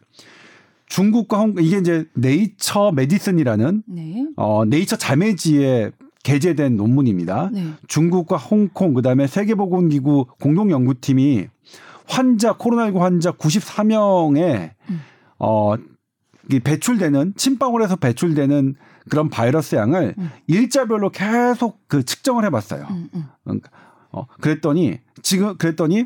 중국과 0.88 1.39
홍 1.39 1.55
이게 1.59 1.77
이제 1.77 2.05
네이처 2.13 2.91
메디슨이라는 2.95 3.83
네. 3.88 4.27
어 4.35 4.65
네이처 4.65 4.95
자매지에 4.95 5.91
게재된 6.23 6.75
논문입니다. 6.75 7.49
네. 7.53 7.67
중국과 7.88 8.38
홍콩 8.38 8.93
그다음에 8.93 9.27
세계보건기구 9.27 10.25
공동 10.41 10.71
연구팀이 10.71 11.47
환자 12.07 12.53
코로나19 12.57 12.97
환자 12.97 13.31
94명의 13.31 14.71
음. 14.89 15.01
어이 15.38 16.59
배출되는 16.63 17.33
침방울에서 17.35 17.97
배출되는 17.97 18.75
그런 19.10 19.30
바이러스 19.30 19.76
양을 19.76 20.16
음. 20.18 20.32
일자별로 20.47 21.10
계속 21.10 21.88
그 21.88 22.03
측정을 22.03 22.45
해봤어요. 22.45 22.88
음, 22.89 23.10
음. 23.14 23.26
그러니까 23.43 23.70
어 24.12 24.26
그랬더니 24.41 24.99
지금 25.22 25.58
그랬더니 25.58 26.05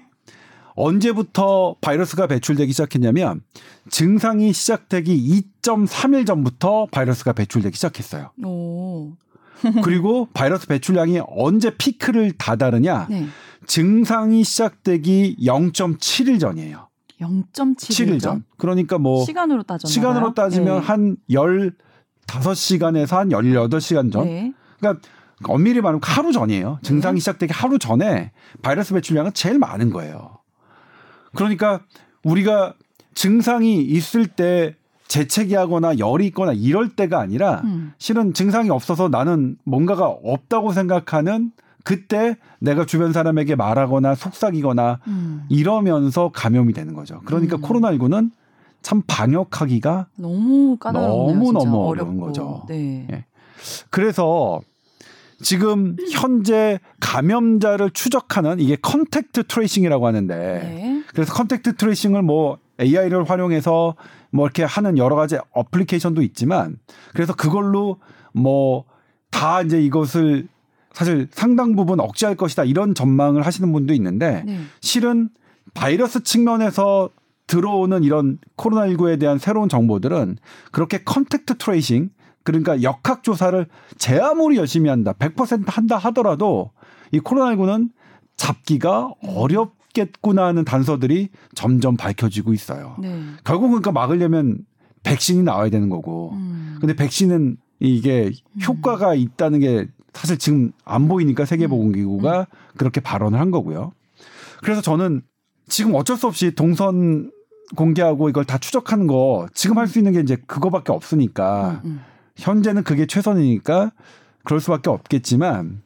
언제부터 0.75 1.75
바이러스가 1.81 2.27
배출되기 2.27 2.71
시작했냐면 2.71 3.41
증상이 3.89 4.53
시작되기 4.53 5.43
2.3일 5.61 6.25
전부터 6.25 6.87
바이러스가 6.91 7.33
배출되기 7.33 7.75
시작했어요. 7.75 8.31
오. 8.43 9.13
그리고 9.83 10.27
바이러스 10.33 10.67
배출량이 10.67 11.21
언제 11.27 11.75
피크를 11.75 12.31
다다르냐? 12.31 13.07
네. 13.09 13.27
증상이 13.67 14.43
시작되기 14.43 15.37
0.7일 15.39 16.39
전이에요. 16.39 16.87
0.7일 17.19 17.75
7일 17.75 18.19
전. 18.19 18.43
그러니까 18.57 18.97
뭐 18.97 19.23
시간으로 19.23 19.61
따져 19.63 19.87
시간으로 19.87 20.33
따지면 20.33 20.79
네. 20.79 20.85
한 20.85 21.17
15시간에서 22.27 23.15
한 23.15 23.29
18시간 23.29 24.11
전. 24.11 24.25
네. 24.25 24.53
그러니까 24.79 25.07
엄밀히 25.47 25.81
말하면 25.81 26.01
하루 26.03 26.31
전이에요. 26.31 26.79
증상이 26.83 27.19
시작되기 27.19 27.51
하루 27.53 27.79
전에 27.79 28.31
바이러스 28.61 28.93
배출량은 28.93 29.33
제일 29.33 29.59
많은 29.59 29.89
거예요. 29.89 30.37
그러니까 31.33 31.81
우리가 32.23 32.73
증상이 33.13 33.81
있을 33.81 34.27
때 34.27 34.75
재채기 35.07 35.55
하거나 35.55 35.97
열이 35.97 36.27
있거나 36.27 36.53
이럴 36.53 36.89
때가 36.89 37.19
아니라 37.19 37.61
음. 37.65 37.91
실은 37.97 38.33
증상이 38.33 38.69
없어서 38.69 39.09
나는 39.09 39.57
뭔가가 39.65 40.07
없다고 40.07 40.71
생각하는 40.71 41.51
그때 41.83 42.37
내가 42.59 42.85
주변 42.85 43.11
사람에게 43.11 43.55
말하거나 43.55 44.15
속삭이거나 44.15 44.99
음. 45.07 45.43
이러면서 45.49 46.31
감염이 46.33 46.73
되는 46.73 46.93
거죠. 46.93 47.21
그러니까 47.25 47.57
음. 47.57 47.61
코로나19는 47.61 48.31
참 48.81 49.01
방역하기가 49.07 50.07
너무 50.15 50.77
까다롭네요. 50.77 51.35
너무. 51.35 51.51
너무. 51.51 51.87
어려운 51.87 52.19
거죠. 52.19 52.63
네. 52.67 53.07
예. 53.11 53.25
그래서 53.89 54.61
지금 55.41 55.95
현재 56.11 56.79
감염자를 56.99 57.91
추적하는 57.91 58.59
이게 58.59 58.75
contact 58.75 59.47
tracing이라고 59.47 60.05
하는데 60.05 60.35
네. 60.35 61.03
그래서 61.13 61.33
contact 61.33 61.75
tracing을 61.75 62.21
뭐 62.21 62.57
AI를 62.79 63.29
활용해서 63.29 63.95
뭐 64.31 64.45
이렇게 64.45 64.63
하는 64.63 64.97
여러 64.97 65.15
가지 65.15 65.37
어플리케이션도 65.51 66.21
있지만 66.21 66.77
그래서 67.13 67.33
그걸로 67.33 67.97
뭐 68.33 68.85
다 69.31 69.61
이제 69.61 69.81
이것을 69.81 70.47
사실 70.93 71.27
상당 71.31 71.75
부분 71.75 71.99
억제할 71.99 72.35
것이다 72.35 72.65
이런 72.65 72.93
전망을 72.93 73.45
하시는 73.45 73.71
분도 73.71 73.93
있는데 73.93 74.43
네. 74.45 74.59
실은 74.81 75.29
바이러스 75.73 76.21
측면에서 76.21 77.09
들어오는 77.51 78.05
이런 78.05 78.37
코로나19에 78.55 79.19
대한 79.19 79.37
새로운 79.37 79.67
정보들은 79.67 80.37
그렇게 80.71 81.03
contact 81.03 81.57
tracing 81.57 82.09
그러니까 82.43 82.81
역학 82.81 83.23
조사를 83.23 83.67
제 83.97 84.17
아무리 84.19 84.55
열심히 84.55 84.89
한다 84.89 85.11
100% 85.11 85.65
한다 85.67 85.97
하더라도 85.97 86.71
이 87.11 87.19
코로나19는 87.19 87.89
잡기가 88.37 89.11
어렵겠구나 89.21 90.45
하는 90.45 90.63
단서들이 90.63 91.27
점점 91.53 91.97
밝혀지고 91.97 92.53
있어요. 92.53 92.95
네. 93.01 93.21
결국은 93.43 93.81
그러니까 93.81 93.91
막으려면 93.91 94.59
백신이 95.03 95.43
나와야 95.43 95.69
되는 95.69 95.89
거고. 95.89 96.31
음. 96.31 96.77
근데 96.79 96.95
백신은 96.95 97.57
이게 97.81 98.31
효과가 98.65 99.13
있다는 99.13 99.59
게 99.59 99.87
사실 100.13 100.37
지금 100.37 100.71
안 100.85 101.09
보이니까 101.09 101.43
세계보건기구가 101.43 102.47
그렇게 102.77 103.01
발언을 103.01 103.37
한 103.37 103.51
거고요. 103.51 103.91
그래서 104.63 104.79
저는 104.81 105.21
지금 105.67 105.95
어쩔 105.95 106.15
수 106.15 106.27
없이 106.27 106.55
동선 106.55 107.29
공개하고 107.75 108.29
이걸 108.29 108.45
다 108.45 108.57
추적하는 108.57 109.07
거 109.07 109.47
지금 109.53 109.77
할 109.77 109.87
수 109.87 109.99
있는 109.99 110.13
게 110.13 110.19
이제 110.19 110.37
그거밖에 110.47 110.91
없으니까 110.91 111.81
음, 111.83 111.89
음. 111.89 112.01
현재는 112.37 112.83
그게 112.83 113.05
최선이니까 113.05 113.91
그럴 114.43 114.59
수밖에 114.59 114.89
없겠지만 114.89 115.81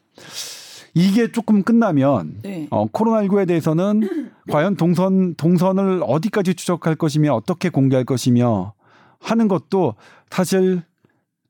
이게 0.94 1.32
조금 1.32 1.64
끝나면 1.64 2.38
네. 2.44 2.68
어, 2.72 2.88
코로나19에 2.88 3.48
대해서는 3.48 4.32
과연 4.50 4.76
동선 4.78 5.36
동선을 5.36 6.02
어디까지 6.06 6.56
추적할 6.56 6.96
것이며 6.96 7.34
어떻게 7.34 7.70
공개할 7.70 8.06
것이며 8.06 8.74
하는 9.20 9.48
것도 9.48 9.96
사실 10.30 10.84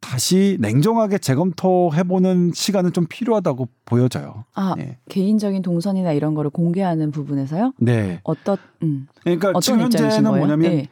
다시 0.06 0.56
냉정하게 0.60 1.18
재검토해보는 1.18 2.52
시간은 2.54 2.94
좀 2.94 3.08
필요하다고 3.10 3.68
보여져요. 3.86 4.46
아 4.54 4.76
네. 4.78 5.00
개인적인 5.10 5.64
동선이나 5.64 6.12
이런 6.14 6.36
거를 6.36 6.52
공개하는 6.52 7.10
부분에서요? 7.10 7.74
네. 7.80 8.20
어떤 8.24 8.58
음. 8.84 9.08
그러니까 9.24 9.54
지금 9.60 9.82
현재는? 9.82 10.24
뭐냐면 10.24 10.60
네. 10.60 10.88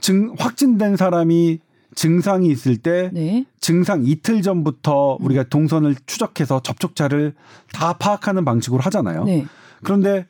증 0.00 0.34
확진된 0.38 0.96
사람이 0.96 1.60
증상이 1.94 2.48
있을 2.48 2.76
때 2.76 3.10
네. 3.14 3.46
증상 3.60 4.04
이틀 4.04 4.42
전부터 4.42 5.16
우리가 5.20 5.44
동선을 5.44 5.96
추적해서 6.04 6.60
접촉자를 6.60 7.32
다 7.72 7.94
파악하는 7.94 8.44
방식으로 8.44 8.82
하잖아요. 8.82 9.24
네. 9.24 9.46
그런데 9.82 10.26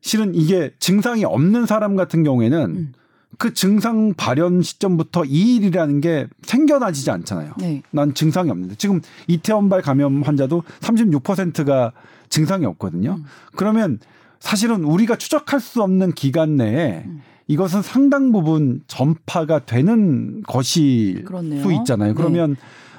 실은 0.00 0.34
이게 0.34 0.72
증상이 0.80 1.24
없는 1.24 1.66
사람 1.66 1.94
같은 1.94 2.24
경우에는 2.24 2.70
음. 2.70 2.92
그 3.38 3.54
증상 3.54 4.14
발현 4.14 4.62
시점부터 4.62 5.22
2일이라는 5.22 6.02
게 6.02 6.26
생겨나지지 6.42 7.10
않잖아요. 7.10 7.54
네. 7.58 7.82
난 7.90 8.14
증상이 8.14 8.50
없는데 8.50 8.74
지금 8.76 9.00
이태원발 9.26 9.82
감염 9.82 10.22
환자도 10.22 10.62
36%가 10.80 11.92
증상이 12.28 12.66
없거든요. 12.66 13.16
음. 13.18 13.24
그러면 13.56 13.98
사실은 14.38 14.84
우리가 14.84 15.16
추적할 15.16 15.60
수 15.60 15.82
없는 15.82 16.12
기간 16.12 16.56
내에 16.56 17.04
음. 17.06 17.22
이것은 17.48 17.82
상당 17.82 18.32
부분 18.32 18.82
전파가 18.86 19.60
되는 19.60 20.42
것일 20.42 21.24
그렇네요. 21.24 21.62
수 21.62 21.72
있잖아요. 21.72 22.10
네. 22.10 22.14
그러면 22.14 22.56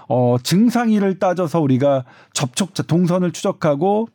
어 0.07 0.38
증상일을 0.41 1.19
따져서 1.19 1.59
우리가 1.61 2.03
접촉자 2.34 2.84
동선을 2.84 3.31
추적하고 3.31 4.07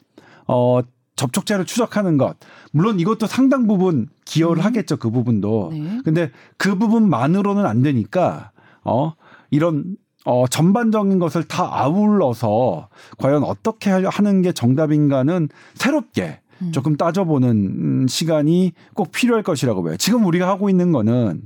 어 0.47 0.81
접촉자를 1.19 1.67
추적하는 1.67 2.17
것 2.17 2.37
물론 2.73 3.01
이것도 3.01 3.27
상당 3.27 3.67
부분 3.67 4.09
기여를 4.25 4.63
음. 4.63 4.65
하겠죠 4.65 4.97
그 4.97 5.11
부분도 5.11 5.71
네. 5.73 5.99
근데 6.05 6.31
그 6.57 6.79
부분만으로는 6.79 7.67
안 7.67 7.83
되니까 7.83 8.53
어 8.85 9.13
이런 9.51 9.97
어 10.25 10.47
전반적인 10.47 11.19
것을 11.19 11.45
다 11.45 11.69
아울러서 11.71 12.89
과연 13.19 13.43
어떻게 13.43 13.91
하는 13.91 14.43
게 14.43 14.53
정답인가는 14.53 15.49
새롭게 15.75 16.41
음. 16.63 16.73
조금 16.73 16.97
따져보는 16.97 17.51
음, 17.51 18.07
시간이 18.09 18.73
꼭 18.95 19.13
필요할 19.13 19.43
것이라고 19.43 19.83
봐요. 19.83 19.97
지금 19.97 20.25
우리가 20.27 20.49
하고 20.49 20.71
있는 20.71 20.93
거는 20.93 21.43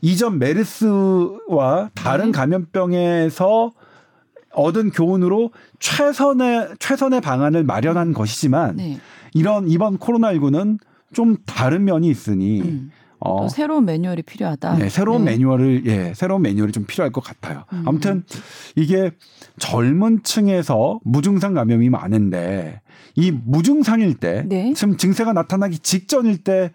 이전 0.00 0.38
메르스와 0.38 1.90
다른 1.94 2.26
네. 2.26 2.32
감염병에서 2.32 3.72
얻은 4.58 4.90
교훈으로 4.90 5.50
최선의 5.78 6.74
최선의 6.78 7.20
방안을 7.20 7.64
마련한 7.64 8.12
것이지만 8.12 8.76
네. 8.76 8.98
이런 9.34 9.68
이번 9.68 9.98
코로나19는 9.98 10.78
좀 11.12 11.36
다른 11.46 11.84
면이 11.84 12.08
있으니 12.08 12.60
음. 12.62 12.90
어, 13.20 13.42
또 13.42 13.48
새로운 13.48 13.84
매뉴얼이 13.84 14.22
필요하다. 14.22 14.76
네, 14.76 14.88
새로운 14.88 15.24
네. 15.24 15.32
매뉴얼을 15.32 15.86
예, 15.86 16.12
새로운 16.14 16.42
매뉴얼이 16.42 16.72
좀 16.72 16.84
필요할 16.86 17.10
것 17.10 17.22
같아요. 17.22 17.64
음. 17.72 17.82
아무튼 17.86 18.24
이게 18.76 19.10
젊은 19.58 20.22
층에서 20.22 21.00
무증상 21.04 21.54
감염이 21.54 21.88
많은데 21.90 22.80
이 23.16 23.32
무증상일 23.32 24.14
때 24.14 24.44
네. 24.46 24.72
지금 24.74 24.96
증세가 24.96 25.32
나타나기 25.32 25.78
직전일 25.80 26.44
때 26.44 26.72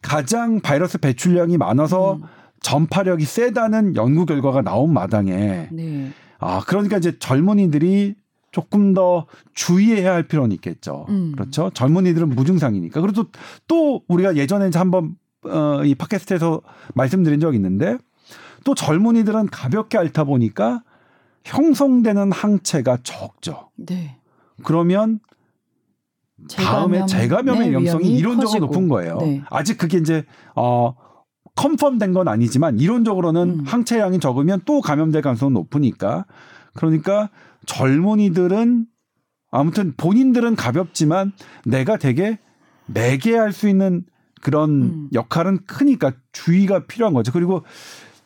가장 0.00 0.60
바이러스 0.60 0.98
배출량이 0.98 1.58
많아서 1.58 2.14
음. 2.14 2.22
전파력이 2.60 3.24
세다는 3.24 3.96
연구 3.96 4.24
결과가 4.24 4.62
나온 4.62 4.92
마당에 4.92 5.68
네. 5.70 6.12
아 6.42 6.60
그러니까 6.66 6.98
이제 6.98 7.18
젊은이들이 7.18 8.14
조금 8.50 8.92
더 8.92 9.26
주의해야 9.54 10.12
할 10.12 10.24
필요는 10.24 10.52
있겠죠. 10.56 11.06
음. 11.08 11.32
그렇죠. 11.32 11.70
젊은이들은 11.72 12.28
무증상이니까. 12.30 13.00
그리고 13.00 13.22
또, 13.22 13.30
또 13.66 14.02
우리가 14.08 14.36
예전에 14.36 14.68
이제 14.68 14.78
한번 14.78 15.16
어, 15.44 15.82
이 15.84 15.94
팟캐스트에서 15.94 16.60
말씀드린 16.94 17.40
적 17.40 17.54
있는데 17.54 17.96
또 18.64 18.74
젊은이들은 18.74 19.46
가볍게 19.46 19.98
앓다 19.98 20.24
보니까 20.24 20.82
형성되는 21.44 22.30
항체가 22.30 22.98
적죠. 23.02 23.70
네. 23.76 24.18
그러면 24.62 25.18
다음에 26.54 27.06
재감염의 27.06 27.70
위험성이 27.70 28.04
위험이 28.04 28.18
이론적으로 28.18 28.48
커지고. 28.48 28.66
높은 28.66 28.88
거예요. 28.88 29.18
네. 29.18 29.42
아직 29.50 29.78
그게 29.78 29.98
이제 29.98 30.24
어 30.54 30.94
컨펌된 31.56 32.12
건 32.12 32.28
아니지만 32.28 32.78
이론적으로는 32.78 33.60
음. 33.60 33.64
항체량이 33.64 34.20
적으면 34.20 34.60
또 34.64 34.80
감염될 34.80 35.22
가능성은 35.22 35.52
높으니까 35.52 36.24
그러니까 36.74 37.30
젊은이들은 37.66 38.86
아무튼 39.50 39.92
본인들은 39.96 40.56
가볍지만 40.56 41.32
내가 41.64 41.98
되게 41.98 42.38
매개할 42.86 43.52
수 43.52 43.68
있는 43.68 44.04
그런 44.40 44.70
음. 44.70 45.08
역할은 45.12 45.58
크니까 45.66 46.12
주의가 46.32 46.86
필요한 46.86 47.14
거죠. 47.14 47.32
그리고 47.32 47.62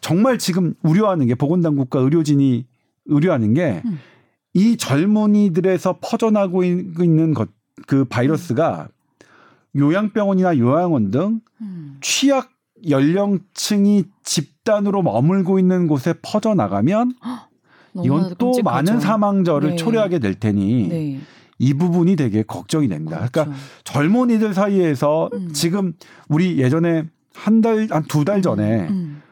정말 0.00 0.38
지금 0.38 0.74
우려하는 0.82 1.26
게 1.26 1.34
보건당국과 1.34 1.98
의료진이 2.00 2.64
의료하는 3.06 3.54
게이 3.54 3.82
음. 3.84 4.76
젊은이들에서 4.78 5.98
퍼져나고 6.00 6.64
있는 6.64 7.34
것, 7.34 7.48
그 7.86 8.04
바이러스가 8.04 8.88
요양병원이나 9.76 10.58
요양원 10.58 11.10
등 11.10 11.40
음. 11.60 11.98
취약 12.00 12.55
연령층이 12.88 14.04
집단으로 14.22 15.02
머물고 15.02 15.58
있는 15.58 15.86
곳에 15.86 16.14
퍼져 16.22 16.54
나가면 16.54 17.14
이건 18.04 18.34
또 18.38 18.52
끔찍하죠. 18.52 18.62
많은 18.62 19.00
사망자를 19.00 19.70
네. 19.70 19.76
초래하게 19.76 20.18
될 20.18 20.34
테니 20.34 20.88
네. 20.88 21.20
이 21.58 21.72
부분이 21.74 22.16
되게 22.16 22.42
걱정이 22.42 22.88
됩니다. 22.88 23.16
그러니까 23.16 23.44
그렇죠. 23.44 23.60
젊은이들 23.84 24.52
사이에서 24.52 25.30
음. 25.32 25.48
지금 25.52 25.94
우리 26.28 26.58
예전에 26.58 27.04
한 27.34 27.60
달, 27.62 27.86
한 27.90 28.02
두 28.04 28.24
달 28.24 28.42
전에 28.42 28.88
음. 28.88 29.22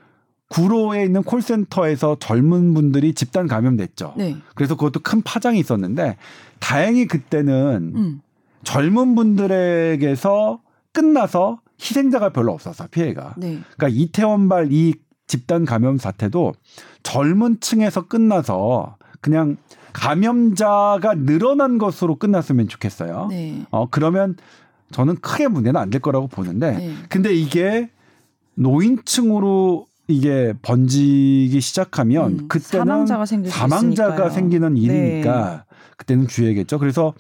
구로에 0.49 1.05
있는 1.05 1.23
콜센터에서 1.23 2.17
젊은 2.21 2.75
분들이 2.75 3.13
집단 3.15 3.47
감염됐죠. 3.47 4.15
네. 4.17 4.37
그래서 4.55 4.77
그것도 4.77 5.01
큰 5.01 5.21
파장이 5.23 5.59
있었는데 5.59 6.17
다행히 6.61 7.07
그때는 7.07 7.93
음. 7.97 8.21
젊은 8.63 9.15
분들에게서 9.15 10.61
끝나서 10.93 11.59
희생자가 11.85 12.31
별로 12.31 12.53
없었어 12.53 12.87
피해가. 12.89 13.35
네. 13.37 13.59
그러니까 13.77 13.89
이태원발 13.89 14.69
이 14.73 14.95
집단 15.27 15.65
감염 15.65 15.99
사태도 15.99 16.55
젊은 17.03 17.61
층에서 17.61 18.07
끝나서 18.09 18.97
그냥 19.21 19.57
감염자가 19.93 21.15
늘어난 21.15 21.79
것으로 21.79 22.17
끝났으면 22.17 22.69
좋겠어요. 22.69 23.29
네. 23.31 23.65
어 23.71 23.89
그러면 23.91 24.37
저는 24.93 25.17
크게 25.17 25.49
문제는 25.49 25.81
안 25.81 25.91
될 25.91 26.01
거라고 26.01 26.27
보는데 26.29 26.77
네. 26.77 26.95
근데 27.09 27.35
이게 27.35 27.91
노인층으로 28.55 29.87
이게 30.09 30.53
번지기 30.63 31.61
시작하면 31.61 32.41
음, 32.41 32.49
그때는 32.49 33.07
사망자가 33.07 33.25
사망자가. 33.51 34.29
네. 34.29 34.35
생기는 34.35 34.77
일이니까 34.77 35.65
그때는 35.97 36.27
주의해야겠죠. 36.29 36.79
그래서 36.79 37.15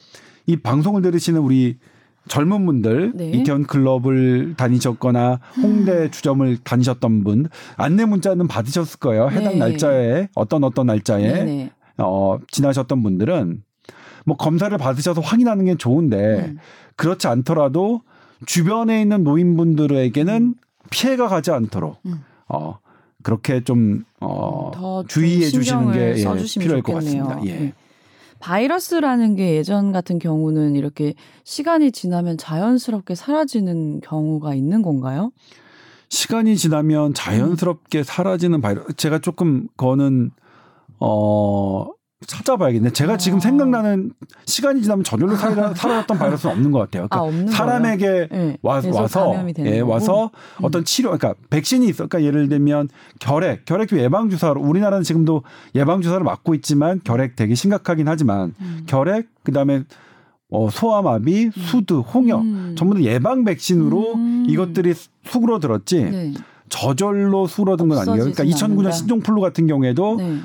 이 0.46 0.56
방송을 0.56 1.00
들으시는 1.02 1.40
우리 1.40 1.78
젊은 2.28 2.64
분들 2.66 3.12
네. 3.14 3.30
이태원 3.30 3.64
클럽을 3.64 4.54
다니셨거나 4.56 5.40
홍대 5.62 6.10
주점을 6.10 6.56
다니셨던 6.58 7.24
분 7.24 7.48
안내 7.76 8.04
문자는 8.04 8.48
받으셨을 8.48 8.98
거예요. 8.98 9.28
해당 9.28 9.52
네. 9.54 9.58
날짜에 9.58 10.28
어떤 10.34 10.64
어떤 10.64 10.86
날짜에 10.86 11.32
네. 11.32 11.44
네. 11.44 11.70
어 11.98 12.38
지나셨던 12.50 13.02
분들은 13.02 13.62
뭐 14.24 14.36
검사를 14.36 14.76
받으셔서 14.76 15.20
확인하는 15.20 15.66
게 15.66 15.74
좋은데 15.76 16.46
음. 16.46 16.58
그렇지 16.96 17.26
않더라도 17.28 18.00
주변에 18.46 19.02
있는 19.02 19.22
노인분들에게는 19.22 20.54
피해가 20.90 21.28
가지 21.28 21.50
않도록 21.50 22.00
음. 22.06 22.22
어 22.48 22.78
그렇게 23.22 23.62
좀 23.64 24.04
어, 24.20 25.02
주의해 25.08 25.48
주시는 25.48 25.92
게 25.92 26.00
예, 26.10 26.60
필요할 26.60 26.82
것 26.82 27.00
좋겠네요. 27.00 27.24
같습니다. 27.26 27.40
예. 27.46 27.72
네. 28.44 28.46
바이러스라는 28.46 29.36
게 29.36 29.56
예전 29.56 29.92
같은 29.92 30.18
경우는 30.18 30.76
이렇게 30.76 31.14
시간이 31.44 31.92
지나면 31.92 32.36
자연스럽게 32.36 33.14
사라지는 33.14 34.00
경우가 34.00 34.54
있는 34.54 34.82
건가요? 34.82 35.32
시간이 36.10 36.56
지나면 36.56 37.14
자연스럽게 37.14 38.02
사라지는 38.02 38.60
바이러스. 38.60 38.94
제가 38.96 39.18
조금 39.20 39.66
그거는 39.76 40.30
어 41.00 41.88
찾아봐야겠네. 42.26 42.90
제가 42.90 43.16
지금 43.16 43.38
아. 43.38 43.40
생각나는 43.40 44.12
시간이 44.46 44.82
지나면 44.82 45.04
저절로 45.04 45.36
사라, 45.36 45.74
사라졌던 45.74 46.16
바이러스는 46.18 46.54
없는 46.54 46.70
것 46.70 46.78
같아요. 46.80 47.08
그러니까 47.08 47.18
아, 47.18 47.22
없는 47.22 47.48
사람에게 47.48 48.28
네. 48.30 48.56
와, 48.62 48.80
되는 48.80 49.66
예, 49.66 49.80
거고? 49.80 49.92
와서 49.92 50.30
음. 50.60 50.64
어떤 50.64 50.84
치료 50.84 51.10
그러니까 51.16 51.34
백신이 51.50 51.86
있어. 51.88 52.06
그러니까 52.06 52.22
예를 52.22 52.48
들면 52.48 52.88
결핵, 53.20 53.64
결핵도 53.64 53.98
예방 53.98 54.30
주사로 54.30 54.60
우리나라는 54.60 55.02
지금도 55.02 55.42
예방 55.74 56.00
주사를 56.00 56.22
맞고 56.22 56.54
있지만 56.56 57.00
결핵 57.04 57.36
되게 57.36 57.54
심각하긴 57.54 58.08
하지만 58.08 58.54
음. 58.60 58.84
결핵 58.86 59.28
그다음에 59.42 59.84
어 60.50 60.70
소아마비, 60.70 61.50
수두, 61.52 62.00
홍역 62.00 62.42
음. 62.42 62.74
전부 62.78 62.94
다 62.94 63.02
예방 63.02 63.44
백신으로 63.44 64.14
음. 64.14 64.46
이것들이 64.48 64.94
수그러들었지 65.24 66.04
네. 66.04 66.34
저절로 66.68 67.46
수그러든 67.46 67.88
건 67.88 67.98
아니에요. 67.98 68.16
그러니까 68.16 68.42
없어지진 68.42 68.68
2009년 68.68 68.78
않는다. 68.78 68.90
신종플루 68.92 69.40
같은 69.40 69.66
경우에도 69.66 70.16
네. 70.16 70.38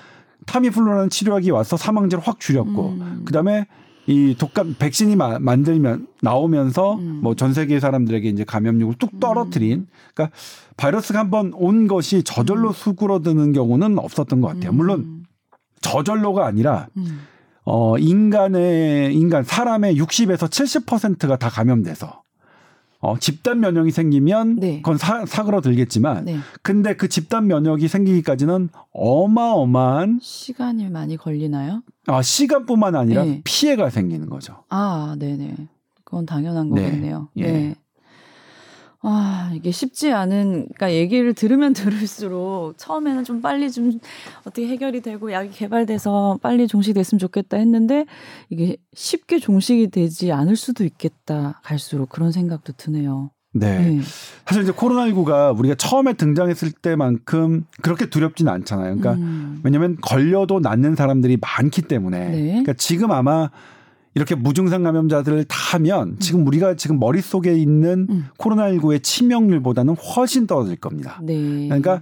타미플루라는 0.46 1.10
치료약이 1.10 1.52
와서 1.52 1.78
사망자를 1.78 2.24
확 2.26 2.40
줄였고 2.40 2.90
음. 2.90 3.22
그다음에 3.26 3.66
이 4.08 4.36
독감 4.38 4.76
백신이 4.80 5.16
마- 5.16 5.38
만들면 5.40 6.08
나오면서 6.22 6.96
음. 6.96 7.20
뭐전 7.22 7.54
세계 7.54 7.80
사람들에게 7.80 8.28
이제 8.30 8.44
감염력을 8.44 8.96
뚝 8.98 9.20
떨어뜨린 9.20 9.86
그러니까 10.16 10.36
바이러스가 10.78 11.20
한번 11.20 11.52
온 11.54 11.88
것이 11.88 12.24
저절로 12.24 12.72
수그러드는 12.74 13.52
경우는 13.54 14.00
없었던 14.00 14.42
것 14.42 14.48
같아요. 14.48 14.72
물론 14.72 15.00
음. 15.02 15.24
저절로가 15.82 16.46
아니라 16.46 16.88
음. 16.98 17.22
어 17.66 17.98
인간의 18.00 19.14
인간 19.14 19.44
사람의 19.44 19.96
60에서 20.02 20.50
70%가 20.50 21.36
다 21.38 21.50
감염돼서 21.50 22.24
어 23.02 23.18
집단 23.18 23.62
면역이 23.62 23.91
생기면 23.91 24.58
네. 24.58 24.78
그건 24.78 24.97
사, 24.97 25.26
사그러들겠지만 25.26 26.26
네. 26.26 26.38
근데 26.62 26.95
그 26.95 27.08
집단 27.08 27.47
면역이 27.47 27.88
생기기까지는 27.88 28.70
어마어마한 28.91 30.20
시간이 30.22 30.89
많이 30.89 31.16
걸리나요? 31.16 31.82
아, 32.08 32.22
시간뿐만 32.22 32.95
아니라 32.95 33.24
네. 33.24 33.41
피해가 33.45 33.89
생기는 33.89 34.30
거죠. 34.30 34.64
아, 34.70 35.16
네네. 35.18 35.56
그건 36.04 36.26
당연한 36.26 36.72
네. 36.74 36.84
거겠네요. 36.84 37.30
예. 37.38 37.43
네. 37.43 37.76
아, 39.50 39.54
이게 39.54 39.72
쉽지 39.72 40.12
않은, 40.12 40.68
그러니까 40.76 40.93
얘기를 40.93 41.34
들으면 41.34 41.74
들을수록 41.74 42.78
처음에는 42.78 43.24
좀 43.24 43.41
빨리 43.41 43.72
좀 43.72 44.00
어떻게 44.41 44.68
해결이 44.68 45.02
되고 45.02 45.32
약이 45.32 45.52
개발돼서 45.52 46.39
빨리 46.41 46.68
종식됐으면 46.68 47.20
좋겠다 47.20 47.58
했는데 47.58 48.06
이게 48.50 48.78
쉽게 48.93 49.39
종식이 49.39 49.89
되지 49.89 50.32
않을 50.32 50.56
수도 50.56 50.84
있겠다 50.84 51.60
갈수록 51.64 52.10
그런 52.10 52.32
생각도 52.32 52.74
드네요. 52.74 53.32
네. 53.52 53.80
네. 53.80 54.02
사실 54.45 54.62
이제 54.62 54.72
코로나19가 54.72 55.58
우리가 55.58 55.74
처음에 55.76 56.14
등장했을 56.14 56.72
때만큼 56.72 57.66
그렇게 57.82 58.08
두렵지는 58.08 58.52
않잖아요. 58.52 58.97
그러니까 58.97 59.14
음. 59.14 59.60
왜냐하면 59.64 59.97
걸려도 60.02 60.60
낫는 60.60 60.95
사람들이 60.95 61.38
많기 61.38 61.82
때문에. 61.82 62.30
네. 62.30 62.47
그러니까 62.50 62.74
지금 62.74 63.12
아마 63.12 63.50
이렇게 64.20 64.36
무증상 64.36 64.84
감염자들을 64.84 65.45
다 65.45 65.55
하면 65.78 66.17
지금 66.20 66.45
우리가 66.45 66.76
지금 66.76 66.99
머릿속에 66.99 67.53
있는 67.53 68.05
음. 68.09 68.26
코로나19의 68.38 69.01
치명률보다는 69.01 69.95
훨씬 69.95 70.45
떨어질 70.45 70.76
겁니다. 70.76 71.22
네. 71.24 71.67
그러니까 71.67 72.01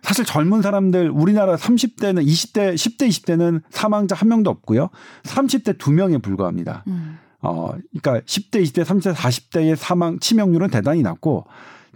사실 0.00 0.24
젊은 0.24 0.62
사람들 0.62 1.10
우리나라 1.10 1.56
30대는 1.56 2.26
20대, 2.26 2.74
10대, 2.74 3.06
20대는 3.06 3.60
사망자 3.68 4.16
한 4.16 4.30
명도 4.30 4.48
없고요. 4.48 4.88
30대 5.24 5.76
두 5.76 5.92
명에 5.92 6.16
불과합니다. 6.16 6.84
음. 6.86 7.18
어, 7.42 7.74
그러니까 7.90 8.24
10대, 8.24 8.62
20대, 8.62 8.84
30대, 8.84 9.14
40대의 9.14 9.76
사망 9.76 10.18
치명률은 10.20 10.70
대단히 10.70 11.02
낮고 11.02 11.44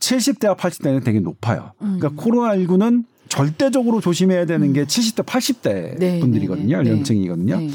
70대와 0.01 0.59
80대는 0.59 1.03
되게 1.03 1.21
높아요. 1.21 1.73
그러니까 1.79 2.09
음. 2.09 2.17
코로나19는 2.17 3.05
절대적으로 3.29 4.03
조심해야 4.03 4.45
되는 4.45 4.75
게 4.75 4.85
70대, 4.85 5.25
80대 5.25 5.99
네, 5.99 6.21
분들이거든요. 6.21 6.77
네, 6.77 6.83
네. 6.83 6.91
연령층이거든요. 6.91 7.57
네. 7.59 7.71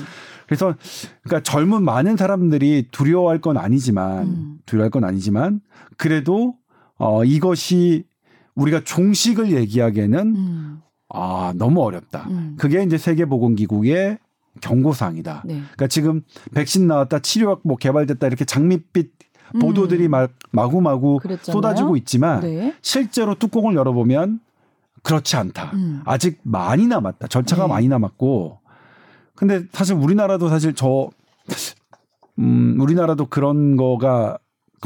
그래서 0.51 0.75
그러니까 1.23 1.49
젊은 1.49 1.81
많은 1.81 2.17
사람들이 2.17 2.89
두려워할 2.91 3.39
건 3.39 3.55
아니지만 3.55 4.27
음. 4.27 4.57
두려워할 4.65 4.89
건 4.91 5.05
아니지만 5.05 5.61
그래도 5.95 6.55
어 6.97 7.23
이것이 7.23 8.03
우리가 8.55 8.81
종식을 8.83 9.53
얘기하기에는 9.53 10.19
음. 10.35 10.81
아 11.07 11.53
너무 11.55 11.81
어렵다. 11.81 12.27
음. 12.29 12.55
그게 12.59 12.83
이제 12.83 12.97
세계보건기구의 12.97 14.17
경고사항이다. 14.59 15.43
네. 15.45 15.53
그러니까 15.53 15.87
지금 15.87 16.21
백신 16.53 16.85
나왔다, 16.85 17.19
치료약 17.19 17.61
뭐 17.63 17.77
개발됐다 17.77 18.27
이렇게 18.27 18.43
장밋빛 18.43 19.09
보도들이 19.61 20.07
음. 20.07 20.11
막 20.11 20.33
마구마구 20.51 21.19
그랬잖아요. 21.21 21.53
쏟아지고 21.53 21.95
있지만 21.95 22.41
네. 22.41 22.75
실제로 22.81 23.35
뚜껑을 23.35 23.73
열어보면 23.75 24.41
그렇지 25.01 25.37
않다. 25.37 25.71
음. 25.75 26.01
아직 26.03 26.41
많이 26.43 26.87
남았다. 26.87 27.27
절차가 27.27 27.63
네. 27.63 27.69
많이 27.69 27.87
남았고. 27.87 28.59
근데 29.41 29.63
사실 29.71 29.95
우리나라도 29.95 30.49
사실 30.49 30.75
저, 30.75 31.09
음, 32.37 32.77
우리나라도 32.79 33.25
그런 33.25 33.75
거가 33.75 34.37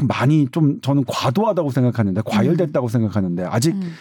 많이 0.08 0.48
좀 0.50 0.80
저는 0.80 1.04
과도하다고 1.06 1.70
생각하는데 1.70 2.22
과열됐다고 2.24 2.88
생각하는데 2.88 3.44
아직 3.44 3.74
음. 3.74 3.92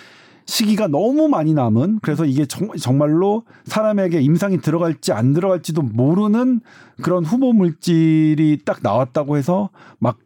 시기가 0.46 0.88
너무 0.88 1.28
많이 1.28 1.54
남은 1.54 2.00
그래서 2.02 2.24
이게 2.24 2.46
정, 2.46 2.72
정말로 2.78 3.44
사람에게 3.66 4.22
임상이 4.22 4.62
들어갈지 4.62 5.12
안 5.12 5.34
들어갈지도 5.34 5.82
모르는 5.82 6.62
그런 7.02 7.26
후보 7.26 7.52
물질이 7.52 8.60
딱 8.64 8.80
나왔다고 8.82 9.36
해서 9.36 9.70
막 10.00 10.20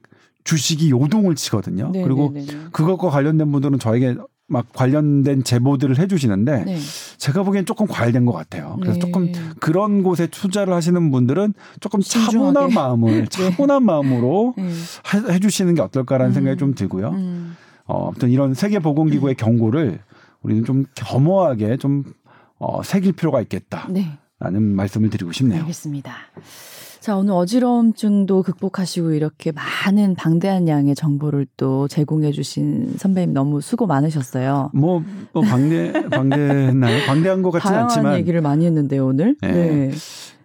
주식이 0.43 0.91
요동을 0.91 1.33
치거든요. 1.33 1.89
네, 1.91 2.03
그리고 2.03 2.29
네, 2.35 2.45
네, 2.45 2.53
네. 2.53 2.65
그것과 2.71 3.09
관련된 3.09 3.51
분들은 3.51 3.79
저에게 3.79 4.15
막 4.49 4.65
관련된 4.73 5.43
제보들을 5.43 5.99
해주시는데 5.99 6.63
네. 6.65 6.77
제가 7.17 7.43
보기엔 7.43 7.65
조금 7.65 7.85
과열된 7.87 8.25
것 8.25 8.33
같아요. 8.33 8.77
그래서 8.81 8.95
네. 8.95 8.99
조금 8.99 9.31
그런 9.59 10.01
곳에 10.03 10.25
투자를 10.27 10.73
하시는 10.73 11.11
분들은 11.11 11.53
조금 11.79 12.01
신중하게. 12.01 12.53
차분한 12.53 12.73
마음을 12.73 13.27
차분한 13.27 13.83
마음으로 13.85 14.55
네. 14.57 14.63
해- 14.63 15.33
해주시는 15.33 15.75
게 15.75 15.81
어떨까라는 15.81 16.31
음. 16.31 16.33
생각이 16.33 16.57
좀 16.57 16.73
들고요. 16.73 17.09
음. 17.09 17.55
어, 17.85 18.07
아무튼 18.07 18.29
이런 18.29 18.53
세계보건기구의 18.55 19.35
경고를 19.35 19.99
우리는 20.41 20.65
좀 20.65 20.85
겸허하게 20.95 21.77
좀 21.77 22.03
어, 22.57 22.81
새길 22.83 23.13
필요가 23.13 23.41
있겠다 23.41 23.87
라는 24.39 24.69
네. 24.69 24.75
말씀을 24.75 25.09
드리고 25.09 25.31
싶네요. 25.31 25.61
알겠습니다. 25.61 26.13
자, 26.99 27.15
오늘 27.15 27.33
어지러움증도 27.33 28.43
극복하시고 28.43 29.13
이렇게 29.13 29.51
많은 29.53 30.15
방대한 30.15 30.67
양의 30.67 30.95
정보를 30.95 31.47
또 31.55 31.87
제공해 31.87 32.31
주신 32.31 32.93
선배님 32.97 33.33
너무 33.33 33.61
수고 33.61 33.87
많으셨어요. 33.87 34.71
뭐, 34.73 35.01
뭐 35.31 35.41
방대 35.43 35.93
방대했나요? 36.09 37.05
방대한 37.07 37.41
것 37.41 37.51
다양한 37.51 37.83
않지만 37.83 38.17
얘기를 38.17 38.41
많이 38.41 38.65
했는데요, 38.65 39.07
오늘. 39.07 39.35
네. 39.41 39.51
네. 39.51 39.91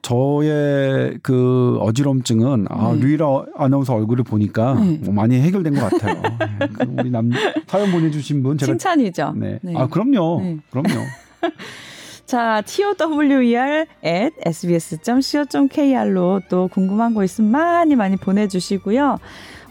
저의 0.02 1.18
그 1.22 1.78
어지럼증은 1.80 2.66
아, 2.68 2.92
네. 2.92 3.00
류일아 3.00 3.46
아나운서 3.56 3.94
얼굴을 3.94 4.22
보니까 4.22 4.74
네. 4.74 4.98
뭐 5.02 5.14
많이 5.14 5.40
해결된 5.40 5.74
것 5.74 5.90
같아요. 5.90 6.22
네, 6.22 6.68
그 6.74 6.94
우리 6.98 7.10
남 7.10 7.30
사연 7.66 7.90
보내주신 7.90 8.42
분 8.42 8.58
제가 8.58 8.72
칭찬이죠. 8.72 9.32
네. 9.36 9.58
네. 9.62 9.74
아 9.74 9.88
그럼요, 9.88 10.40
네. 10.42 10.58
그럼요. 10.70 10.88
자, 12.26 12.62
tower 12.66 13.86
at 14.04 14.34
sbs.co.kr로 14.44 16.40
또 16.48 16.68
궁금한 16.68 17.14
거 17.14 17.22
있으면 17.24 17.50
많이 17.50 17.96
많이 17.96 18.16
보내주시고요. 18.16 19.18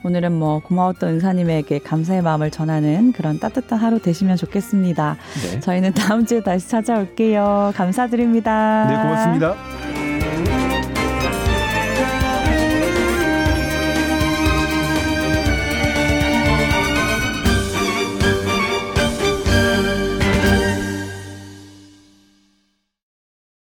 오늘은 0.06 0.34
뭐 0.34 0.60
고마웠던 0.60 1.10
은사님에게 1.16 1.80
감사의 1.80 2.22
마음을 2.22 2.52
전하는 2.52 3.14
그런 3.14 3.40
따뜻한 3.40 3.80
하루 3.80 4.00
되시면 4.00 4.36
좋겠습니다. 4.38 5.18
네. 5.44 5.60
저희는 5.62 5.94
다음 5.94 6.26
주에 6.26 6.42
다시 6.44 6.68
찾아올게요. 6.68 7.74
감사드립니다. 7.76 8.86
네, 8.90 8.96
고맙습니다. 8.98 10.63